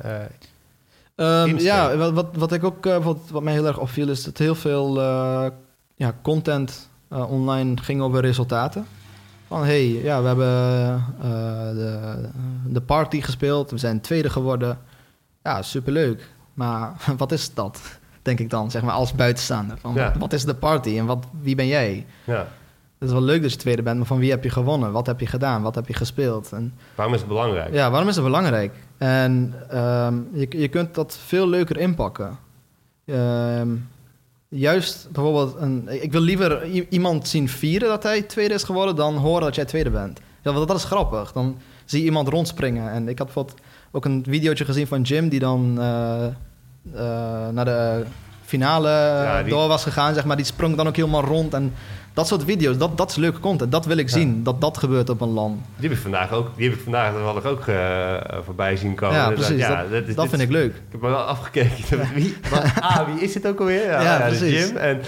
Uh, 1.16 1.58
ja, 1.60 1.98
wat, 1.98 2.14
wat, 2.14 2.36
wat 2.36 2.52
ik 2.52 2.64
ook, 2.64 2.86
uh, 2.86 2.98
wat, 2.98 3.18
wat 3.32 3.44
mij 3.44 3.54
heel 3.54 3.66
erg 3.68 3.80
opviel, 3.80 4.10
is 4.10 4.24
dat 4.24 4.38
heel 4.38 4.56
veel 4.56 4.98
uh, 4.98 5.46
ja, 5.96 6.16
content 6.22 6.90
online 7.10 7.78
ging 7.78 8.02
over 8.02 8.22
resultaten. 8.22 8.86
Van 9.48 9.64
hey, 9.64 9.88
ja, 9.88 10.22
we 10.22 10.28
hebben 10.28 11.06
de, 11.76 12.30
de 12.68 12.82
party 12.82 13.22
gespeeld, 13.22 13.72
we 13.72 13.78
zijn 13.78 14.02
tweede 14.02 14.30
geworden. 14.30 14.80
Ja, 15.44 15.62
superleuk. 15.62 16.30
Maar 16.54 16.94
wat 17.18 17.32
is 17.32 17.54
dat? 17.54 17.82
Denk 18.22 18.40
ik 18.40 18.50
dan, 18.50 18.72
zeg 18.72 18.82
maar, 18.82 18.94
als 18.94 19.14
buitenstaander. 19.14 19.78
Van, 19.78 19.94
ja. 19.94 20.14
Wat 20.20 20.34
is 20.34 20.46
de 20.46 20.56
party 20.56 20.98
en 20.98 21.06
wat, 21.06 21.26
wie 21.42 21.56
ben 21.56 21.68
jij? 21.68 22.06
Ja. 22.24 22.48
Het 23.00 23.08
is 23.08 23.14
wel 23.14 23.22
leuk 23.22 23.42
dat 23.42 23.52
je 23.52 23.58
tweede 23.58 23.82
bent, 23.82 23.98
maar 23.98 24.06
van 24.06 24.20
wie 24.20 24.30
heb 24.30 24.44
je 24.44 24.50
gewonnen? 24.50 24.92
Wat 24.92 25.06
heb 25.06 25.20
je 25.20 25.26
gedaan? 25.26 25.62
Wat 25.62 25.76
heb 25.76 25.88
je 25.88 25.94
gespeeld? 25.94 26.52
En, 26.52 26.74
waarom 26.96 27.14
is 27.14 27.20
het 27.20 27.30
belangrijk? 27.30 27.74
Ja, 27.74 27.92
waarom 27.92 28.10
is 28.10 28.16
het 28.16 28.24
belangrijk? 28.24 28.74
En 28.98 29.54
um, 29.74 30.28
je, 30.34 30.48
je 30.50 30.68
kunt 30.68 30.96
dat 30.96 31.18
veel 31.26 31.48
leuker 31.48 31.78
inpakken. 31.78 32.38
Um, 33.06 33.90
juist 34.48 35.08
bijvoorbeeld... 35.12 35.56
Een, 35.60 35.88
ik 36.04 36.12
wil 36.12 36.22
liever 36.22 36.66
iemand 36.90 37.28
zien 37.28 37.50
vieren 37.50 37.90
dat 37.90 38.04
hij 38.04 38.22
tweede 38.22 38.54
is 38.54 38.64
geworden... 38.64 38.96
dan 38.96 39.16
horen 39.16 39.44
dat 39.44 39.56
jij 39.56 39.66
tweede 39.66 39.90
bent. 39.90 40.20
Ja, 40.42 40.54
want 40.54 40.68
dat 40.68 40.78
is 40.78 40.84
grappig. 40.84 41.32
Dan 41.32 41.58
zie 41.86 42.00
je 42.00 42.06
iemand 42.06 42.28
rondspringen. 42.28 42.92
En 42.92 43.08
ik 43.08 43.18
had 43.18 43.28
bijvoorbeeld 43.28 43.60
ook 43.92 44.06
een 44.06 44.26
videootje 44.28 44.66
gezien 44.66 44.88
van 44.88 45.02
Jim... 45.02 45.30
die 45.30 45.40
dan 45.40 45.70
uh, 45.72 46.28
naar 47.52 47.66
de 47.66 48.04
finale 48.46 49.44
door 49.48 49.68
was 49.68 49.84
gegaan, 49.84 50.14
zeg 50.14 50.26
maar. 50.26 50.36
Die 50.36 50.46
sprong 50.46 50.76
dan 50.76 50.88
ook 50.88 50.96
helemaal 50.96 51.24
rond 51.24 51.54
en 51.54 51.74
dat 52.16 52.28
soort 52.28 52.44
video's, 52.44 52.78
dat, 52.78 52.98
dat 52.98 53.10
is 53.10 53.16
leuke 53.16 53.40
content. 53.40 53.72
Dat 53.72 53.86
wil 53.86 53.98
ik 53.98 54.10
zien, 54.10 54.44
dat 54.44 54.62
dat 54.62 54.78
gebeurt 54.78 55.10
op 55.10 55.22
een 55.22 55.30
land. 55.30 55.62
Die 55.76 55.90
heb 55.90 55.98
ik 55.98 56.04
vandaag 56.04 56.32
ook, 56.32 56.50
die 56.56 56.70
heb 56.70 56.78
ik 56.78 56.84
vandaag 56.84 57.14
toevallig 57.14 57.46
ook 57.46 57.66
uh, 57.66 58.14
voorbij 58.46 58.76
zien 58.76 58.96
komen. 58.96 59.16
Ja, 59.16 59.32
precies. 59.32 59.58
Ja, 59.58 59.86
dat, 59.92 60.16
dat, 60.16 60.30
vind 60.30 60.42
ik 60.42 60.50
leuk. 60.50 60.76
Ik 60.76 60.82
heb 60.92 61.02
me 61.02 61.10
wel 61.10 61.18
afgekeken. 61.18 62.14
Wie, 62.14 62.38
wat, 62.50 62.64
ah, 62.80 63.00
wie 63.14 63.24
is 63.24 63.34
het 63.34 63.48
ook 63.48 63.60
alweer? 63.60 63.86
Ja, 63.86 64.02
ja 64.02 64.28
precies. 64.28 64.68
Jim. 64.68 64.78
En 64.78 65.02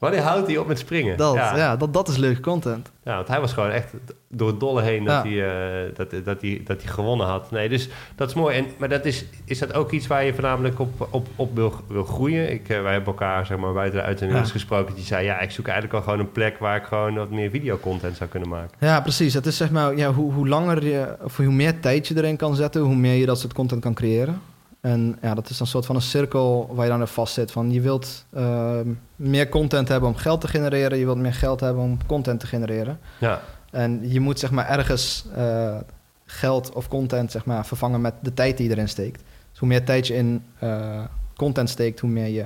Wanneer 0.00 0.20
houdt 0.20 0.46
hij 0.46 0.56
op 0.56 0.66
met 0.66 0.78
springen? 0.78 1.16
Dat, 1.16 1.34
ja. 1.34 1.76
dat, 1.76 1.92
dat 1.92 2.08
is 2.08 2.16
leuke 2.16 2.40
content. 2.40 2.90
Ja, 3.04 3.14
want 3.14 3.28
hij 3.28 3.40
was 3.40 3.52
gewoon 3.52 3.70
echt 3.70 3.92
door 4.28 4.48
het 4.48 4.60
dolle 4.60 4.82
heen 4.82 5.04
dat, 5.04 5.22
hij, 5.22 5.32
uh, 5.32 5.94
dat, 5.94 6.10
dat, 6.24 6.40
hij, 6.40 6.62
dat 6.64 6.82
hij 6.82 6.92
gewonnen 6.92 7.26
had. 7.26 7.50
Nee, 7.50 7.68
dus 7.68 7.88
dat 8.14 8.28
is 8.28 8.34
mooi. 8.34 8.56
En, 8.56 8.66
maar 8.78 8.88
dat 8.88 9.04
is, 9.04 9.24
is 9.44 9.58
dat 9.58 9.74
ook 9.74 9.90
iets 9.90 10.06
waar 10.06 10.24
je 10.24 10.34
voornamelijk 10.34 10.78
op, 10.80 11.08
op, 11.10 11.26
op 11.36 11.54
wil, 11.54 11.72
wil 11.88 12.04
groeien? 12.04 12.52
Ik, 12.52 12.68
uh, 12.68 12.82
wij 12.82 12.92
hebben 12.92 13.12
elkaar 13.12 13.46
zeg 13.46 13.58
maar, 13.58 13.72
buiten 13.72 13.98
de 13.98 14.04
uitzending 14.04 14.40
ja. 14.40 14.46
gesproken. 14.46 14.94
Die 14.94 15.04
zei, 15.04 15.24
ja, 15.24 15.40
ik 15.40 15.50
zoek 15.50 15.66
eigenlijk 15.66 15.96
al 15.96 16.02
gewoon 16.02 16.18
een 16.18 16.32
plek... 16.32 16.58
waar 16.58 16.76
ik 16.76 16.84
gewoon 16.84 17.14
wat 17.14 17.30
meer 17.30 17.50
videocontent 17.50 18.16
zou 18.16 18.30
kunnen 18.30 18.48
maken. 18.48 18.76
Ja, 18.80 19.00
precies. 19.00 19.34
Het 19.34 19.46
is 19.46 19.56
zeg 19.56 19.70
maar, 19.70 19.96
ja, 19.96 20.12
hoe, 20.12 20.32
hoe 20.32 20.48
langer 20.48 20.84
je... 20.84 21.16
of 21.22 21.36
hoe 21.36 21.52
meer 21.52 21.80
tijd 21.80 22.08
je 22.08 22.16
erin 22.16 22.36
kan 22.36 22.54
zetten... 22.54 22.80
hoe 22.80 22.96
meer 22.96 23.14
je 23.14 23.26
dat 23.26 23.40
soort 23.40 23.52
content 23.52 23.80
kan 23.80 23.94
creëren. 23.94 24.40
En 24.80 25.18
ja, 25.22 25.34
dat 25.34 25.50
is 25.50 25.60
een 25.60 25.66
soort 25.66 25.86
van 25.86 25.94
een 25.94 26.02
cirkel 26.02 26.70
waar 26.74 26.84
je 26.84 26.90
dan 26.90 27.00
er 27.00 27.06
vast 27.06 27.34
zit. 27.34 27.50
Van 27.50 27.72
je 27.72 27.80
wilt 27.80 28.24
uh, 28.34 28.80
meer 29.16 29.48
content 29.48 29.88
hebben 29.88 30.08
om 30.08 30.16
geld 30.16 30.40
te 30.40 30.48
genereren. 30.48 30.98
Je 30.98 31.04
wilt 31.04 31.18
meer 31.18 31.34
geld 31.34 31.60
hebben 31.60 31.82
om 31.82 31.98
content 32.06 32.40
te 32.40 32.46
genereren. 32.46 32.98
Ja. 33.18 33.40
En 33.70 34.10
je 34.10 34.20
moet 34.20 34.38
zeg 34.38 34.50
maar 34.50 34.68
ergens 34.68 35.24
uh, 35.36 35.76
geld 36.24 36.72
of 36.72 36.88
content 36.88 37.30
zeg 37.30 37.44
maar, 37.44 37.66
vervangen 37.66 38.00
met 38.00 38.14
de 38.20 38.34
tijd 38.34 38.56
die 38.56 38.70
erin 38.70 38.88
steekt. 38.88 39.22
Dus 39.50 39.58
hoe 39.58 39.68
meer 39.68 39.84
tijd 39.84 40.06
je 40.06 40.14
in 40.14 40.44
uh, 40.62 41.04
content 41.36 41.70
steekt, 41.70 42.00
hoe 42.00 42.10
meer 42.10 42.28
je 42.28 42.44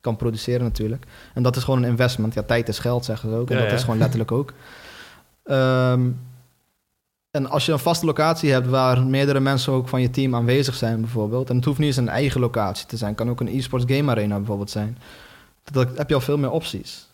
kan 0.00 0.16
produceren 0.16 0.62
natuurlijk. 0.62 1.06
En 1.34 1.42
dat 1.42 1.56
is 1.56 1.64
gewoon 1.64 1.82
een 1.82 1.90
investment. 1.90 2.34
Ja, 2.34 2.42
tijd 2.42 2.68
is 2.68 2.78
geld, 2.78 3.04
zeggen 3.04 3.30
ze 3.30 3.36
ook. 3.36 3.50
En 3.50 3.58
dat 3.58 3.72
is 3.72 3.80
gewoon 3.80 3.98
letterlijk 3.98 4.32
ook. 4.32 4.52
Um, 5.44 6.18
en 7.34 7.50
als 7.50 7.66
je 7.66 7.72
een 7.72 7.78
vaste 7.78 8.06
locatie 8.06 8.52
hebt 8.52 8.66
waar 8.66 9.02
meerdere 9.02 9.40
mensen 9.40 9.72
ook 9.72 9.88
van 9.88 10.00
je 10.00 10.10
team 10.10 10.34
aanwezig 10.34 10.74
zijn, 10.74 11.00
bijvoorbeeld. 11.00 11.50
En 11.50 11.56
het 11.56 11.64
hoeft 11.64 11.78
niet 11.78 11.86
eens 11.86 11.96
een 11.96 12.08
eigen 12.08 12.40
locatie 12.40 12.86
te 12.86 12.96
zijn. 12.96 13.10
Het 13.10 13.18
kan 13.18 13.30
ook 13.30 13.40
een 13.40 13.48
e-sports 13.48 13.84
game 13.88 14.10
arena 14.10 14.36
bijvoorbeeld 14.36 14.70
zijn. 14.70 14.98
Dan 15.64 15.88
heb 15.94 16.08
je 16.08 16.14
al 16.14 16.20
veel 16.20 16.38
meer 16.38 16.50
opties. 16.50 17.06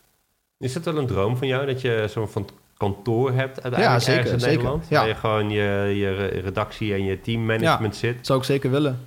Is 0.59 0.75
het 0.75 0.85
wel 0.85 0.97
een 0.97 1.07
droom 1.07 1.37
van 1.37 1.47
jou 1.47 1.67
dat 1.67 1.81
je 1.81 2.07
zo'n 2.11 2.29
van 2.29 2.49
kantoor 2.77 3.33
hebt 3.33 3.63
uiteindelijk 3.63 4.07
ja, 4.07 4.13
zeker, 4.13 4.33
in 4.33 4.41
zeker. 4.41 4.57
Nederland? 4.57 4.87
Ja. 4.89 4.99
Waar 4.99 5.09
je 5.09 5.15
gewoon 5.15 5.51
je, 5.51 5.93
je 5.97 6.15
redactie 6.27 6.93
en 6.95 7.05
je 7.05 7.21
teammanagement 7.21 7.95
ja, 7.95 8.01
zit? 8.01 8.27
zou 8.27 8.39
ik 8.39 8.45
zeker 8.45 8.71
willen. 8.71 8.99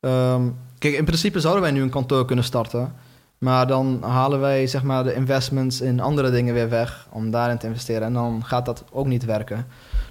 Ehm, 0.00 0.48
kijk, 0.78 0.94
in 0.94 1.04
principe 1.04 1.40
zouden 1.40 1.62
wij 1.62 1.72
nu 1.72 1.82
een 1.82 1.90
kantoor 1.90 2.24
kunnen 2.24 2.44
starten. 2.44 2.94
Maar 3.38 3.66
dan 3.66 4.02
halen 4.02 4.40
wij 4.40 4.66
zeg 4.66 4.82
maar, 4.82 5.04
de 5.04 5.14
investments 5.14 5.80
in 5.80 6.00
andere 6.00 6.30
dingen 6.30 6.54
weer 6.54 6.68
weg 6.68 7.06
om 7.10 7.30
daarin 7.30 7.58
te 7.58 7.66
investeren. 7.66 8.02
En 8.02 8.12
dan 8.12 8.44
gaat 8.44 8.66
dat 8.66 8.84
ook 8.90 9.06
niet 9.06 9.24
werken. 9.24 9.66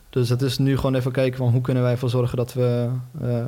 Dus 0.09 0.29
het 0.29 0.41
is 0.41 0.57
nu 0.57 0.75
gewoon 0.75 0.95
even 0.95 1.11
kijken 1.11 1.37
van 1.37 1.49
hoe 1.49 1.61
kunnen 1.61 1.83
wij 1.83 1.91
ervoor 1.91 2.09
zorgen 2.09 2.37
dat 2.37 2.53
we. 2.53 2.89
Uh, 3.21 3.43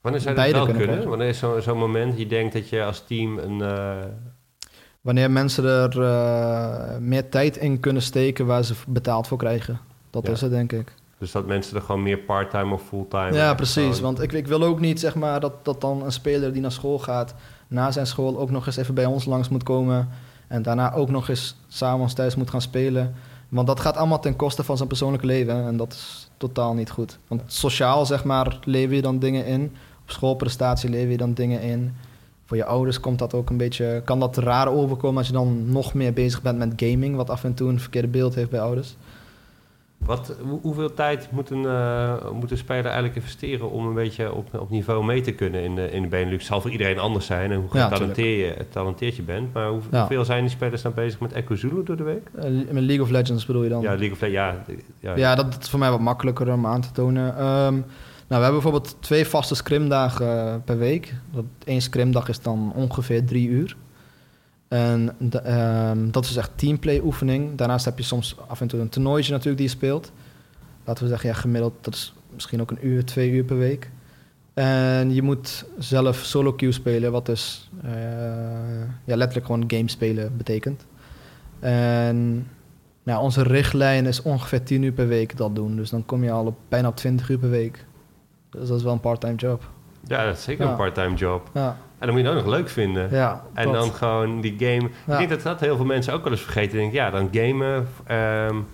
Wanneer 0.00 0.20
zou 0.20 0.34
dat 0.34 0.50
wel 0.50 0.64
kunnen? 0.64 0.86
kunnen? 0.86 1.08
Wanneer 1.08 1.28
is 1.28 1.38
zo'n 1.38 1.60
zo 1.62 1.74
moment 1.76 2.18
je 2.18 2.26
denkt 2.26 2.52
dat 2.52 2.68
je 2.68 2.84
als 2.84 3.04
team 3.06 3.38
een. 3.38 3.58
Uh... 3.58 3.96
Wanneer 5.00 5.30
mensen 5.30 5.64
er 5.64 5.96
uh, 5.98 6.98
meer 6.98 7.28
tijd 7.28 7.56
in 7.56 7.80
kunnen 7.80 8.02
steken 8.02 8.46
waar 8.46 8.64
ze 8.64 8.74
betaald 8.86 9.26
voor 9.26 9.38
krijgen. 9.38 9.80
Dat 10.10 10.28
is 10.28 10.40
het, 10.40 10.50
denk 10.50 10.72
ik. 10.72 10.94
Dus 11.18 11.32
dat 11.32 11.46
mensen 11.46 11.76
er 11.76 11.82
gewoon 11.82 12.02
meer 12.02 12.18
part-time 12.18 12.74
of 12.74 12.82
fulltime. 12.82 13.32
Ja, 13.32 13.54
precies. 13.54 14.00
Want 14.00 14.22
ik, 14.22 14.32
ik 14.32 14.46
wil 14.46 14.62
ook 14.62 14.80
niet 14.80 15.00
zeg 15.00 15.14
maar 15.14 15.40
dat, 15.40 15.64
dat 15.64 15.80
dan 15.80 16.04
een 16.04 16.12
speler 16.12 16.52
die 16.52 16.62
naar 16.62 16.72
school 16.72 16.98
gaat, 16.98 17.34
na 17.68 17.90
zijn 17.90 18.06
school 18.06 18.38
ook 18.38 18.50
nog 18.50 18.66
eens 18.66 18.76
even 18.76 18.94
bij 18.94 19.04
ons 19.04 19.24
langs 19.24 19.48
moet 19.48 19.62
komen. 19.62 20.08
En 20.46 20.62
daarna 20.62 20.92
ook 20.92 21.10
nog 21.10 21.28
eens 21.28 21.56
s'avonds 21.68 22.14
thuis 22.14 22.34
moet 22.34 22.50
gaan 22.50 22.60
spelen. 22.60 23.14
Want 23.50 23.66
dat 23.66 23.80
gaat 23.80 23.96
allemaal 23.96 24.20
ten 24.20 24.36
koste 24.36 24.64
van 24.64 24.76
zijn 24.76 24.88
persoonlijke 24.88 25.26
leven. 25.26 25.66
En 25.66 25.76
dat 25.76 25.92
is 25.92 26.30
totaal 26.36 26.74
niet 26.74 26.90
goed. 26.90 27.18
Want 27.28 27.42
sociaal, 27.46 28.06
zeg 28.06 28.24
maar, 28.24 28.58
lever 28.64 28.94
je 28.94 29.02
dan 29.02 29.18
dingen 29.18 29.46
in. 29.46 29.62
Op 30.02 30.10
schoolprestatie 30.10 30.90
lever 30.90 31.10
je 31.10 31.16
dan 31.16 31.34
dingen 31.34 31.60
in. 31.60 31.94
Voor 32.44 32.56
je 32.56 32.64
ouders 32.64 33.00
komt 33.00 33.18
dat 33.18 33.34
ook 33.34 33.50
een 33.50 33.56
beetje, 33.56 34.02
kan 34.04 34.20
dat 34.20 34.36
raar 34.36 34.68
overkomen 34.68 35.18
als 35.18 35.26
je 35.26 35.32
dan 35.32 35.72
nog 35.72 35.94
meer 35.94 36.12
bezig 36.12 36.42
bent 36.42 36.58
met 36.58 36.72
gaming, 36.76 37.16
wat 37.16 37.30
af 37.30 37.44
en 37.44 37.54
toe 37.54 37.68
een 37.68 37.80
verkeerde 37.80 38.08
beeld 38.08 38.34
heeft 38.34 38.50
bij 38.50 38.60
ouders. 38.60 38.96
Wat, 40.04 40.36
hoeveel 40.62 40.94
tijd 40.94 41.28
moet 41.30 41.50
een, 41.50 41.62
uh, 41.62 42.30
moet 42.32 42.50
een 42.50 42.56
speler 42.56 42.84
eigenlijk 42.84 43.14
investeren 43.14 43.70
om 43.70 43.86
een 43.86 43.94
beetje 43.94 44.34
op, 44.34 44.58
op 44.60 44.70
niveau 44.70 45.04
mee 45.04 45.20
te 45.20 45.32
kunnen 45.32 45.62
in 45.62 45.74
de, 45.74 45.90
in 45.90 46.02
de 46.02 46.08
Benelux? 46.08 46.36
Het 46.36 46.46
zal 46.46 46.60
voor 46.60 46.70
iedereen 46.70 46.98
anders 46.98 47.26
zijn 47.26 47.50
en 47.50 47.58
hoe 47.58 47.70
getalenteerd 47.70 49.16
je, 49.16 49.22
je 49.22 49.22
bent. 49.22 49.52
Maar 49.52 49.68
hoeveel 49.68 50.24
zijn 50.24 50.40
die 50.40 50.50
spelers 50.50 50.82
dan 50.82 50.94
bezig 50.94 51.20
met 51.20 51.32
Echo 51.32 51.54
Zulu 51.54 51.82
door 51.82 51.96
de 51.96 52.02
week? 52.02 52.30
Uh, 52.36 52.44
met 52.70 52.82
League 52.82 53.02
of 53.02 53.10
Legends 53.10 53.46
bedoel 53.46 53.62
je 53.62 53.68
dan? 53.68 53.82
Ja, 53.82 53.88
League 53.88 54.12
of 54.12 54.20
Legends, 54.20 54.36
ja, 54.36 54.56
ja. 55.00 55.16
Ja, 55.16 55.34
dat 55.34 55.56
is 55.60 55.68
voor 55.68 55.78
mij 55.78 55.90
wat 55.90 56.00
makkelijker 56.00 56.52
om 56.52 56.66
aan 56.66 56.80
te 56.80 56.90
tonen. 56.92 57.26
Um, 57.26 57.84
nou, 58.30 58.42
we 58.42 58.48
hebben 58.50 58.62
bijvoorbeeld 58.62 58.96
twee 59.00 59.26
vaste 59.26 59.54
scrimdagen 59.54 60.62
per 60.64 60.78
week. 60.78 61.14
Dat, 61.32 61.44
één 61.64 61.80
scrimdag 61.80 62.28
is 62.28 62.40
dan 62.40 62.72
ongeveer 62.74 63.24
drie 63.24 63.48
uur. 63.48 63.76
En 64.70 65.16
ehm, 65.44 66.10
dat 66.10 66.24
is 66.24 66.36
echt 66.36 66.50
teamplay 66.54 67.00
oefening. 67.00 67.56
Daarnaast 67.56 67.84
heb 67.84 67.98
je 67.98 68.04
soms 68.04 68.36
af 68.46 68.60
en 68.60 68.68
toe 68.68 68.80
een 68.80 68.88
toernooitje 68.88 69.32
natuurlijk 69.32 69.58
die 69.58 69.66
je 69.66 69.74
speelt. 69.74 70.12
Laten 70.84 71.02
we 71.02 71.08
zeggen, 71.08 71.28
ja, 71.28 71.34
gemiddeld, 71.34 71.74
dat 71.80 71.94
is 71.94 72.14
misschien 72.32 72.60
ook 72.60 72.70
een 72.70 72.86
uur, 72.86 73.04
twee 73.04 73.30
uur 73.30 73.44
per 73.44 73.58
week. 73.58 73.90
En 74.54 75.14
je 75.14 75.22
moet 75.22 75.64
zelf 75.78 76.16
solo 76.16 76.52
queue 76.52 76.72
spelen, 76.72 77.12
wat 77.12 77.26
dus 77.26 77.70
uh, 77.84 77.90
ja, 79.04 79.16
letterlijk 79.16 79.46
gewoon 79.46 79.64
game 79.66 79.88
spelen 79.90 80.36
betekent. 80.36 80.86
En 81.58 82.46
nou, 83.02 83.22
onze 83.22 83.42
richtlijn 83.42 84.06
is 84.06 84.22
ongeveer 84.22 84.62
10 84.62 84.82
uur 84.82 84.92
per 84.92 85.08
week 85.08 85.36
dat 85.36 85.54
doen. 85.54 85.76
Dus 85.76 85.90
dan 85.90 86.04
kom 86.04 86.24
je 86.24 86.30
al 86.30 86.46
op 86.46 86.58
bijna 86.68 86.88
op 86.88 86.96
20 86.96 87.28
uur 87.28 87.38
per 87.38 87.50
week. 87.50 87.84
Dus 88.50 88.68
dat 88.68 88.76
is 88.78 88.84
wel 88.84 88.92
een 88.92 89.00
part-time 89.00 89.34
job. 89.34 89.70
Ja, 90.06 90.24
dat 90.24 90.36
is 90.36 90.42
zeker 90.42 90.66
een 90.66 90.76
part-time 90.76 91.14
job. 91.14 91.50
Ja. 91.54 91.76
En 92.00 92.06
dan 92.06 92.14
moet 92.14 92.24
je 92.24 92.30
het 92.30 92.38
ook 92.38 92.44
nog 92.44 92.54
leuk 92.54 92.68
vinden. 92.68 93.08
Ja, 93.10 93.42
en 93.54 93.72
dan 93.72 93.92
gewoon 93.92 94.40
die 94.40 94.54
game. 94.58 94.84
Ik 94.84 95.18
denk 95.18 95.28
dat 95.28 95.42
dat 95.42 95.60
heel 95.60 95.76
veel 95.76 95.84
mensen 95.84 96.12
ook 96.12 96.22
wel 96.22 96.32
eens 96.32 96.42
vergeten. 96.42 96.78
Denk, 96.78 96.92
ja, 96.92 97.10
dan 97.10 97.28
gamen 97.32 97.88
um, 98.10 98.66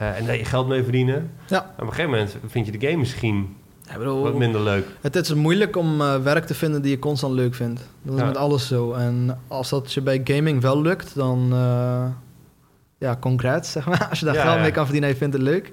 uh, 0.00 0.18
en 0.18 0.26
daar 0.26 0.36
je 0.36 0.44
geld 0.44 0.68
mee 0.68 0.82
verdienen. 0.82 1.30
Ja. 1.46 1.62
En 1.62 1.70
op 1.72 1.80
een 1.80 1.88
gegeven 1.88 2.10
moment 2.10 2.36
vind 2.46 2.66
je 2.66 2.78
de 2.78 2.86
game 2.86 2.98
misschien 2.98 3.56
ja, 3.90 3.98
bedoel, 3.98 4.22
wat 4.22 4.34
minder 4.34 4.60
leuk. 4.60 4.86
Het 5.00 5.16
is 5.16 5.34
moeilijk 5.34 5.76
om 5.76 6.00
uh, 6.00 6.16
werk 6.16 6.44
te 6.44 6.54
vinden 6.54 6.82
die 6.82 6.90
je 6.90 6.98
constant 6.98 7.34
leuk 7.34 7.54
vindt. 7.54 7.88
Dat 8.02 8.18
is 8.18 8.24
met 8.24 8.36
alles 8.36 8.66
zo. 8.66 8.92
En 8.92 9.38
als 9.48 9.68
dat 9.68 9.92
je 9.92 10.00
bij 10.00 10.20
gaming 10.24 10.60
wel 10.60 10.82
lukt, 10.82 11.14
dan 11.14 11.48
uh, 11.52 12.04
ja, 12.98 13.16
congrats, 13.20 13.70
zeg 13.72 13.86
maar. 13.86 14.06
Als 14.10 14.18
je 14.20 14.24
daar 14.24 14.34
geld 14.34 14.60
mee 14.60 14.70
kan 14.70 14.84
verdienen 14.84 15.08
en 15.08 15.14
je 15.14 15.20
vindt 15.20 15.36
het 15.36 15.44
leuk. 15.44 15.72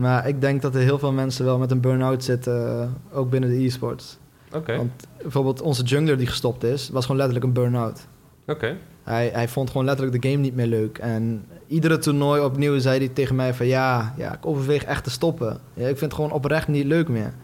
Maar 0.00 0.28
ik 0.28 0.40
denk 0.40 0.62
dat 0.62 0.74
er 0.74 0.80
heel 0.80 0.98
veel 0.98 1.12
mensen 1.12 1.44
wel 1.44 1.58
met 1.58 1.70
een 1.70 1.80
burn-out 1.80 2.24
zitten, 2.24 2.94
ook 3.12 3.30
binnen 3.30 3.50
de 3.50 3.64
e-sports. 3.64 4.18
Want 4.62 5.06
bijvoorbeeld 5.22 5.60
onze 5.60 5.82
jungler 5.82 6.16
die 6.16 6.26
gestopt 6.26 6.64
is, 6.64 6.88
was 6.88 7.02
gewoon 7.02 7.16
letterlijk 7.16 7.46
een 7.46 7.62
burn-out. 7.62 8.06
Oké. 8.46 8.76
Hij, 9.02 9.30
hij 9.32 9.48
vond 9.48 9.70
gewoon 9.70 9.86
letterlijk 9.86 10.22
de 10.22 10.28
game 10.28 10.42
niet 10.42 10.54
meer 10.54 10.66
leuk. 10.66 10.98
En 10.98 11.44
iedere 11.66 11.98
toernooi 11.98 12.40
opnieuw 12.40 12.78
zei 12.78 12.98
hij 12.98 13.08
tegen 13.08 13.36
mij 13.36 13.54
van... 13.54 13.66
ja, 13.66 14.14
ja 14.16 14.34
ik 14.34 14.46
overweeg 14.46 14.84
echt 14.84 15.04
te 15.04 15.10
stoppen. 15.10 15.58
Ja, 15.74 15.82
ik 15.82 15.98
vind 15.98 16.00
het 16.00 16.14
gewoon 16.14 16.32
oprecht 16.32 16.68
niet 16.68 16.84
leuk 16.84 17.08
meer. 17.08 17.34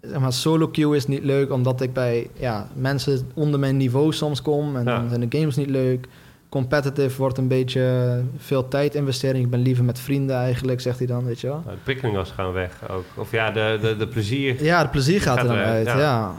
Zeg 0.00 0.20
maar, 0.20 0.32
solo 0.32 0.68
queue 0.68 0.96
is 0.96 1.06
niet 1.06 1.24
leuk 1.24 1.52
omdat 1.52 1.80
ik 1.80 1.92
bij 1.92 2.30
ja, 2.32 2.68
mensen 2.74 3.30
onder 3.34 3.60
mijn 3.60 3.76
niveau 3.76 4.12
soms 4.12 4.42
kom... 4.42 4.76
en 4.76 4.84
dan 4.84 5.08
zijn 5.08 5.28
de 5.28 5.38
games 5.38 5.56
niet 5.56 5.70
leuk 5.70 6.06
competitive 6.50 7.16
wordt 7.18 7.38
een 7.38 7.48
beetje 7.48 8.22
veel 8.36 8.68
tijd 8.68 8.94
investering. 8.94 9.44
Ik 9.44 9.50
ben 9.50 9.60
liever 9.60 9.84
met 9.84 9.98
vrienden 9.98 10.36
eigenlijk, 10.36 10.80
zegt 10.80 10.98
hij 10.98 11.06
dan, 11.06 11.24
weet 11.24 11.40
je 11.40 11.46
wel. 11.46 11.62
Nou, 11.64 11.76
de 11.76 11.82
prikkelingen 11.82 12.26
gaan 12.26 12.52
weg 12.52 12.90
ook. 12.90 13.04
Of 13.16 13.30
ja, 13.30 13.50
de, 13.50 13.78
de, 13.80 13.96
de 13.96 14.08
plezier... 14.08 14.64
Ja, 14.64 14.82
de 14.82 14.88
plezier 14.88 15.20
gaat, 15.20 15.38
er 15.38 15.44
dan 15.44 15.56
uit, 15.56 15.86
ja. 15.86 16.32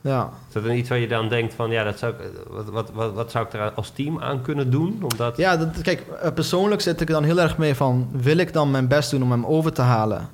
ja. 0.00 0.30
Is 0.48 0.52
dat 0.54 0.64
dan 0.64 0.72
iets 0.72 0.88
waar 0.88 0.98
je 0.98 1.08
dan 1.08 1.28
denkt 1.28 1.54
van, 1.54 1.70
ja, 1.70 1.84
dat 1.84 1.98
zou 1.98 2.12
ik, 2.12 2.18
wat, 2.48 2.68
wat, 2.68 2.90
wat, 2.94 3.12
wat 3.12 3.30
zou 3.30 3.46
ik 3.46 3.52
er 3.52 3.70
als 3.70 3.90
team 3.90 4.20
aan 4.20 4.42
kunnen 4.42 4.70
doen? 4.70 4.98
Omdat... 5.02 5.36
Ja, 5.36 5.56
dat, 5.56 5.82
kijk, 5.82 6.04
eh, 6.22 6.32
persoonlijk 6.32 6.80
zit 6.80 7.00
ik 7.00 7.06
dan 7.06 7.24
heel 7.24 7.40
erg 7.40 7.58
mee 7.58 7.74
van, 7.74 8.08
wil 8.12 8.36
ik 8.36 8.52
dan 8.52 8.70
mijn 8.70 8.88
best 8.88 9.10
doen 9.10 9.22
om 9.22 9.30
hem 9.30 9.46
over 9.46 9.72
te 9.72 9.82
halen? 9.82 10.28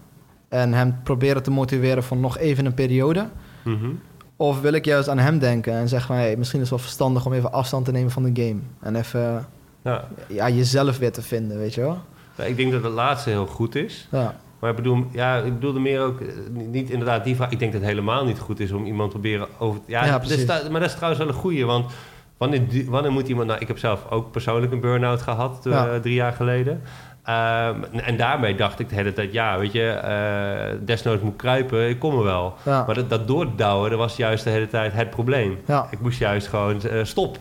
En 0.49 0.73
hem 0.73 1.01
proberen 1.03 1.43
te 1.43 1.51
motiveren 1.51 2.03
voor 2.03 2.17
nog 2.17 2.39
even 2.39 2.67
een 2.67 2.75
periode? 2.75 3.27
Mm 3.65 4.01
of 4.49 4.61
wil 4.61 4.73
ik 4.73 4.85
juist 4.85 5.09
aan 5.09 5.19
hem 5.19 5.39
denken 5.39 5.73
en 5.73 5.89
zeggen 5.89 6.07
van... 6.07 6.17
Hey, 6.17 6.37
misschien 6.37 6.61
is 6.61 6.71
het 6.71 6.77
wel 6.77 6.87
verstandig 6.87 7.27
om 7.27 7.33
even 7.33 7.53
afstand 7.53 7.85
te 7.85 7.93
nemen 7.93 8.11
van 8.11 8.23
de 8.23 8.43
game. 8.43 8.61
En 8.81 8.97
even 8.97 9.47
ja. 9.83 10.09
Ja, 10.29 10.49
jezelf 10.49 10.99
weer 10.99 11.13
te 11.13 11.23
vinden, 11.23 11.59
weet 11.59 11.75
je 11.75 11.81
wel? 11.81 11.99
Ja, 12.37 12.45
ik 12.45 12.57
denk 12.57 12.73
dat 12.73 12.83
het 12.83 12.93
laatste 12.93 13.31
heel 13.31 13.47
goed 13.47 13.75
is. 13.75 14.09
Ja. 14.11 14.37
Maar 14.59 14.71
ik 14.71 14.77
bedoel, 14.77 15.07
ja, 15.13 15.37
ik 15.37 15.55
bedoelde 15.55 15.81
meer 15.81 16.01
ook... 16.01 16.21
Eh, 16.21 16.29
niet 16.51 16.91
inderdaad 16.91 17.25
die 17.25 17.37
vraag. 17.37 17.51
Ik 17.51 17.59
denk 17.59 17.73
dat 17.73 17.81
het 17.81 17.91
helemaal 17.91 18.25
niet 18.25 18.39
goed 18.39 18.61
is 18.61 18.73
om 18.73 18.85
iemand 18.85 19.11
te 19.11 19.19
proberen 19.19 19.49
over... 19.59 19.81
Ja, 19.87 20.05
ja 20.05 20.19
dat 20.19 20.31
is, 20.31 20.47
maar 20.47 20.81
dat 20.81 20.89
is 20.91 20.95
trouwens 20.95 21.25
wel 21.25 21.33
een 21.33 21.41
goeie, 21.41 21.65
want... 21.65 21.93
wanneer, 22.37 22.63
wanneer 22.87 23.13
moet 23.13 23.29
iemand... 23.29 23.49
Nou, 23.49 23.61
ik 23.61 23.69
heb 23.69 23.79
zelf 23.79 24.11
ook 24.11 24.31
persoonlijk 24.31 24.73
een 24.73 24.81
burn-out 24.81 25.23
gehad 25.23 25.67
uh, 25.67 25.95
drie 25.95 26.15
jaar 26.15 26.33
geleden. 26.33 26.83
Um, 27.29 27.85
en 27.85 28.17
daarmee 28.17 28.55
dacht 28.55 28.79
ik 28.79 28.89
de 28.89 28.95
hele 28.95 29.13
tijd, 29.13 29.33
ja, 29.33 29.59
weet 29.59 29.73
je, 29.73 30.01
uh, 30.05 30.87
desnoods 30.87 31.23
moet 31.23 31.37
kruipen, 31.37 31.89
ik 31.89 31.99
kom 31.99 32.19
er 32.19 32.25
wel. 32.25 32.55
Ja. 32.65 32.85
Maar 32.87 32.95
dat, 32.95 33.11
dat 33.11 33.27
doordouwen, 33.27 33.91
dat 33.91 33.99
was 33.99 34.17
juist 34.17 34.45
de 34.45 34.51
hele 34.51 34.69
tijd 34.69 34.93
het 34.93 35.11
probleem. 35.11 35.59
Ja. 35.67 35.87
Ik 35.91 36.01
moest 36.01 36.19
juist 36.19 36.49
gewoon 36.49 36.81
uh, 36.87 37.05
stop 37.05 37.39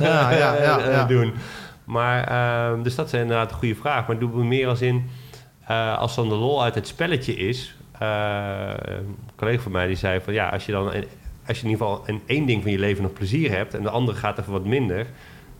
ja, 0.00 0.30
ja, 0.30 1.04
doen. 1.14 1.34
Maar, 1.84 2.32
uh, 2.32 2.82
dus 2.82 2.94
dat 2.94 3.06
is 3.06 3.12
inderdaad 3.12 3.50
een 3.50 3.56
goede 3.56 3.74
vraag. 3.74 4.06
Maar 4.06 4.18
doe 4.18 4.30
me 4.30 4.44
meer 4.44 4.68
als 4.68 4.80
in, 4.80 5.10
als 5.98 6.14
dan 6.14 6.28
de 6.28 6.34
lol 6.34 6.62
uit 6.62 6.74
het 6.74 6.86
spelletje 6.86 7.34
is. 7.36 7.76
een 7.98 9.16
collega 9.36 9.62
van 9.62 9.72
mij 9.72 9.86
die 9.86 9.96
zei 9.96 10.20
van, 10.20 10.32
ja, 10.32 10.48
als 10.48 10.66
je 10.66 10.72
dan, 10.72 10.86
als 11.46 11.60
je 11.60 11.64
in 11.64 11.70
ieder 11.70 11.86
geval 11.86 12.02
in 12.06 12.22
één 12.26 12.46
ding 12.46 12.62
van 12.62 12.70
je 12.70 12.78
leven 12.78 13.02
nog 13.02 13.12
plezier 13.12 13.50
hebt 13.50 13.74
en 13.74 13.82
de 13.82 13.90
andere 13.90 14.18
gaat 14.18 14.38
even 14.38 14.52
wat 14.52 14.64
minder 14.64 15.06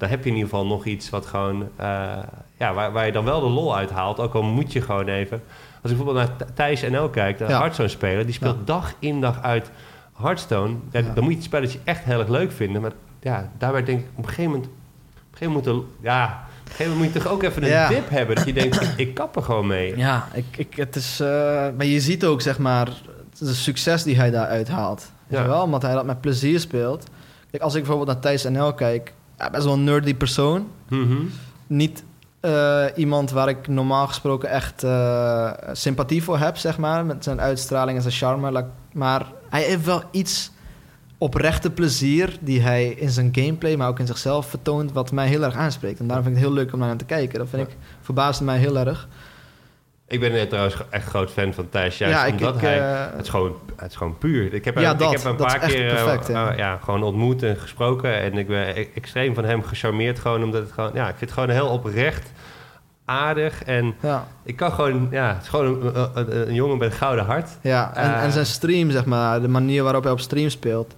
dan 0.03 0.11
heb 0.11 0.23
je 0.23 0.31
in 0.31 0.37
ieder 0.37 0.51
geval 0.51 0.67
nog 0.67 0.85
iets 0.85 1.11
wat 1.11 1.27
gewoon, 1.27 1.69
uh, 1.81 2.13
ja, 2.57 2.75
waar, 2.75 2.93
waar 2.93 3.07
je 3.07 3.13
dan 3.13 3.25
wel 3.25 3.41
de 3.41 3.49
lol 3.49 3.77
uit 3.77 3.91
haalt. 3.91 4.19
Ook 4.21 4.35
al 4.35 4.43
moet 4.43 4.73
je 4.73 4.81
gewoon 4.81 5.09
even. 5.09 5.43
Als 5.83 5.91
ik 5.91 5.97
bijvoorbeeld 5.97 6.39
naar 6.39 6.49
Thijs 6.55 6.83
NL 6.83 7.09
kijk, 7.09 7.39
de 7.39 7.45
ja. 7.45 7.59
Hearthstone-speler, 7.59 8.25
die 8.25 8.35
speelt 8.35 8.67
dag 8.67 8.95
in 8.99 9.21
dag 9.21 9.43
uit 9.43 9.71
Hearthstone. 10.17 10.75
Ja, 10.91 11.01
Dan 11.01 11.23
moet 11.23 11.33
je 11.33 11.39
het 11.39 11.45
spelletje 11.45 11.79
echt 11.85 12.05
heel 12.05 12.19
erg 12.19 12.29
leuk 12.29 12.53
vinden. 12.53 12.83
Maar 12.83 12.93
ja, 13.21 13.51
daarbij 13.59 13.85
denk 13.85 14.01
ik 14.01 14.07
op 14.15 14.25
een 14.25 14.29
gegeven 14.29 14.51
moment, 14.51 14.67
op 14.67 14.73
een 15.31 15.39
gegeven 15.39 15.53
moment, 15.53 15.75
moet 15.75 15.85
ja, 16.01 16.47
op 16.61 16.69
een 16.69 16.71
gegeven 16.71 16.93
moment 16.93 17.13
moet 17.13 17.23
je 17.23 17.29
toch 17.29 17.33
ook 17.33 17.43
even 17.43 17.63
een 17.63 17.89
dip 17.89 18.11
hebben. 18.11 18.37
Dat 18.37 18.47
je 18.47 18.53
denkt, 18.53 18.93
ik, 18.97 19.15
kap 19.15 19.37
er 19.37 19.43
gewoon 19.43 19.67
mee. 19.67 19.97
Ja, 19.97 20.29
ik, 20.33 20.57
ik, 20.57 20.77
het 20.77 20.97
is, 20.97 21.21
uh, 21.21 21.29
maar 21.77 21.87
je 21.87 22.01
ziet 22.01 22.25
ook, 22.25 22.41
zeg 22.41 22.59
maar, 22.59 22.89
de 23.39 23.55
succes 23.55 24.03
die 24.03 24.17
hij 24.17 24.31
daar 24.31 24.47
uithaalt. 24.47 25.11
Ja. 25.29 25.47
Wel, 25.47 25.63
omdat 25.63 25.83
hij 25.83 25.95
dat 25.95 26.05
met 26.05 26.21
plezier 26.21 26.61
speelt. 26.61 27.07
Kijk, 27.51 27.63
als 27.63 27.75
ik 27.75 27.83
bijvoorbeeld 27.83 28.11
naar 28.11 28.21
Thijs 28.21 28.45
NL 28.45 28.75
kijk, 28.75 29.13
best 29.51 29.65
wel 29.65 29.73
een 29.73 29.85
nerdy 29.85 30.15
persoon. 30.15 30.69
Mhm. 30.89 31.17
Niet 31.67 32.05
uh, 32.43 32.85
iemand 32.97 33.31
waar 33.31 33.49
ik 33.49 33.69
normaal 33.69 34.07
gesproken 34.07 34.49
echt 34.49 34.85
uh, 34.85 35.51
sympathie 35.73 36.23
voor 36.23 36.39
heb, 36.39 36.57
zeg 36.57 36.79
maar. 36.79 37.05
Met 37.07 37.25
zijn 37.25 37.41
uitstraling 37.41 37.97
en 37.97 38.03
zijn 38.03 38.15
charme. 38.15 38.65
Maar 38.93 39.27
hij 39.49 39.63
heeft 39.63 39.85
wel 39.85 40.03
iets 40.11 40.51
oprechte 41.19 41.71
plezier 41.71 42.37
die 42.41 42.61
hij 42.61 42.89
in 42.89 43.11
zijn 43.11 43.29
gameplay, 43.33 43.77
maar 43.77 43.89
ook 43.89 43.99
in 43.99 44.07
zichzelf 44.07 44.47
vertoont, 44.47 44.93
wat 44.93 45.13
mij 45.13 45.29
heel 45.29 45.43
erg 45.43 45.55
aanspreekt. 45.55 46.01
En 46.01 46.07
daarom 46.07 46.25
vind 46.25 46.37
ik 46.37 46.43
het 46.43 46.53
heel 46.53 46.63
leuk 46.63 46.73
om 46.73 46.79
naar 46.79 46.89
hem 46.89 46.97
te 46.97 47.05
kijken. 47.05 47.39
Dat 47.39 47.49
vind 47.49 47.69
ik, 47.69 47.77
verbaasde 48.01 48.45
mij 48.45 48.59
heel 48.59 48.79
erg. 48.79 49.09
Ik 50.13 50.21
ben 50.21 50.49
trouwens 50.49 50.77
echt 50.91 51.07
groot 51.07 51.31
fan 51.31 51.55
van 51.55 51.69
Thijs. 51.69 51.99
Juist 51.99 52.17
ja, 52.17 52.25
ik, 52.25 52.33
omdat 52.33 52.61
hij... 52.61 52.79
Uh, 52.79 53.01
het, 53.13 53.23
is 53.23 53.29
gewoon, 53.29 53.57
het 53.77 53.91
is 53.91 53.97
gewoon 53.97 54.19
puur. 54.19 54.55
Ik 54.55 54.65
heb, 54.65 54.75
hem, 54.75 54.95
ik 54.95 55.01
heb 55.01 55.23
hem 55.23 55.31
een 55.31 55.37
paar 55.37 55.59
keer 55.59 55.95
perfect, 55.95 56.31
uh, 56.31 56.49
ja. 56.57 56.79
gewoon 56.83 57.03
ontmoet 57.03 57.43
en 57.43 57.57
gesproken. 57.57 58.21
En 58.21 58.39
ik 58.39 58.47
ben 58.47 58.79
e- 58.79 58.87
extreem 58.95 59.35
van 59.35 59.45
hem 59.45 59.63
gecharmeerd. 59.63 60.19
Gewoon 60.19 60.43
omdat 60.43 60.63
het 60.63 60.73
gewoon... 60.73 60.91
Ja, 60.95 61.09
ik 61.09 61.15
vind 61.17 61.31
het 61.31 61.33
gewoon 61.33 61.49
heel 61.49 61.69
oprecht 61.69 62.33
aardig. 63.05 63.65
En 63.65 63.95
ja. 64.01 64.27
ik 64.43 64.57
kan 64.57 64.73
gewoon... 64.73 65.09
Ja, 65.11 65.35
het 65.35 65.43
is 65.43 65.49
gewoon 65.49 65.87
een, 65.87 66.09
een, 66.15 66.49
een 66.49 66.55
jongen 66.55 66.79
met 66.79 66.91
een 66.91 66.97
gouden 66.97 67.25
hart. 67.25 67.49
Ja, 67.61 67.95
en, 67.95 68.15
en 68.15 68.33
zijn 68.33 68.47
stream, 68.47 68.91
zeg 68.91 69.05
maar. 69.05 69.41
De 69.41 69.49
manier 69.49 69.83
waarop 69.83 70.03
hij 70.03 70.13
op 70.13 70.21
stream 70.21 70.49
speelt... 70.49 70.95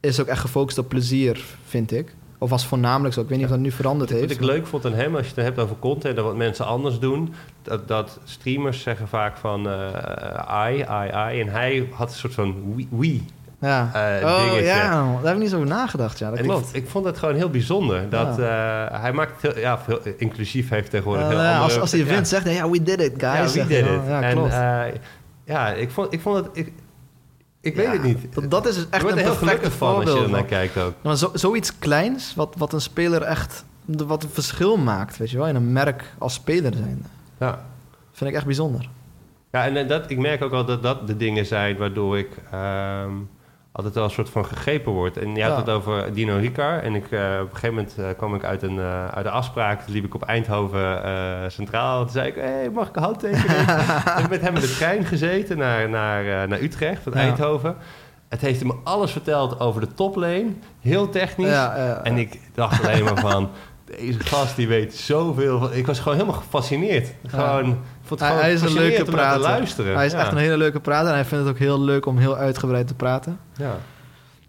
is 0.00 0.20
ook 0.20 0.26
echt 0.26 0.40
gefocust 0.40 0.78
op 0.78 0.88
plezier, 0.88 1.44
vind 1.66 1.92
ik. 1.92 2.14
Of 2.38 2.50
was 2.50 2.66
voornamelijk 2.66 3.14
zo. 3.14 3.20
Ik 3.20 3.28
weet 3.28 3.38
niet 3.38 3.46
of 3.46 3.52
dat 3.52 3.60
nu 3.60 3.70
veranderd 3.70 4.10
heeft. 4.10 4.22
Wat 4.22 4.30
ik 4.30 4.40
leuk 4.40 4.66
vond 4.66 4.84
aan 4.84 4.94
hem, 4.94 5.16
als 5.16 5.26
je 5.26 5.32
het 5.34 5.44
hebt 5.44 5.58
over 5.58 5.76
content 5.78 6.18
en 6.18 6.24
wat 6.24 6.36
mensen 6.36 6.66
anders 6.66 6.98
doen, 6.98 7.34
dat, 7.62 7.88
dat 7.88 8.18
streamers 8.24 8.82
zeggen 8.82 9.08
vaak 9.08 9.36
van 9.36 9.66
uh, 9.66 10.68
I, 10.70 10.74
I, 10.74 11.34
I. 11.36 11.40
En 11.40 11.48
hij 11.48 11.88
had 11.92 12.08
een 12.08 12.16
soort 12.16 12.34
van 12.34 12.74
we. 12.90 13.20
Ja. 13.60 13.90
Uh, 14.20 14.26
oh 14.26 14.60
ja, 14.60 14.90
daar 14.90 15.24
heb 15.24 15.34
ik 15.34 15.40
niet 15.40 15.50
zo 15.50 15.56
over 15.56 15.68
nagedacht. 15.68 16.18
Ja, 16.18 16.30
dat 16.30 16.40
klopt. 16.40 16.68
Ik, 16.68 16.82
ik, 16.82 16.88
vond 16.88 17.04
het 17.04 17.18
gewoon 17.18 17.34
heel 17.34 17.50
bijzonder. 17.50 18.10
Dat 18.10 18.36
ja. 18.36 18.90
uh, 18.90 19.00
hij 19.00 19.12
maakt 19.12 19.42
heel, 19.42 19.58
ja, 19.58 19.78
heel 19.86 20.00
inclusief 20.16 20.68
heeft 20.68 20.90
tegenwoordig 20.90 21.24
uh, 21.24 21.30
heel 21.30 21.38
ja, 21.38 21.44
andere, 21.46 21.64
Als, 21.64 21.80
als 21.80 21.92
hij 21.92 22.04
wint 22.04 22.28
zegt, 22.28 22.50
ja, 22.50 22.70
we 22.70 22.82
did 22.82 23.00
it, 23.00 23.12
guys. 23.16 23.54
Ja, 23.54 23.62
we 23.62 23.68
did 23.68 23.86
it. 23.86 24.00
Ja, 24.06 24.30
klopt. 24.30 24.52
En, 24.52 24.94
ja, 25.44 25.72
ik 25.72 25.90
vond, 25.90 26.12
ik 26.12 26.20
vond 26.20 26.36
het... 26.36 26.48
Ik, 26.52 26.72
ik 27.60 27.76
weet 27.76 27.92
het 27.92 28.02
niet. 28.02 28.34
Dat, 28.34 28.50
dat 28.50 28.66
is 28.66 28.74
dus 28.74 28.86
echt 28.90 29.10
een 29.10 29.18
heel 29.18 29.36
perfecte 29.36 29.70
voorbeeld. 29.70 30.08
als 30.08 30.18
je 30.18 30.24
er 30.24 30.30
naar 30.30 30.44
kijkt 30.44 30.76
ook. 30.76 30.94
Maar 31.02 31.16
zo, 31.16 31.30
zoiets 31.34 31.78
kleins, 31.78 32.34
wat, 32.34 32.54
wat 32.58 32.72
een 32.72 32.80
speler 32.80 33.22
echt... 33.22 33.64
wat 33.84 34.22
een 34.22 34.30
verschil 34.30 34.76
maakt, 34.76 35.16
weet 35.16 35.30
je 35.30 35.36
wel, 35.36 35.46
in 35.46 35.54
een 35.54 35.72
merk 35.72 36.04
als 36.18 36.34
speler 36.34 36.72
zijn. 36.74 37.06
Ja. 37.38 37.66
Vind 38.12 38.30
ik 38.30 38.36
echt 38.36 38.46
bijzonder. 38.46 38.88
Ja, 39.52 39.66
en 39.66 39.88
dat, 39.88 40.10
ik 40.10 40.18
merk 40.18 40.42
ook 40.42 40.52
al 40.52 40.64
dat 40.64 40.82
dat 40.82 41.06
de 41.06 41.16
dingen 41.16 41.46
zijn 41.46 41.76
waardoor 41.76 42.18
ik... 42.18 42.30
Um, 42.54 43.28
altijd 43.72 43.94
wel 43.94 44.04
een 44.04 44.10
soort 44.10 44.30
van 44.30 44.44
gegrepen 44.44 44.92
wordt. 44.92 45.16
En 45.16 45.34
je 45.34 45.42
had 45.42 45.56
het 45.56 45.68
over 45.68 46.12
Dino 46.12 46.36
Ricard. 46.36 46.82
En 46.82 46.94
ik, 46.94 47.10
uh, 47.10 47.20
op 47.20 47.50
een 47.50 47.56
gegeven 47.56 47.74
moment 47.74 47.96
uh, 47.98 48.06
kwam 48.16 48.34
ik 48.34 48.44
uit, 48.44 48.62
een, 48.62 48.76
uh, 48.76 49.08
uit 49.08 49.24
de 49.24 49.30
afspraak. 49.30 49.82
Toen 49.82 49.94
liep 49.94 50.04
ik 50.04 50.14
op 50.14 50.22
Eindhoven 50.22 51.02
Centraal. 51.52 52.02
Toen 52.02 52.12
zei 52.12 52.28
ik, 52.28 52.34
hey, 52.34 52.70
mag 52.70 52.88
ik 52.88 52.96
een 52.96 53.02
handtekening? 53.02 53.60
ik 54.10 54.12
heb 54.16 54.30
met 54.30 54.40
hem 54.40 54.54
in 54.54 54.60
de 54.60 54.74
trein 54.76 55.04
gezeten 55.04 55.58
naar, 55.58 55.88
naar, 55.88 56.48
naar 56.48 56.60
Utrecht, 56.60 57.02
van 57.02 57.14
Eindhoven. 57.14 57.76
Het 58.28 58.40
heeft 58.40 58.60
hem 58.60 58.80
alles 58.84 59.10
verteld 59.10 59.60
over 59.60 59.80
de 59.80 59.94
toplane. 59.94 60.52
Heel 60.80 61.08
technisch. 61.08 61.48
Ja, 61.48 62.00
en 62.02 62.16
ik 62.16 62.40
dacht 62.54 62.84
alleen 62.84 63.04
maar 63.04 63.18
van... 63.18 63.50
Deze 63.96 64.20
gast 64.20 64.56
die 64.56 64.68
weet 64.68 64.94
zoveel. 64.94 65.58
Van, 65.58 65.72
ik 65.72 65.86
was 65.86 65.98
gewoon 65.98 66.18
helemaal 66.18 66.40
gefascineerd. 66.40 67.12
Gewoon 67.26 67.78
hij, 68.16 68.34
hij, 68.34 68.52
is 68.52 68.62
een 68.62 68.72
leuke 68.72 69.04
prater. 69.04 69.40
luisteren. 69.40 69.96
Hij 69.96 70.06
is 70.06 70.12
echt 70.12 70.32
een 70.32 70.38
hele 70.38 70.56
leuke 70.56 70.80
prater 70.80 71.08
en 71.08 71.14
hij 71.14 71.24
vindt 71.24 71.44
het 71.44 71.54
ook 71.54 71.60
heel 71.60 71.80
leuk 71.80 72.06
om 72.06 72.18
heel 72.18 72.36
uitgebreid 72.36 72.86
te 72.86 72.94
praten. 72.94 73.38
Ja. 73.58 73.78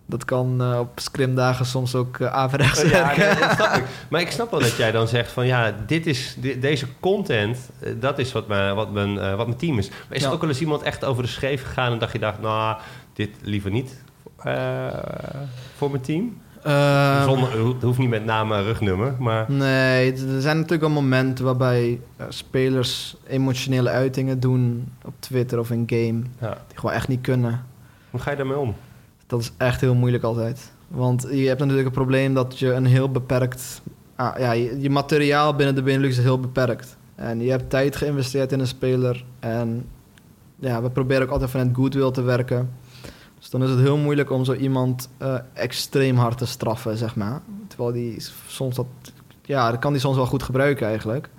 Dat 0.06 0.26
kan 0.26 0.62
uh, 0.62 0.80
op 0.80 1.00
scrimdagen 1.00 1.66
soms 1.66 1.96
ook 1.96 2.18
uh, 2.18 2.34
averechts 2.34 2.84
uh, 2.84 2.92
ja, 2.92 3.14
snap 3.54 3.76
ik. 3.76 3.84
Maar 4.10 4.22
ik 4.22 4.32
snap 4.32 4.52
wel 4.52 4.60
dat 4.60 4.76
jij 4.76 4.92
dan 4.92 5.08
zegt 5.08 5.32
van 5.32 5.46
ja, 5.46 5.76
dit 5.86 6.06
is, 6.06 6.38
deze 6.60 6.86
content, 7.00 7.58
uh, 7.84 7.94
dat 8.00 8.20
is 8.20 8.32
wat 8.32 8.48
mijn, 8.48 8.76
wat, 8.76 8.92
mijn, 8.92 9.36
wat 9.36 9.48
mijn 9.48 9.60
team 9.60 9.78
is. 9.78 9.90
Maar 9.90 10.18
is 10.18 10.24
er 10.24 10.32
ook 10.32 10.42
wel 10.42 10.50
eens 10.50 10.60
iemand 10.60 10.82
echt 10.82 11.06
over 11.06 11.24
de 11.24 11.30
scheef 11.30 11.64
gegaan 11.64 11.92
en 11.92 12.00
dacht 12.00 12.12
je 12.12 12.20
dacht, 12.20 12.42
nou, 12.42 12.78
dit 13.14 13.30
liever 13.42 13.72
niet 13.72 13.96
voor 15.76 15.90
mijn 15.92 16.02
team? 16.02 16.38
Uh, 16.66 17.24
Zonder, 17.24 17.68
het 17.68 17.82
hoeft 17.82 17.98
niet 17.98 18.10
met 18.10 18.26
naam 18.26 18.52
en 18.52 18.64
rugnummer, 18.64 19.16
maar... 19.20 19.52
Nee, 19.52 20.12
er 20.12 20.42
zijn 20.42 20.56
natuurlijk 20.56 20.82
wel 20.82 20.90
momenten 20.90 21.46
waarbij 21.46 22.00
spelers 22.30 23.16
emotionele 23.28 23.90
uitingen 23.90 24.40
doen 24.40 24.92
op 25.06 25.14
Twitter 25.20 25.60
of 25.60 25.72
in 25.72 25.84
game. 25.86 26.22
Ja. 26.40 26.58
Die 26.68 26.78
gewoon 26.78 26.96
echt 26.96 27.08
niet 27.08 27.22
kunnen. 27.22 27.66
Hoe 28.10 28.20
ga 28.20 28.32
je 28.32 28.38
daarmee 28.38 28.58
om? 28.58 28.76
Dat 29.30 29.40
is 29.40 29.52
echt 29.58 29.82
heel 29.82 29.96
moeilijk 29.96 30.24
altijd. 30.24 30.72
Want 30.88 31.28
je 31.32 31.48
hebt 31.48 31.60
natuurlijk 31.60 31.86
het 31.86 31.94
probleem 31.94 32.34
dat 32.34 32.60
je 32.60 32.74
een 32.74 32.86
heel 32.86 33.12
beperkt... 33.12 33.82
Ah, 34.16 34.40
ja, 34.40 34.52
je, 34.52 34.90
materiaal 34.90 35.56
binnen 35.56 35.76
de 35.76 35.82
Benelux 35.82 36.18
is 36.18 36.24
heel 36.24 36.40
beperkt. 36.40 36.98
En 37.16 37.42
je 37.42 37.50
hebt 37.50 37.70
tijd 37.70 37.96
geïnvesteerd 37.96 38.52
in 38.52 38.60
een 38.60 38.68
speler. 38.68 39.26
En 39.40 39.86
ja, 40.56 40.82
we 40.82 40.90
proberen 40.90 41.24
ook 41.24 41.30
altijd 41.30 41.50
vanuit 41.50 41.76
goodwill 41.76 42.12
te 42.12 42.22
werken. 42.22 42.70
Dus 43.40 43.50
dan 43.50 43.64
is 43.64 43.70
het 43.70 43.80
heel 43.80 43.98
moeilijk 43.98 44.32
om 44.32 44.46
zo 44.46 44.54
iemand 44.54 45.10
uh, 45.22 45.36
extreem 45.54 46.18
hard 46.18 46.38
te 46.38 46.46
straffen, 46.46 46.98
zeg 46.98 47.16
maar. 47.16 47.42
Terwijl 47.68 47.92
die 47.92 48.24
soms 48.48 48.76
dat... 48.76 48.88
Ja, 49.42 49.72
dat 49.72 49.80
kan 49.80 49.92
die 49.92 50.02
soms 50.02 50.16
wel 50.16 50.26
goed 50.26 50.44
gebruiken 50.44 50.88
eigenlijk. 50.88 51.30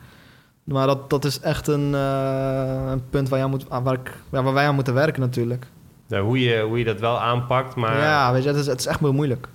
Maar 0.64 0.86
dat, 0.86 1.10
dat 1.10 1.24
is 1.24 1.40
echt 1.40 1.66
een, 1.66 1.92
uh, 1.92 2.90
een 2.90 3.08
punt 3.10 3.28
waar, 3.28 3.38
jij 3.38 3.48
moet, 3.48 3.68
waar, 3.68 3.94
ik, 3.94 4.16
waar 4.28 4.52
wij 4.52 4.66
aan 4.66 4.74
moeten 4.74 4.94
werken 4.94 5.20
natuurlijk. 5.20 5.66
Ja, 6.10 6.20
hoe, 6.20 6.40
je, 6.40 6.60
hoe 6.60 6.78
je 6.78 6.84
dat 6.84 7.00
wel 7.00 7.20
aanpakt, 7.20 7.74
maar... 7.74 7.98
Ja, 7.98 8.32
weet 8.32 8.42
je, 8.42 8.48
het 8.48 8.58
is, 8.58 8.66
het 8.66 8.80
is 8.80 8.86
echt 8.86 9.00
heel 9.00 9.12
moeilijk. 9.12 9.48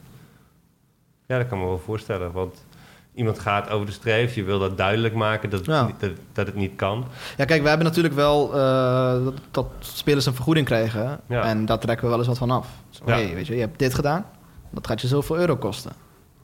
Ja, 1.25 1.37
dat 1.37 1.47
kan 1.47 1.59
me 1.59 1.65
wel 1.65 1.79
voorstellen, 1.79 2.31
want 2.31 2.65
iemand 3.13 3.39
gaat 3.39 3.69
over 3.69 3.85
de 3.85 3.91
streef. 3.91 4.35
Je 4.35 4.43
wil 4.43 4.59
dat 4.59 4.77
duidelijk 4.77 5.13
maken 5.13 5.49
dat, 5.49 5.65
dat, 5.65 5.91
dat, 6.33 6.45
het 6.45 6.55
niet 6.55 6.75
kan. 6.75 7.05
Ja, 7.37 7.45
kijk, 7.45 7.61
we 7.61 7.67
hebben 7.67 7.87
natuurlijk 7.87 8.13
wel 8.13 8.55
uh, 8.55 9.25
dat, 9.25 9.33
dat, 9.51 9.65
spelers 9.79 10.25
een 10.25 10.33
vergoeding 10.33 10.65
krijgen. 10.65 11.19
En 11.27 11.65
daar 11.65 11.79
trekken 11.79 12.03
we 12.05 12.09
wel 12.09 12.19
eens 12.19 12.27
wat 12.27 12.37
van 12.37 12.51
af. 12.51 12.67
Dus, 12.89 12.99
weet 13.05 13.47
je, 13.47 13.53
je 13.53 13.59
hebt 13.59 13.79
dit 13.79 13.93
gedaan. 13.93 14.25
Dat 14.69 14.87
gaat 14.87 15.01
je 15.01 15.07
zoveel 15.07 15.37
euro 15.37 15.55
kosten. 15.55 15.91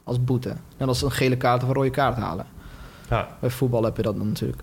Als 0.03 0.23
boete. 0.23 0.55
En 0.77 0.87
als 0.87 1.01
een 1.01 1.11
gele 1.11 1.37
kaart 1.37 1.63
of 1.63 1.69
een 1.69 1.75
rode 1.75 1.89
kaart 1.89 2.17
halen. 2.17 2.45
Ja. 3.09 3.27
Bij 3.39 3.49
voetbal 3.49 3.83
heb 3.83 3.97
je 3.97 4.03
dat 4.03 4.17
dan 4.17 4.27
natuurlijk. 4.27 4.61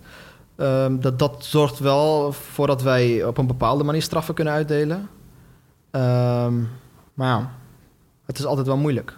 Um, 0.57 1.01
dat, 1.01 1.19
dat 1.19 1.45
zorgt 1.45 1.79
wel 1.79 2.33
voor 2.33 2.67
dat 2.67 2.83
wij 2.83 3.25
op 3.25 3.39
een 3.39 3.47
bepaalde 3.47 3.85
manier 3.85 4.03
straffen 4.03 4.35
kunnen 4.35 4.55
uitdelen. 4.55 5.09
Um, 5.91 6.69
maar 7.15 7.29
ja, 7.29 7.51
het 8.27 8.39
is 8.39 8.45
altijd 8.45 8.67
wel 8.67 8.77
moeilijk. 8.77 9.17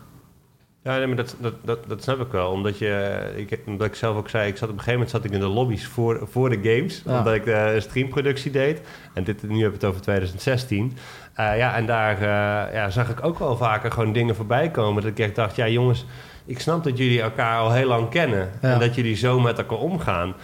Ja, 0.83 0.97
nee, 0.97 1.07
maar 1.07 1.17
dat, 1.17 1.37
dat, 1.41 1.55
dat, 1.65 1.89
dat 1.89 2.03
snap 2.03 2.21
ik 2.21 2.33
wel. 2.33 2.51
Omdat, 2.51 2.79
je, 2.79 3.21
ik, 3.37 3.61
omdat 3.67 3.87
ik 3.87 3.95
zelf 3.95 4.17
ook 4.17 4.29
zei, 4.29 4.49
ik 4.49 4.57
zat 4.57 4.69
op 4.69 4.75
een 4.75 4.81
gegeven 4.81 4.93
moment 4.93 5.11
zat 5.11 5.25
ik 5.25 5.33
in 5.33 5.41
de 5.41 5.47
lobby's 5.47 5.87
voor, 5.87 6.29
voor 6.31 6.51
de 6.51 6.75
games. 6.75 7.03
Omdat 7.07 7.35
ik 7.35 7.45
de 7.45 7.77
streamproductie 7.81 8.51
deed. 8.51 8.81
En 9.15 9.25
dit, 9.25 9.43
nu 9.43 9.59
heb 9.59 9.69
ik 9.69 9.81
het 9.81 9.85
over 9.85 10.01
2016. 10.01 10.85
Uh, 11.37 11.51
eh, 11.51 11.59
ja, 11.59 11.77
en 11.77 11.87
daar 11.87 12.15
uh, 12.15 12.75
ja, 12.75 12.91
zag 12.91 13.11
ik 13.11 13.25
ook 13.25 13.39
wel 13.39 13.57
vaker 13.57 13.93
gewoon 13.93 14.13
dingen 14.13 14.37
voorbij 14.37 14.71
komen. 14.71 15.03
Dat 15.03 15.11
ik 15.11 15.19
echt 15.19 15.35
dacht, 15.35 15.57
ja 15.57 15.69
jongens, 15.69 16.07
ik 16.45 16.61
snap 16.61 16.85
dat 16.85 16.99
jullie 16.99 17.21
elkaar 17.21 17.59
al 17.59 17.73
heel 17.73 17.89
lang 17.89 18.09
kennen. 18.09 18.51
En 18.61 18.79
dat 18.79 18.95
jullie 18.95 19.17
zo 19.17 19.41
met 19.41 19.59
elkaar 19.59 19.79
omgaan. 19.79 20.35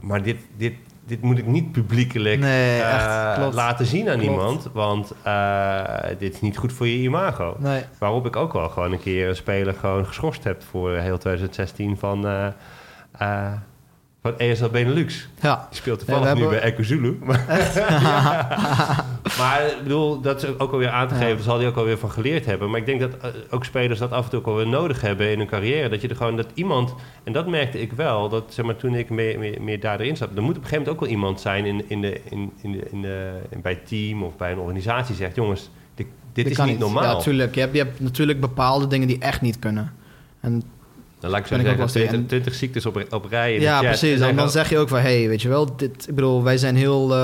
Maar 0.00 0.22
dit, 0.22 0.38
dit, 0.56 0.74
dit 1.06 1.22
moet 1.22 1.38
ik 1.38 1.46
niet 1.46 1.72
publiekelijk 1.72 2.40
Nee, 2.40 2.80
eh, 2.80 3.36
echt, 3.44 3.54
laten 3.54 3.86
zien 3.86 4.08
aan 4.08 4.18
Klopt. 4.18 4.30
iemand. 4.30 4.68
Want 4.72 5.12
eh, 5.22 5.82
dit 6.18 6.34
is 6.34 6.40
niet 6.40 6.56
goed 6.56 6.72
voor 6.72 6.86
je 6.86 6.98
imago. 6.98 7.56
Nee. 7.58 7.82
Waarop 7.98 8.26
ik 8.26 8.36
ook 8.36 8.52
wel 8.52 8.68
gewoon 8.68 8.92
een 8.92 9.00
keer 9.00 9.28
een 9.28 9.36
speler 9.36 9.74
gewoon 9.74 10.06
geschorst 10.06 10.44
heb 10.44 10.62
voor 10.62 10.90
heel 10.90 11.18
2016 11.18 11.96
van, 11.98 12.26
eh 12.26 13.52
van 14.30 14.38
ESL 14.38 14.68
Benelux. 14.68 15.28
Ja. 15.40 15.66
Die 15.70 15.78
speelt 15.78 16.00
Ja, 16.00 16.06
toevallig 16.06 16.28
we 16.32 16.34
nu 16.34 16.40
hebben- 16.42 16.60
bij 16.60 16.70
Ecozulu. 16.72 17.18
Maar, 17.22 17.44
maar 19.38 19.66
ik 19.66 19.82
bedoel, 19.82 20.20
dat 20.20 20.42
is 20.42 20.58
ook 20.58 20.72
alweer 20.72 20.88
aan 20.88 21.08
te 21.08 21.14
Ja. 21.14 21.20
geven, 21.20 21.44
zal 21.44 21.58
hij 21.58 21.66
ook 21.66 21.76
alweer 21.76 21.98
van 21.98 22.10
geleerd 22.10 22.46
hebben. 22.46 22.70
Maar 22.70 22.80
ik 22.80 22.86
denk 22.86 23.00
dat 23.00 23.16
eh, 23.16 23.30
ook 23.50 23.64
spelers 23.64 23.98
dat 23.98 24.12
af 24.12 24.24
en 24.24 24.30
toe 24.30 24.38
ook 24.38 24.46
alweer 24.46 24.68
nodig 24.68 25.00
hebben 25.00 25.30
in 25.30 25.38
hun 25.38 25.46
carrière. 25.46 25.88
Dat 25.88 26.00
je 26.00 26.08
er 26.08 26.16
gewoon, 26.16 26.36
dat 26.36 26.46
iemand, 26.54 26.94
en 27.24 27.32
dat 27.32 27.46
merkte 27.46 27.80
ik 27.80 27.92
wel, 27.92 28.28
dat 28.28 28.44
zeg 28.48 28.64
maar 28.64 28.76
toen 28.76 28.94
ik 28.94 29.10
meer, 29.10 29.38
meer, 29.38 29.62
meer 29.62 29.80
daarin 29.80 30.16
zat, 30.16 30.28
er 30.36 30.42
moet 30.42 30.56
op 30.56 30.62
een 30.62 30.68
gegeven 30.68 30.78
moment 30.78 30.94
ook 30.94 31.00
wel 31.00 31.10
iemand 31.10 31.40
zijn 31.40 31.64
in, 31.66 31.84
in 31.88 32.00
de, 32.00 32.20
in, 32.30 32.52
in 32.62 32.72
de, 32.72 32.88
in 32.90 33.02
de, 33.02 33.32
in, 33.50 33.60
bij 33.60 33.72
het 33.72 33.86
team 33.88 34.22
of 34.22 34.36
bij 34.36 34.52
een 34.52 34.58
organisatie 34.58 35.14
zegt, 35.14 35.36
jongens, 35.36 35.70
dit, 35.94 36.06
dit 36.32 36.50
is 36.50 36.58
niet 36.58 36.78
normaal. 36.78 37.02
Ja, 37.16 37.16
tuurlijk. 37.22 37.54
Je 37.54 37.60
hebt, 37.60 37.72
je 37.76 37.82
hebt 37.82 38.00
natuurlijk 38.00 38.40
bepaalde 38.40 38.86
dingen 38.86 39.08
die 39.08 39.18
echt 39.18 39.40
niet 39.40 39.58
kunnen. 39.58 39.92
En 40.40 40.62
Dan 41.20 41.30
laat 41.30 41.40
ik 41.40 41.46
zo 41.46 41.54
zeggen, 41.54 41.76
wel 41.76 41.86
20, 41.86 42.12
eens- 42.18 42.28
20 42.28 42.54
ziektes 42.54 42.86
op, 42.86 43.06
op 43.10 43.24
rij 43.30 43.54
in 43.54 43.60
ja, 43.60 43.80
precies. 43.80 44.20
En 44.20 44.36
Dan, 44.36 44.50
zeg 44.50 44.68
je 44.70 44.78
ook 44.78 44.88
van, 44.88 44.98
hé, 44.98 45.18
hey, 45.18 45.28
weet 45.28 45.42
je 45.42 45.48
wel, 45.48 45.76
dit, 45.76 46.08
ik 46.08 46.14
bedoel, 46.14 46.42
wij 46.42 46.58
zijn 46.58 46.76
heel, 46.76 47.12
eh, 47.12 47.18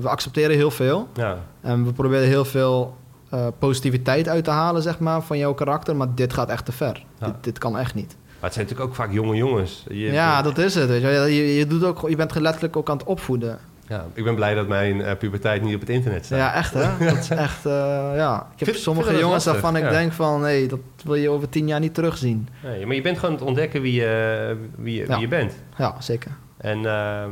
we 0.00 0.08
accepteren 0.08 0.56
heel 0.56 0.70
veel. 0.70 1.08
Ja, 1.14 1.38
En 1.60 1.84
we 1.84 1.92
proberen 1.92 2.28
heel 2.28 2.44
veel 2.44 2.96
eh, 3.30 3.46
positiviteit 3.58 4.28
uit 4.28 4.44
te 4.44 4.50
halen, 4.50 4.82
zeg 4.82 4.98
maar, 4.98 5.22
van 5.22 5.38
jouw 5.38 5.54
karakter. 5.54 5.96
Maar 5.96 6.14
dit 6.14 6.32
gaat 6.32 6.48
echt 6.48 6.64
te 6.64 6.72
ver. 6.72 7.04
Ja. 7.20 7.26
Dit, 7.26 7.34
dit 7.40 7.58
kan 7.58 7.78
echt 7.78 7.94
niet. 7.94 8.16
maar 8.40 8.52
het 8.52 8.52
zijn 8.52 8.64
natuurlijk 8.66 8.90
ook 8.90 8.94
vaak 8.96 9.12
jonge 9.12 9.36
jongens. 9.36 9.84
Je- 9.88 9.94
ja, 10.12 10.42
dat 10.42 10.58
is 10.58 10.74
het. 10.74 10.88
Weet 10.88 11.02
je, 11.02 11.08
je, 11.08 11.54
je, 11.56 11.66
doet 11.66 11.84
ook, 11.84 12.08
je 12.08 12.16
bent 12.16 12.34
letterlijk 12.34 12.76
ook 12.76 12.90
aan 12.90 12.96
het 12.96 13.06
opvoeden. 13.06 13.58
Ja, 13.88 14.06
ik 14.14 14.24
ben 14.24 14.34
blij 14.34 14.54
dat 14.54 14.68
mijn 14.68 15.00
eh, 15.02 15.16
puberteit 15.16 15.62
niet 15.62 15.74
op 15.74 15.80
het 15.80 15.88
internet 15.90 16.24
staat. 16.24 16.38
Ja, 16.38 16.54
echt 16.54 16.74
hè? 16.74 16.98
Dat 17.10 17.16
is 17.18 17.30
echt, 17.30 17.66
eh, 17.66 17.72
ja. 18.16 18.46
Ik 18.52 18.58
heb 18.58 18.68
Vind- 18.68 18.80
sommige 18.82 19.08
vind 19.08 19.20
jongens 19.20 19.44
waarvan 19.44 19.76
ik 19.76 19.88
denk 19.90 20.12
van, 20.12 20.44
hé, 20.44 20.66
dat 20.66 20.78
wil 21.04 21.14
je 21.14 21.28
over 21.30 21.48
tien 21.48 21.66
jaar 21.68 21.80
niet 21.80 21.94
terugzien. 21.94 22.48
Nee, 22.62 22.86
maar 22.86 22.94
je 22.96 23.02
bent 23.02 23.18
gewoon 23.18 23.30
aan 23.34 23.38
het 23.40 23.48
ontdekken 23.48 23.82
wie 23.82 23.92
je, 24.00 24.56
wie 24.76 24.94
je, 24.94 25.00
Ja. 25.00 25.06
wie 25.12 25.20
je 25.20 25.28
bent. 25.28 25.54
Ja, 25.78 26.00
zeker. 26.00 26.30
En 26.56 26.86
ehm, 26.86 27.30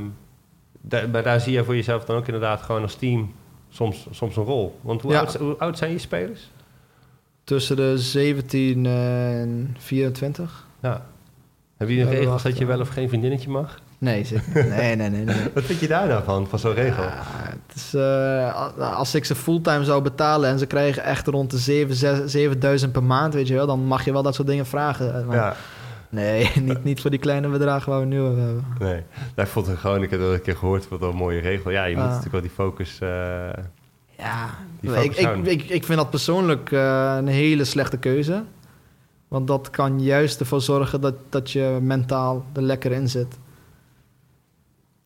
daar, 0.81 1.09
maar 1.09 1.23
daar 1.23 1.41
zie 1.41 1.53
je 1.53 1.65
voor 1.65 1.75
jezelf 1.77 2.05
dan 2.05 2.17
ook 2.17 2.27
inderdaad 2.27 2.63
gewoon 2.63 2.83
als 2.83 2.95
team 2.95 3.33
soms, 3.69 4.07
soms 4.11 4.37
een 4.37 4.45
rol. 4.45 4.79
Want 4.81 5.03
hoe, 5.03 5.13
Ja. 5.13 5.19
oud, 5.19 5.35
hoe 5.37 5.57
oud 5.59 5.79
zijn 5.79 5.91
je 5.93 5.99
spelers? 5.99 6.51
Tussen 7.45 7.77
de 7.77 7.99
17 7.99 8.87
en 8.87 9.77
24. 9.79 10.67
Ja. 10.83 11.07
Heb 11.77 11.89
je 11.89 12.01
een 12.01 12.09
regels 12.11 12.43
dat 12.43 12.59
je 12.59 12.65
wel 12.65 12.81
of 12.81 12.89
geen 12.89 13.09
vriendinnetje 13.09 13.51
mag? 13.51 13.81
Nee, 14.03 14.25
zeker. 14.25 14.67
Nee, 14.77 14.97
nee, 14.97 15.11
nee. 15.11 15.25
nee. 15.25 15.37
Wat 15.55 15.65
vind 15.65 15.81
je 15.81 15.89
daar 15.89 16.09
nou 16.09 16.25
van, 16.25 16.47
van 16.49 16.59
zo'n 16.59 16.75
regel? 16.75 17.03
Ja, 17.03 17.23
het 17.67 17.77
is, 17.77 17.95
eh, 17.95 18.97
als 18.97 19.15
ik 19.15 19.25
ze 19.25 19.35
fulltime 19.35 19.85
zou 19.85 20.03
betalen 20.03 20.51
en 20.51 20.59
ze 20.59 20.67
krijgen 20.67 21.05
echt 21.05 21.27
rond 21.27 21.51
de 21.51 21.59
7, 21.59 21.95
6, 21.95 22.19
7000 22.31 22.93
per 22.93 23.03
maand, 23.03 23.35
weet 23.35 23.49
je 23.49 23.55
wel, 23.55 23.67
dan 23.67 23.85
mag 23.85 24.05
je 24.05 24.13
wel 24.13 24.23
dat 24.23 24.35
soort 24.35 24.49
dingen 24.49 24.67
vragen. 24.67 25.27
Maar 25.27 25.37
Ja, 25.37 25.55
Nee, 26.09 26.51
niet, 26.63 26.85
niet 26.85 27.01
voor 27.01 27.11
die 27.11 27.19
kleine 27.19 27.49
bedragen 27.49 27.91
waar 27.91 28.01
we 28.01 28.07
nu 28.07 28.21
over 28.21 28.39
hebben. 28.43 28.65
nee. 28.79 29.03
Nou, 29.17 29.47
ik 29.49 29.53
vond 29.53 29.67
het 29.67 29.79
gewoon, 29.79 30.03
ik 30.03 30.11
heb 30.11 30.21
dat 30.21 30.33
een 30.33 30.43
keer 30.43 30.57
gehoord, 30.57 30.89
wat 30.89 31.03
een 31.03 31.15
mooie 31.17 31.41
regel. 31.41 31.71
Ja, 31.71 31.85
je 31.85 31.95
moet 31.95 32.05
Ah. 32.05 32.09
natuurlijk 32.09 32.33
wel 32.33 32.43
die 32.43 32.51
focus... 32.51 32.99
eh, 33.01 33.09
Ja, 34.19 34.51
Die 34.81 34.91
ik, 34.91 34.97
focus 34.97 35.17
ik, 35.17 35.25
houden. 35.25 35.53
ik, 35.53 35.63
ik 35.69 35.85
vind 35.85 35.99
dat 35.99 36.11
persoonlijk 36.11 36.73
eh, 36.73 37.15
een 37.19 37.27
hele 37.27 37.65
slechte 37.65 37.97
keuze. 37.97 38.43
Want 39.29 39.47
dat 39.47 39.71
kan 39.71 40.03
juist 40.03 40.41
ervoor 40.41 40.61
zorgen 40.61 41.01
dat, 41.01 41.15
dat 41.29 41.51
je 41.51 41.79
mentaal 41.83 42.45
er 42.53 42.63
lekker 42.63 42.93
in 42.93 43.09
zit. 43.09 43.39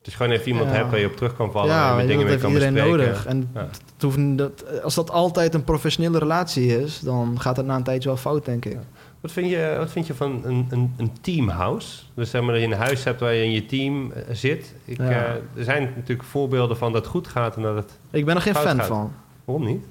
Dus 0.07 0.15
gewoon 0.15 0.31
even 0.31 0.47
iemand 0.47 0.69
Ja. 0.69 0.75
hebt 0.75 0.89
waar 0.89 0.99
je 0.99 1.05
op 1.05 1.15
terug 1.15 1.35
kan 1.35 1.51
vallen 1.51 1.69
ja, 1.75 1.89
en 1.89 1.95
met 1.95 2.07
dingen 2.07 2.25
dat 2.25 2.25
mee 2.25 2.31
heeft 2.31 2.41
kan 2.43 2.51
iedereen 2.51 2.73
bespreken. 2.73 2.99
nodig. 3.07 3.25
En 3.25 3.49
Ja. 3.53 3.59
het 3.93 4.01
hoeft, 4.01 4.37
dat, 4.37 4.81
als 4.83 4.95
dat 4.95 5.11
altijd 5.11 5.53
een 5.53 5.63
professionele 5.63 6.17
relatie 6.19 6.81
is, 6.81 6.99
dan 6.99 7.39
gaat 7.41 7.57
het 7.57 7.65
na 7.65 7.75
een 7.75 7.83
tijdje 7.83 8.09
wel 8.09 8.17
fout, 8.17 8.45
denk 8.45 8.65
ik. 8.65 8.77
Wat 9.21 9.31
vind 9.31 9.49
je, 9.49 9.75
wat 9.77 9.91
vind 9.91 10.07
je 10.07 10.13
van 10.13 10.41
een, 10.45 10.67
een, 10.69 10.93
een 10.97 11.11
teamhouse? 11.21 12.03
Dus 12.13 12.29
zeg 12.29 12.41
maar 12.41 12.51
dat 12.53 12.61
je 12.61 12.67
een 12.67 12.73
huis 12.73 13.03
hebt 13.03 13.19
waar 13.19 13.33
je 13.33 13.43
in 13.43 13.51
je 13.51 13.65
team 13.65 14.11
eh, 14.11 14.23
zit. 14.31 14.73
Ik, 14.85 14.99
eh, 14.99 15.09
er 15.55 15.63
zijn 15.63 15.93
natuurlijk 15.95 16.27
voorbeelden 16.27 16.77
van 16.77 16.91
dat 16.91 17.01
het 17.01 17.11
goed 17.11 17.27
gaat 17.27 17.55
en 17.55 17.61
dat 17.61 17.75
het... 17.75 17.97
Ik 18.11 18.25
ben 18.25 18.35
er 18.35 18.41
geen 18.41 18.55
fan 18.55 18.77
gaat. 18.77 18.85
van. 18.87 19.11
Waarom 19.45 19.65
niet? 19.65 19.85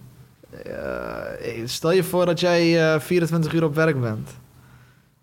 Eh, 0.65 0.73
stel 1.65 1.93
je 1.93 2.03
voor 2.05 2.27
dat 2.27 2.41
jij 2.41 2.93
eh, 2.95 3.01
24 3.01 3.53
uur 3.53 3.65
op 3.65 3.75
werk 3.75 4.01
bent. 4.01 4.31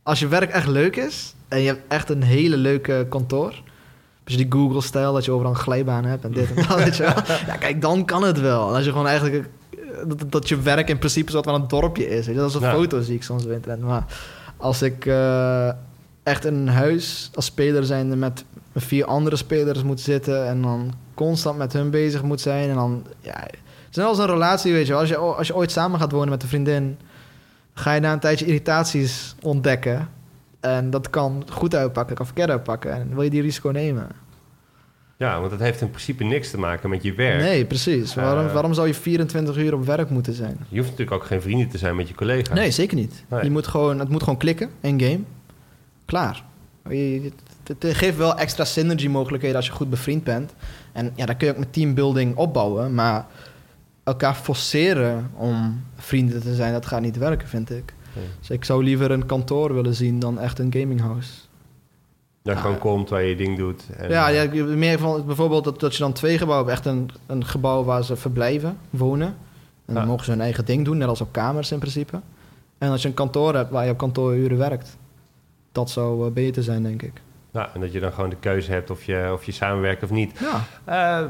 Als 0.04 0.20
je 0.20 0.28
werk 0.28 0.50
echt 0.50 0.68
leuk 0.68 0.96
is 0.96 1.36
en 1.48 1.60
je 1.62 1.68
hebt 1.68 1.82
echt 1.88 2.10
een 2.10 2.24
hele 2.24 2.58
leuke 2.58 3.06
kantoor. 3.10 3.62
Dus 4.24 4.38
die 4.38 4.46
Google-stijl, 4.50 5.14
dat 5.14 5.26
je 5.26 5.32
overal 5.32 5.52
een 5.52 5.58
glijbaan 5.58 6.06
hebt 6.06 6.24
en 6.24 6.32
dit 6.32 6.54
en 6.54 6.68
dat, 6.68 6.78
weet 6.84 6.96
je 6.98 7.04
wel. 7.04 7.14
Ja, 7.48 7.56
kijk, 7.60 7.82
dan 7.82 8.06
kan 8.06 8.24
het 8.24 8.40
wel. 8.40 8.70
En 8.70 8.76
als 8.76 8.86
je 8.86 8.92
gewoon 8.92 9.08
eigenlijk... 9.08 9.50
eh, 9.72 9.80
Dat, 10.08 10.32
dat 10.32 10.50
je 10.50 10.60
werk 10.62 10.90
in 10.90 10.98
principe 10.98 11.32
soort 11.32 11.46
van 11.46 11.54
een 11.54 11.68
dorpje 11.68 12.08
is. 12.10 12.26
Weet 12.26 12.36
je? 12.36 12.42
Dat 12.42 12.50
is 12.50 12.56
een 12.56 12.62
Ja. 12.62 12.74
foto 12.74 13.02
zie 13.02 13.16
ik 13.16 13.24
soms 13.24 13.46
op 13.46 13.52
internet. 13.52 13.82
Maar 13.82 14.06
als 14.58 14.82
ik 14.82 15.06
eh, 15.06 15.68
echt 16.24 16.46
in 16.46 16.54
een 16.54 16.68
huis 16.68 17.30
als 17.34 17.46
speler 17.46 17.84
zijnde 17.86 18.16
met 18.16 18.46
vier 18.76 19.06
andere 19.06 19.36
spelers 19.36 19.84
moet 19.84 20.00
zitten... 20.00 20.48
en 20.48 20.62
dan 20.62 20.94
constant 21.14 21.58
met 21.58 21.74
hun 21.74 21.90
bezig 21.90 22.24
moet 22.24 22.42
zijn 22.42 22.70
en 22.70 22.76
dan... 22.76 23.06
Ja, 23.20 23.40
het 23.40 23.92
is 23.92 23.96
net 23.98 24.06
als 24.06 24.18
een 24.18 24.26
relatie, 24.34 24.74
weet 24.74 24.86
je 24.86 24.92
wel. 24.92 25.00
Als 25.02 25.10
je, 25.10 25.18
als 25.18 25.48
je 25.48 25.56
ooit 25.56 25.72
samen 25.72 26.00
gaat 26.00 26.12
wonen 26.12 26.30
met 26.30 26.44
een 26.44 26.50
vriendin... 26.50 26.98
ga 27.74 27.94
je 27.94 28.00
na 28.00 28.14
een 28.14 28.20
tijdje 28.20 28.46
irritaties 28.46 29.36
ontdekken... 29.42 30.10
En 30.64 30.90
dat 30.90 31.10
kan 31.10 31.44
goed 31.52 31.76
uitpakken, 31.76 32.16
kan 32.16 32.26
verkeerd 32.26 32.50
uitpakken. 32.50 32.92
En 32.94 33.14
wil 33.14 33.22
je 33.24 33.30
die 33.30 33.42
risico 33.42 33.70
nemen? 33.70 34.08
Ja, 35.18 35.40
want 35.40 35.52
het 35.52 35.60
heeft 35.60 35.82
in 35.82 35.90
principe 35.90 36.24
niks 36.24 36.50
te 36.50 36.60
maken 36.60 36.90
met 36.90 37.04
je 37.04 37.14
werk. 37.14 37.40
Nee, 37.42 37.66
precies. 37.66 38.16
Waarom, 38.16 38.46
Eh. 38.46 38.54
waarom 38.54 38.74
zou 38.74 38.88
je 38.88 38.94
24 38.94 39.58
uur 39.58 39.74
op 39.74 39.86
werk 39.86 40.10
moeten 40.10 40.34
zijn? 40.34 40.58
Je 40.70 40.78
hoeft 40.78 40.90
natuurlijk 40.90 41.18
ook 41.22 41.26
geen 41.28 41.42
vrienden 41.42 41.68
te 41.70 41.78
zijn 41.78 41.96
met 41.96 42.08
je 42.08 42.16
collega's. 42.16 42.58
Nee, 42.58 42.72
zeker 42.72 42.96
niet. 42.98 43.24
Nee. 43.28 43.44
Je 43.44 43.52
moet 43.52 43.68
gewoon, 43.68 44.00
het 44.00 44.10
moet 44.10 44.24
gewoon 44.24 44.38
klikken 44.38 44.70
in 44.82 45.00
game. 45.02 45.20
Klaar. 46.06 46.44
Het 47.64 47.86
geeft 47.98 48.18
wel 48.18 48.38
extra 48.38 48.66
synergy 48.66 49.08
mogelijkheden 49.08 49.56
als 49.58 49.66
je 49.66 49.72
goed 49.72 49.90
bevriend 49.90 50.24
bent. 50.24 50.54
En 50.92 51.12
ja, 51.16 51.26
dan 51.26 51.38
kun 51.38 51.48
je 51.48 51.54
ook 51.54 51.60
met 51.60 51.74
teambuilding 51.74 52.36
opbouwen. 52.36 52.94
Maar 52.94 53.26
elkaar 54.04 54.34
forceren 54.36 55.30
om 55.36 55.84
vrienden 55.96 56.42
te 56.42 56.56
zijn, 56.56 56.74
dat 56.74 56.86
gaat 56.86 57.02
niet 57.02 57.18
werken, 57.18 57.48
vind 57.48 57.72
ik. 57.72 57.94
Dus 58.40 58.50
ik 58.50 58.64
zou 58.66 58.84
liever 58.84 59.12
een 59.12 59.26
kantoor 59.26 59.74
willen 59.74 59.94
zien 59.94 60.20
dan 60.20 60.40
echt 60.40 60.60
een 60.60 60.74
gaminghouse. 60.74 61.32
Dat 62.42 62.54
je 62.54 62.60
Ja. 62.60 62.66
gewoon 62.66 62.78
komt 62.80 63.10
waar 63.10 63.22
je 63.22 63.30
je 63.30 63.36
ding 63.36 63.58
doet. 63.58 63.84
En, 63.98 64.10
ja, 64.10 64.30
eh, 64.30 64.36
ja, 64.36 64.42
ik- 64.42 64.66
meer 64.66 65.00
van 65.00 65.26
bijvoorbeeld 65.26 65.64
dat, 65.64 65.80
dat 65.80 65.94
je 65.96 66.00
dan 66.04 66.14
twee 66.14 66.38
gebouwen 66.38 66.68
hebt. 66.68 66.78
Echt 66.80 66.96
een, 66.96 67.10
een 67.26 67.46
gebouw 67.46 67.84
waar 67.84 68.04
ze 68.04 68.16
verblijven, 68.16 68.78
wonen. 68.90 69.28
En 69.86 69.94
dan 69.94 70.04
Ja. 70.04 70.10
mogen 70.10 70.26
ze 70.26 70.32
hun 70.32 70.42
eigen 70.42 70.66
ding 70.66 70.86
doen, 70.86 70.98
net 70.98 71.08
als 71.08 71.22
op 71.22 71.32
kamers 71.32 71.72
in 71.72 71.80
principe. 71.80 72.20
En 72.78 72.90
als 72.90 73.02
je 73.02 73.08
een 73.08 73.14
kantoor 73.14 73.56
hebt 73.56 73.72
waar 73.72 73.86
je 73.86 73.92
op 73.92 73.98
kantooruren 73.98 74.58
werkt. 74.58 74.98
Dat 75.72 75.90
zou 75.90 76.28
eh, 76.28 76.32
beter 76.34 76.64
zijn, 76.64 76.84
denk 76.84 77.02
ik. 77.02 77.22
ja, 77.52 77.70
en 77.74 77.80
dat 77.82 77.92
je 77.92 78.00
dan 78.00 78.14
gewoon 78.14 78.30
de 78.30 78.36
keuze 78.40 78.72
hebt 78.72 78.90
of 78.90 79.04
je, 79.04 79.30
of 79.34 79.44
je 79.44 79.52
samenwerkt 79.52 80.04
of 80.04 80.10
niet. 80.10 80.40
Ja, 80.40 80.64
Eh, 80.86 81.26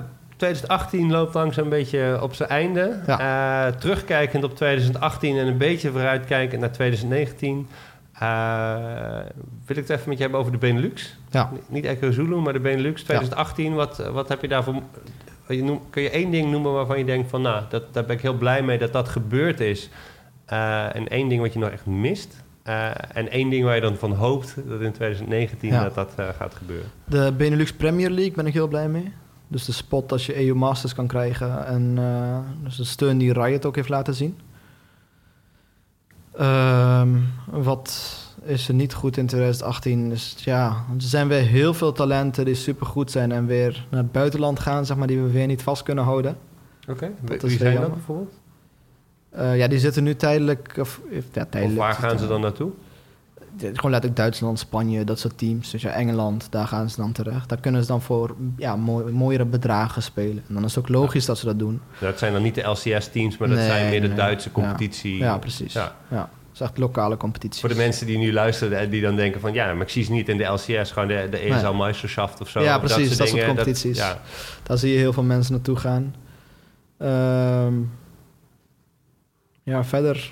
2018 0.47 1.11
loopt 1.11 1.33
langzaam 1.33 1.63
een 1.63 1.69
beetje 1.69 2.19
op 2.21 2.33
zijn 2.33 2.49
einde. 2.49 2.99
Eh, 3.05 3.67
terugkijkend 3.67 4.43
op 4.43 4.55
2018 4.55 5.37
en 5.37 5.47
een 5.47 5.57
beetje 5.57 5.91
vooruitkijkend 5.91 6.61
naar 6.61 6.71
2019... 6.71 7.67
eh, 8.13 8.75
wil 9.65 9.77
ik 9.77 9.87
het 9.87 9.89
even 9.89 10.09
met 10.09 10.17
je 10.17 10.21
hebben 10.23 10.39
over 10.39 10.51
de 10.51 10.57
Benelux. 10.57 11.17
ja. 11.29 11.51
Niet- 11.69 11.85
Echo 11.85 12.11
Zulu, 12.11 12.35
maar 12.35 12.53
de 12.53 12.59
Benelux 12.59 13.03
2018. 13.03 13.73
Wat, 13.73 13.97
wat 14.11 14.27
heb 14.29 14.41
je 14.41 14.47
daarvoor... 14.47 14.75
je 15.47 15.63
noem- 15.63 15.81
Kun 15.89 16.01
je 16.01 16.09
één 16.09 16.31
ding 16.31 16.51
noemen 16.51 16.73
waarvan 16.73 16.97
je 16.97 17.05
denkt 17.05 17.29
van... 17.29 17.41
nou, 17.41 17.63
dat, 17.69 17.93
daar 17.93 18.05
ben 18.05 18.15
ik 18.15 18.21
heel 18.21 18.37
blij 18.37 18.61
mee 18.63 18.77
dat 18.77 18.93
dat 18.93 19.09
gebeurd 19.09 19.59
is. 19.59 19.89
Eh, 20.45 20.95
en 20.95 21.07
één 21.07 21.27
ding 21.29 21.41
wat 21.41 21.53
je 21.53 21.59
nog 21.59 21.69
echt 21.69 21.85
mist. 21.85 22.43
Eh, 22.63 22.89
en 23.13 23.29
één 23.31 23.49
ding 23.49 23.63
waar 23.65 23.75
je 23.75 23.81
dan 23.81 23.95
van 23.95 24.11
hoopt 24.13 24.55
dat 24.67 24.81
in 24.81 24.91
2019 24.91 25.69
Ja. 25.69 25.83
dat 25.83 25.95
dat 25.95 26.13
eh, 26.15 26.25
gaat 26.37 26.55
gebeuren. 26.55 26.87
De 27.05 27.33
Benelux 27.37 27.73
Premier 27.73 28.09
League 28.09 28.33
ben 28.33 28.45
ik 28.47 28.53
heel 28.53 28.67
blij 28.67 28.87
mee. 28.87 29.13
Dus 29.47 29.65
de 29.65 29.71
spot 29.71 30.11
als 30.11 30.25
je 30.25 30.47
EU 30.47 30.55
Masters 30.55 30.93
kan 30.93 31.07
krijgen. 31.07 31.65
En 31.65 31.93
eh, 31.97 32.37
dus 32.63 32.75
de 32.75 32.83
steun 32.83 33.17
die 33.17 33.33
Riot 33.33 33.65
ook 33.65 33.75
heeft 33.75 33.89
laten 33.89 34.13
zien. 34.13 34.37
Ehm, 36.37 37.09
wat 37.45 38.17
is 38.43 38.67
er 38.67 38.73
niet 38.73 38.93
goed 38.93 39.17
in 39.17 39.25
2018? 39.25 40.09
Dus 40.09 40.35
ja, 40.37 40.67
er 40.69 41.01
zijn 41.01 41.27
weer 41.27 41.41
heel 41.41 41.73
veel 41.73 41.91
talenten 41.91 42.45
die 42.45 42.55
supergoed 42.55 43.11
zijn 43.11 43.31
en 43.31 43.45
weer 43.45 43.85
naar 43.89 44.01
het 44.01 44.11
buitenland 44.11 44.59
gaan, 44.59 44.85
zeg 44.85 44.97
maar, 44.97 45.07
die 45.07 45.21
we 45.21 45.31
weer 45.31 45.47
niet 45.47 45.61
vast 45.61 45.83
kunnen 45.83 46.03
houden. 46.03 46.37
Oké, 46.89 47.11
Dat 47.21 47.41
wie 47.41 47.57
zijn 47.57 47.81
dat 47.81 47.93
bijvoorbeeld? 47.93 48.33
Eh, 49.29 49.57
ja, 49.57 49.67
die 49.67 49.79
zitten 49.79 50.03
nu 50.03 50.15
tijdelijk. 50.15 50.75
Of, 50.79 51.01
ja, 51.09 51.17
Of 51.17 51.47
tijdelijk 51.49 51.79
waar 51.79 51.93
gaan 51.93 52.19
ze 52.19 52.27
dan 52.27 52.41
naartoe? 52.41 52.71
Gewoon 53.57 53.91
letterlijk 53.91 54.15
Duitsland, 54.15 54.59
Spanje, 54.59 55.03
dat 55.03 55.19
soort 55.19 55.37
teams. 55.37 55.71
Dus 55.71 55.81
ja, 55.81 55.89
Engeland, 55.89 56.47
daar 56.49 56.67
gaan 56.67 56.89
ze 56.89 56.95
dan 56.95 57.11
terecht. 57.11 57.49
Daar 57.49 57.59
kunnen 57.59 57.81
ze 57.81 57.87
dan 57.87 58.01
voor 58.01 58.35
ja, 58.57 58.75
mooi, 58.75 59.13
mooiere 59.13 59.45
bedragen 59.45 60.03
spelen. 60.03 60.43
En 60.47 60.53
dan 60.53 60.63
is 60.63 60.75
het 60.75 60.83
ook 60.83 60.89
logisch 60.89 61.25
dat 61.25 61.37
ze 61.37 61.45
dat 61.45 61.59
doen. 61.59 61.81
Dat 61.99 62.17
zijn 62.19 62.33
dan 62.33 62.41
niet 62.41 62.55
de 62.55 62.61
LCS-teams, 62.61 63.37
maar 63.37 63.47
dat 63.47 63.57
Nee, 63.57 63.67
zijn 63.67 63.89
meer 63.89 64.01
de 64.01 64.07
nee, 64.07 64.15
Duitse 64.15 64.51
competitie. 64.51 65.17
Ja, 65.17 65.37
precies. 65.37 65.73
Ja. 65.73 65.95
Ja. 66.09 66.29
is 66.53 66.59
echt 66.59 66.77
lokale 66.77 67.17
competitie. 67.17 67.59
Voor 67.59 67.69
de 67.69 67.75
mensen 67.75 68.05
die 68.05 68.17
nu 68.17 68.33
luisteren 68.33 68.79
en 68.79 68.89
die 68.89 69.01
dan 69.01 69.15
denken 69.15 69.41
van... 69.41 69.53
ja, 69.53 69.73
maar 69.73 69.83
ik 69.83 69.89
zie 69.89 70.03
ze 70.03 70.11
niet 70.11 70.29
in 70.29 70.37
de 70.37 70.43
LCS, 70.43 70.91
gewoon 70.91 71.07
de, 71.07 71.27
de 71.29 71.37
ESL 71.37 71.65
nee. 71.65 71.77
Meisterschaft 71.77 72.41
of 72.41 72.49
zo. 72.49 72.61
Ja, 72.61 72.79
precies, 72.79 73.09
dat, 73.09 73.17
dat 73.17 73.27
soort 73.27 73.45
competities. 73.45 73.97
ja. 73.97 74.21
Daar 74.63 74.77
zie 74.77 74.91
je 74.91 74.97
heel 74.97 75.13
veel 75.13 75.23
mensen 75.23 75.53
naartoe 75.53 75.75
gaan. 75.75 76.15
Um, 77.67 77.91
ja, 79.63 79.83
verder... 79.83 80.31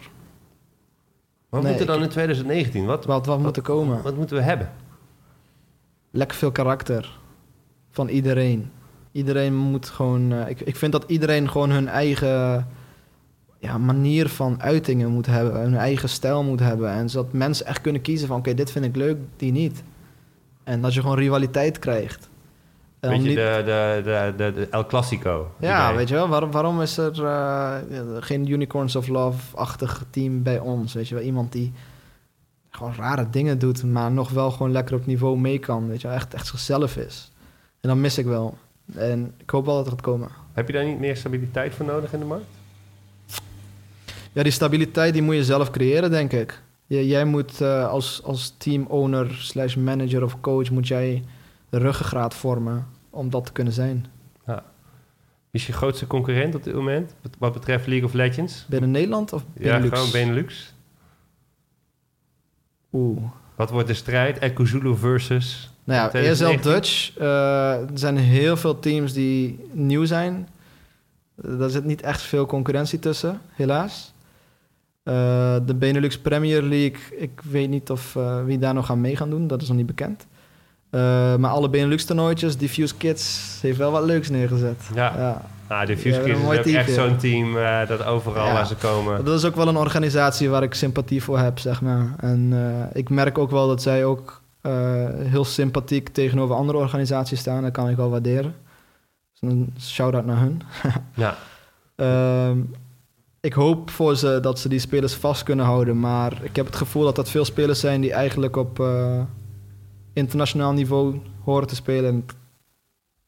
Wat 1.52 1.64
nee, 1.64 1.72
moet 1.72 1.82
er 1.82 1.88
dan 1.88 2.02
in 2.02 2.10
2019? 2.10 2.86
Wat, 2.86 3.06
wat, 3.06 3.26
wat, 3.26 3.40
moet 3.40 3.58
er 3.58 3.64
komen? 3.64 4.02
Wat 4.02 4.16
moeten 4.16 4.36
we 4.36 4.42
hebben? 4.42 4.72
Lekker 6.12 6.38
veel 6.38 6.52
karakter. 6.52 7.20
Van 7.90 8.08
iedereen. 8.08 8.72
Iedereen 9.12 9.56
moet 9.56 9.90
gewoon... 9.90 10.32
Uh, 10.32 10.50
ik, 10.50 10.62
ik 10.62 10.76
vind 10.76 10.92
dat 10.92 11.04
iedereen 11.08 11.50
gewoon 11.50 11.70
hun 11.70 11.88
eigen 11.88 12.68
ja, 13.60 13.78
manier 13.78 14.30
van 14.30 14.62
uitingen 14.62 15.10
moet 15.10 15.26
hebben, 15.26 15.62
hun 15.62 15.76
eigen 15.76 16.10
stijl 16.10 16.44
moet 16.44 16.60
hebben. 16.60 16.90
En 16.90 17.10
zodat 17.10 17.34
mensen 17.34 17.66
echt 17.66 17.82
kunnen 17.82 18.02
kiezen 18.02 18.28
van 18.28 18.38
oké, 18.38 18.54
dit 18.54 18.72
vind 18.72 18.86
ik 18.86 18.96
leuk, 18.96 19.18
die 19.36 19.52
niet. 19.52 19.84
En 20.64 20.82
dat 20.82 20.94
je 20.94 21.02
gewoon 21.02 21.18
rivaliteit 21.18 21.80
krijgt. 21.80 22.30
Weet 23.02 23.22
je, 23.22 23.28
niet... 23.28 23.36
de, 23.36 23.62
de, 23.66 24.34
de, 24.38 24.54
de, 24.54 24.68
El 24.70 24.86
Clasico. 24.86 25.52
Ja, 25.60 25.96
weet 25.96 26.08
je 26.08 26.14
wel, 26.14 26.28
waarom, 26.28 26.52
waarom 26.52 26.82
is 26.82 26.98
er 26.98 27.20
uh, 27.20 27.76
geen 28.20 28.52
Unicorns 28.52 28.96
of 28.96 29.08
Love-achtig 29.08 30.04
team 30.10 30.44
bij 30.44 30.60
ons? 30.60 30.94
Weet 30.94 31.08
je 31.08 31.16
wel, 31.16 31.24
iemand 31.24 31.52
die 31.52 31.74
gewoon 32.70 32.94
rare 32.96 33.30
dingen 33.30 33.60
doet, 33.60 33.84
maar 33.84 34.12
nog 34.12 34.30
wel 34.30 34.52
gewoon 34.52 34.72
lekker 34.72 34.96
op 34.96 35.06
niveau 35.06 35.38
mee 35.38 35.60
kan. 35.60 35.88
Weet 35.88 36.02
je 36.02 36.08
wel, 36.08 36.16
echt, 36.16 36.34
echt 36.34 36.48
zichzelf 36.48 36.98
is. 36.98 37.32
En 37.80 37.90
dan 37.90 38.02
mis 38.02 38.18
ik 38.18 38.26
wel. 38.26 38.58
En 38.96 39.34
ik 39.38 39.50
hoop 39.50 39.66
wel 39.66 39.76
dat 39.76 39.86
het 39.86 39.94
gaat 39.94 40.04
komen. 40.04 40.30
Heb 40.54 40.68
je 40.68 40.74
daar 40.74 40.86
niet 40.86 41.00
meer 41.00 41.16
stabiliteit 41.16 41.74
voor 41.74 41.86
nodig 41.86 42.14
in 42.14 42.20
de 42.20 42.26
markt? 42.26 42.46
Ja, 44.32 44.44
die 44.44 44.52
stabiliteit 44.52 45.14
die 45.14 45.22
moet 45.22 45.36
je 45.36 45.44
zelf 45.44 45.70
creëren, 45.72 46.12
denk 46.12 46.34
ik. 46.34 46.62
jij 46.88 47.26
moet 47.26 47.62
uh, 47.62 47.88
als, 47.88 48.22
als 48.24 48.56
team-owner 48.58 49.36
slash 49.40 49.76
manager 49.76 50.24
of 50.24 50.40
coach... 50.42 50.70
moet 50.70 50.88
jij 50.88 51.24
de 51.72 51.78
ruggengraat 51.78 52.34
vormen 52.34 52.88
om 53.10 53.30
dat 53.30 53.46
te 53.46 53.52
kunnen 53.52 53.74
zijn. 53.74 54.06
Ja. 54.46 54.64
Wie 55.52 55.62
is 55.62 55.68
je 55.68 55.74
grootste 55.74 56.08
concurrent 56.08 56.56
op 56.56 56.64
dit 56.64 56.74
moment, 56.74 57.16
wat 57.38 57.54
betreft 57.54 57.88
League 57.88 58.08
of 58.08 58.14
Legends? 58.14 58.66
Binnen 58.70 58.92
Nederland 58.92 59.34
of 59.34 59.46
Benelux? 59.54 59.90
Ja, 59.90 59.96
gewoon 59.96 60.12
Benelux. 60.12 60.74
Oeh. 62.92 63.22
Wat 63.56 63.70
wordt 63.70 63.88
de 63.88 63.94
strijd? 63.94 64.40
Ekuzulu 64.40 64.96
versus... 64.96 65.70
Nou 65.84 66.18
ja, 66.18 66.20
ESL 66.20 66.60
Dutch. 66.62 67.18
Uh, 67.20 67.80
er 67.80 67.90
zijn 67.94 68.18
heel 68.18 68.58
veel 68.58 68.80
teams 68.80 69.14
die 69.14 69.60
nieuw 69.72 70.06
zijn. 70.06 70.48
Daar 71.36 71.70
zit 71.70 71.86
niet 71.86 72.02
echt 72.02 72.22
veel 72.22 72.46
concurrentie 72.46 73.00
tussen, 73.00 73.42
helaas. 73.50 74.14
Uh, 75.04 75.14
de 75.66 75.76
Benelux 75.76 76.20
Premier 76.20 76.62
League, 76.62 77.18
ik 77.18 77.42
weet 77.42 77.70
niet 77.70 77.90
of 77.90 78.16
uh, 78.16 78.44
wie 78.44 78.58
daar 78.58 78.74
nog 78.74 78.92
aan 78.92 79.02
mee 79.02 79.16
gaan 79.16 79.30
doen, 79.30 79.48
dat 79.48 79.62
is 79.62 79.68
nog 79.68 79.78
niet 79.78 79.86
bekend. 79.86 80.28
Uh, 80.92 81.36
maar 81.36 81.52
alle 81.52 81.70
Benelux 81.70 82.06
toernooitjes, 82.06 82.58
Diffuse 82.58 82.96
Kids 82.96 83.58
heeft 83.62 83.78
wel 83.78 83.92
wat 83.92 84.04
leuks 84.04 84.30
neergezet. 84.30 84.90
Ja, 84.94 85.14
ja. 85.18 85.42
Nou, 85.70 85.86
Diffuse 85.86 86.20
Kids 86.20 86.40
is 86.40 86.46
ook 86.46 86.66
echt 86.66 86.92
zo'n 86.92 87.18
team 87.18 87.54
dat 87.88 88.06
overal 88.06 88.46
ja. 88.46 88.54
waar 88.54 88.68
ze 88.68 88.76
komen. 88.76 89.26
Dat 89.26 89.38
is 89.38 89.46
ook 89.46 89.56
wel 89.56 89.68
een 89.68 89.78
organisatie 89.78 90.50
waar 90.50 90.64
ik 90.64 90.74
sympathie 90.74 91.24
voor 91.24 91.40
heb, 91.40 91.60
zeg 91.60 91.82
maar. 91.82 92.14
En 92.20 92.54
ik 92.94 93.10
merk 93.10 93.38
ook 93.38 93.52
wel 93.52 93.68
dat 93.68 93.82
zij 93.82 94.06
ook 94.06 94.42
heel 95.18 95.46
sympathiek 95.46 96.10
tegenover 96.10 96.56
andere 96.56 96.78
organisaties 96.78 97.40
staan. 97.40 97.64
Dat 97.64 97.72
kan 97.72 97.90
ik 97.90 97.96
wel 97.96 98.10
waarderen. 98.10 98.56
Dus 99.40 99.52
een 99.52 99.74
shout-out 99.80 100.26
naar 100.26 100.40
hun. 100.40 100.62
ja. 101.16 101.36
Ehm, 101.96 102.60
ik 103.42 103.54
hoop 103.54 103.90
voor 103.90 104.16
ze 104.16 104.40
dat 104.42 104.60
ze 104.60 104.70
die 104.70 104.80
spelers 104.80 105.14
vast 105.14 105.44
kunnen 105.44 105.66
houden. 105.66 106.00
Maar 106.00 106.34
ik 106.44 106.56
heb 106.56 106.66
het 106.66 106.76
gevoel 106.76 107.04
dat 107.04 107.16
dat 107.16 107.30
veel 107.30 107.46
spelers 107.46 107.80
zijn 107.80 108.02
die 108.02 108.14
eigenlijk 108.14 108.56
op 108.56 108.80
uh, 108.80 109.22
internationaal 110.14 110.74
niveau 110.74 111.20
horen 111.44 111.68
te 111.68 111.76
spelen. 111.76 112.10
En 112.10 112.26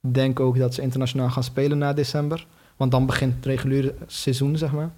ik 0.02 0.14
denk 0.14 0.40
ook 0.40 0.58
dat 0.58 0.74
ze 0.74 0.82
internationaal 0.82 1.30
gaan 1.30 1.44
spelen 1.44 1.78
na 1.78 1.94
december. 1.94 2.46
Want 2.78 2.92
dan 2.92 3.06
begint 3.06 3.36
het 3.36 3.46
reguliere 3.46 3.96
seizoen, 4.08 4.58
zeg 4.58 4.72
maar. 4.72 4.92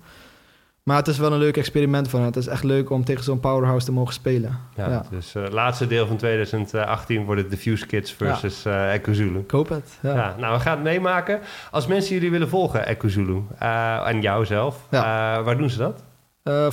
Maar 0.84 0.98
het 0.98 1.08
is 1.08 1.18
wel 1.18 1.32
een 1.32 1.40
leuk 1.40 1.58
experiment 1.58 2.10
van 2.10 2.22
Het 2.22 2.36
is 2.36 2.48
echt 2.48 2.64
leuk 2.64 2.90
om 2.90 3.04
tegen 3.04 3.24
zo'n 3.24 3.40
powerhouse 3.40 3.86
te 3.86 3.92
mogen 3.92 4.14
spelen. 4.14 4.60
Ja, 4.76 5.06
dus 5.10 5.36
uh, 5.36 5.44
laatste 5.50 5.88
deel 5.88 6.08
van 6.08 6.18
2018 6.18 7.26
wordt 7.26 7.42
het 7.42 7.50
Diffuse 7.50 7.86
Kids 7.86 8.12
versus 8.12 8.64
ja. 8.64 8.88
uh, 8.88 9.40
Ik 9.40 9.52
hoop 9.52 9.70
het. 9.70 10.00
Ja. 10.02 10.36
nou, 10.38 10.54
we 10.54 10.60
gaan 10.60 10.74
het 10.74 10.84
meemaken. 10.84 11.40
Als 11.72 11.88
mensen 11.88 12.14
jullie 12.14 12.32
willen 12.32 12.50
volgen, 12.50 12.88
Ekuzulu, 12.88 13.42
uh, 13.62 14.08
en 14.08 14.22
jou 14.22 14.46
zelf, 14.46 14.88
waar 14.90 15.58
doen 15.58 15.70
ze 15.70 15.78
dat? 15.78 16.04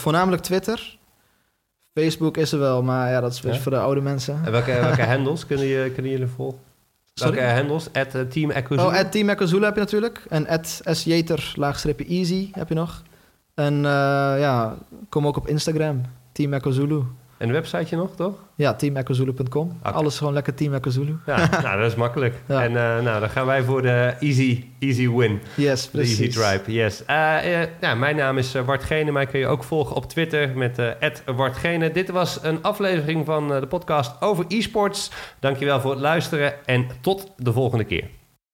voornamelijk 0.00 0.42
Twitter. 0.42 0.98
Facebook 1.94 2.36
is 2.36 2.52
er 2.52 2.58
wel, 2.58 2.82
maar 2.82 3.10
ja, 3.10 3.20
dat 3.20 3.32
is 3.32 3.58
voor 3.58 3.72
de 3.72 3.78
oude 3.78 4.00
mensen. 4.00 4.40
En 4.44 4.52
welke, 4.52 4.72
welke 4.72 5.02
handles 5.12 5.46
kunnen, 5.46 5.66
je, 5.66 5.90
kunnen 5.94 6.12
jullie 6.12 6.26
volgen? 6.26 6.58
Welke 7.14 7.42
handles? 7.42 7.92
At 7.92 8.30
Team 8.30 8.50
Ekuzulu? 8.50 8.88
Oh, 8.88 8.98
at 8.98 9.12
Team 9.12 9.28
Ekuzulu 9.28 9.64
heb 9.64 9.74
je 9.74 9.80
natuurlijk. 9.80 10.24
En 10.28 10.48
at 10.48 10.80
sjeter, 10.92 11.52
laagstreepje 11.56 12.06
easy 12.06 12.48
heb 12.52 12.68
je 12.68 12.74
nog. 12.74 13.02
En 13.54 13.74
uh, 13.74 13.82
ja, 14.38 14.76
kom 15.08 15.26
ook 15.26 15.36
op 15.36 15.48
Instagram, 15.48 16.00
Team 16.32 16.52
Echo 16.52 16.70
En 17.42 17.48
een 17.48 17.54
websiteje 17.54 17.96
nog, 17.96 18.16
toch? 18.16 18.34
Ja, 18.54 18.74
teamecozulu.com. 18.74 19.76
Okay. 19.78 19.92
Alles 19.92 20.18
gewoon 20.18 20.32
lekker 20.32 20.54
Team 20.54 20.74
Echo 20.74 20.90
Ja, 21.26 21.48
nou, 21.62 21.80
dat 21.80 21.90
is 21.90 21.94
makkelijk. 21.94 22.34
En 22.46 22.70
uh, 22.70 23.00
nou, 23.00 23.20
dan 23.20 23.30
gaan 23.30 23.46
wij 23.46 23.62
voor 23.62 23.82
de 23.82 24.14
easy, 24.20 24.64
easy 24.78 25.10
win. 25.10 25.40
Yes, 25.56 25.88
precies. 25.88 26.18
easy 26.18 26.32
drive, 26.32 26.72
yes. 26.72 27.00
Uh, 27.00 27.62
ja, 27.80 27.94
mijn 27.94 28.16
naam 28.16 28.38
is 28.38 28.52
Wartgene. 28.52 29.12
Mij 29.12 29.26
kun 29.26 29.38
je 29.38 29.46
ook 29.46 29.64
volgen 29.64 29.96
op 29.96 30.08
Twitter 30.08 30.56
met 30.56 30.80
Wartgene. 31.36 31.90
Dit 31.90 32.10
was 32.10 32.38
een 32.42 32.62
aflevering 32.62 33.26
van 33.26 33.48
de 33.48 33.66
podcast 33.66 34.20
over 34.20 34.44
e-sports. 34.48 35.10
Dankjewel 35.40 35.80
voor 35.80 35.90
het 35.90 36.00
luisteren 36.00 36.66
en 36.66 36.86
tot 37.00 37.32
de 37.36 37.52
volgende 37.52 37.84
keer. 37.84 38.21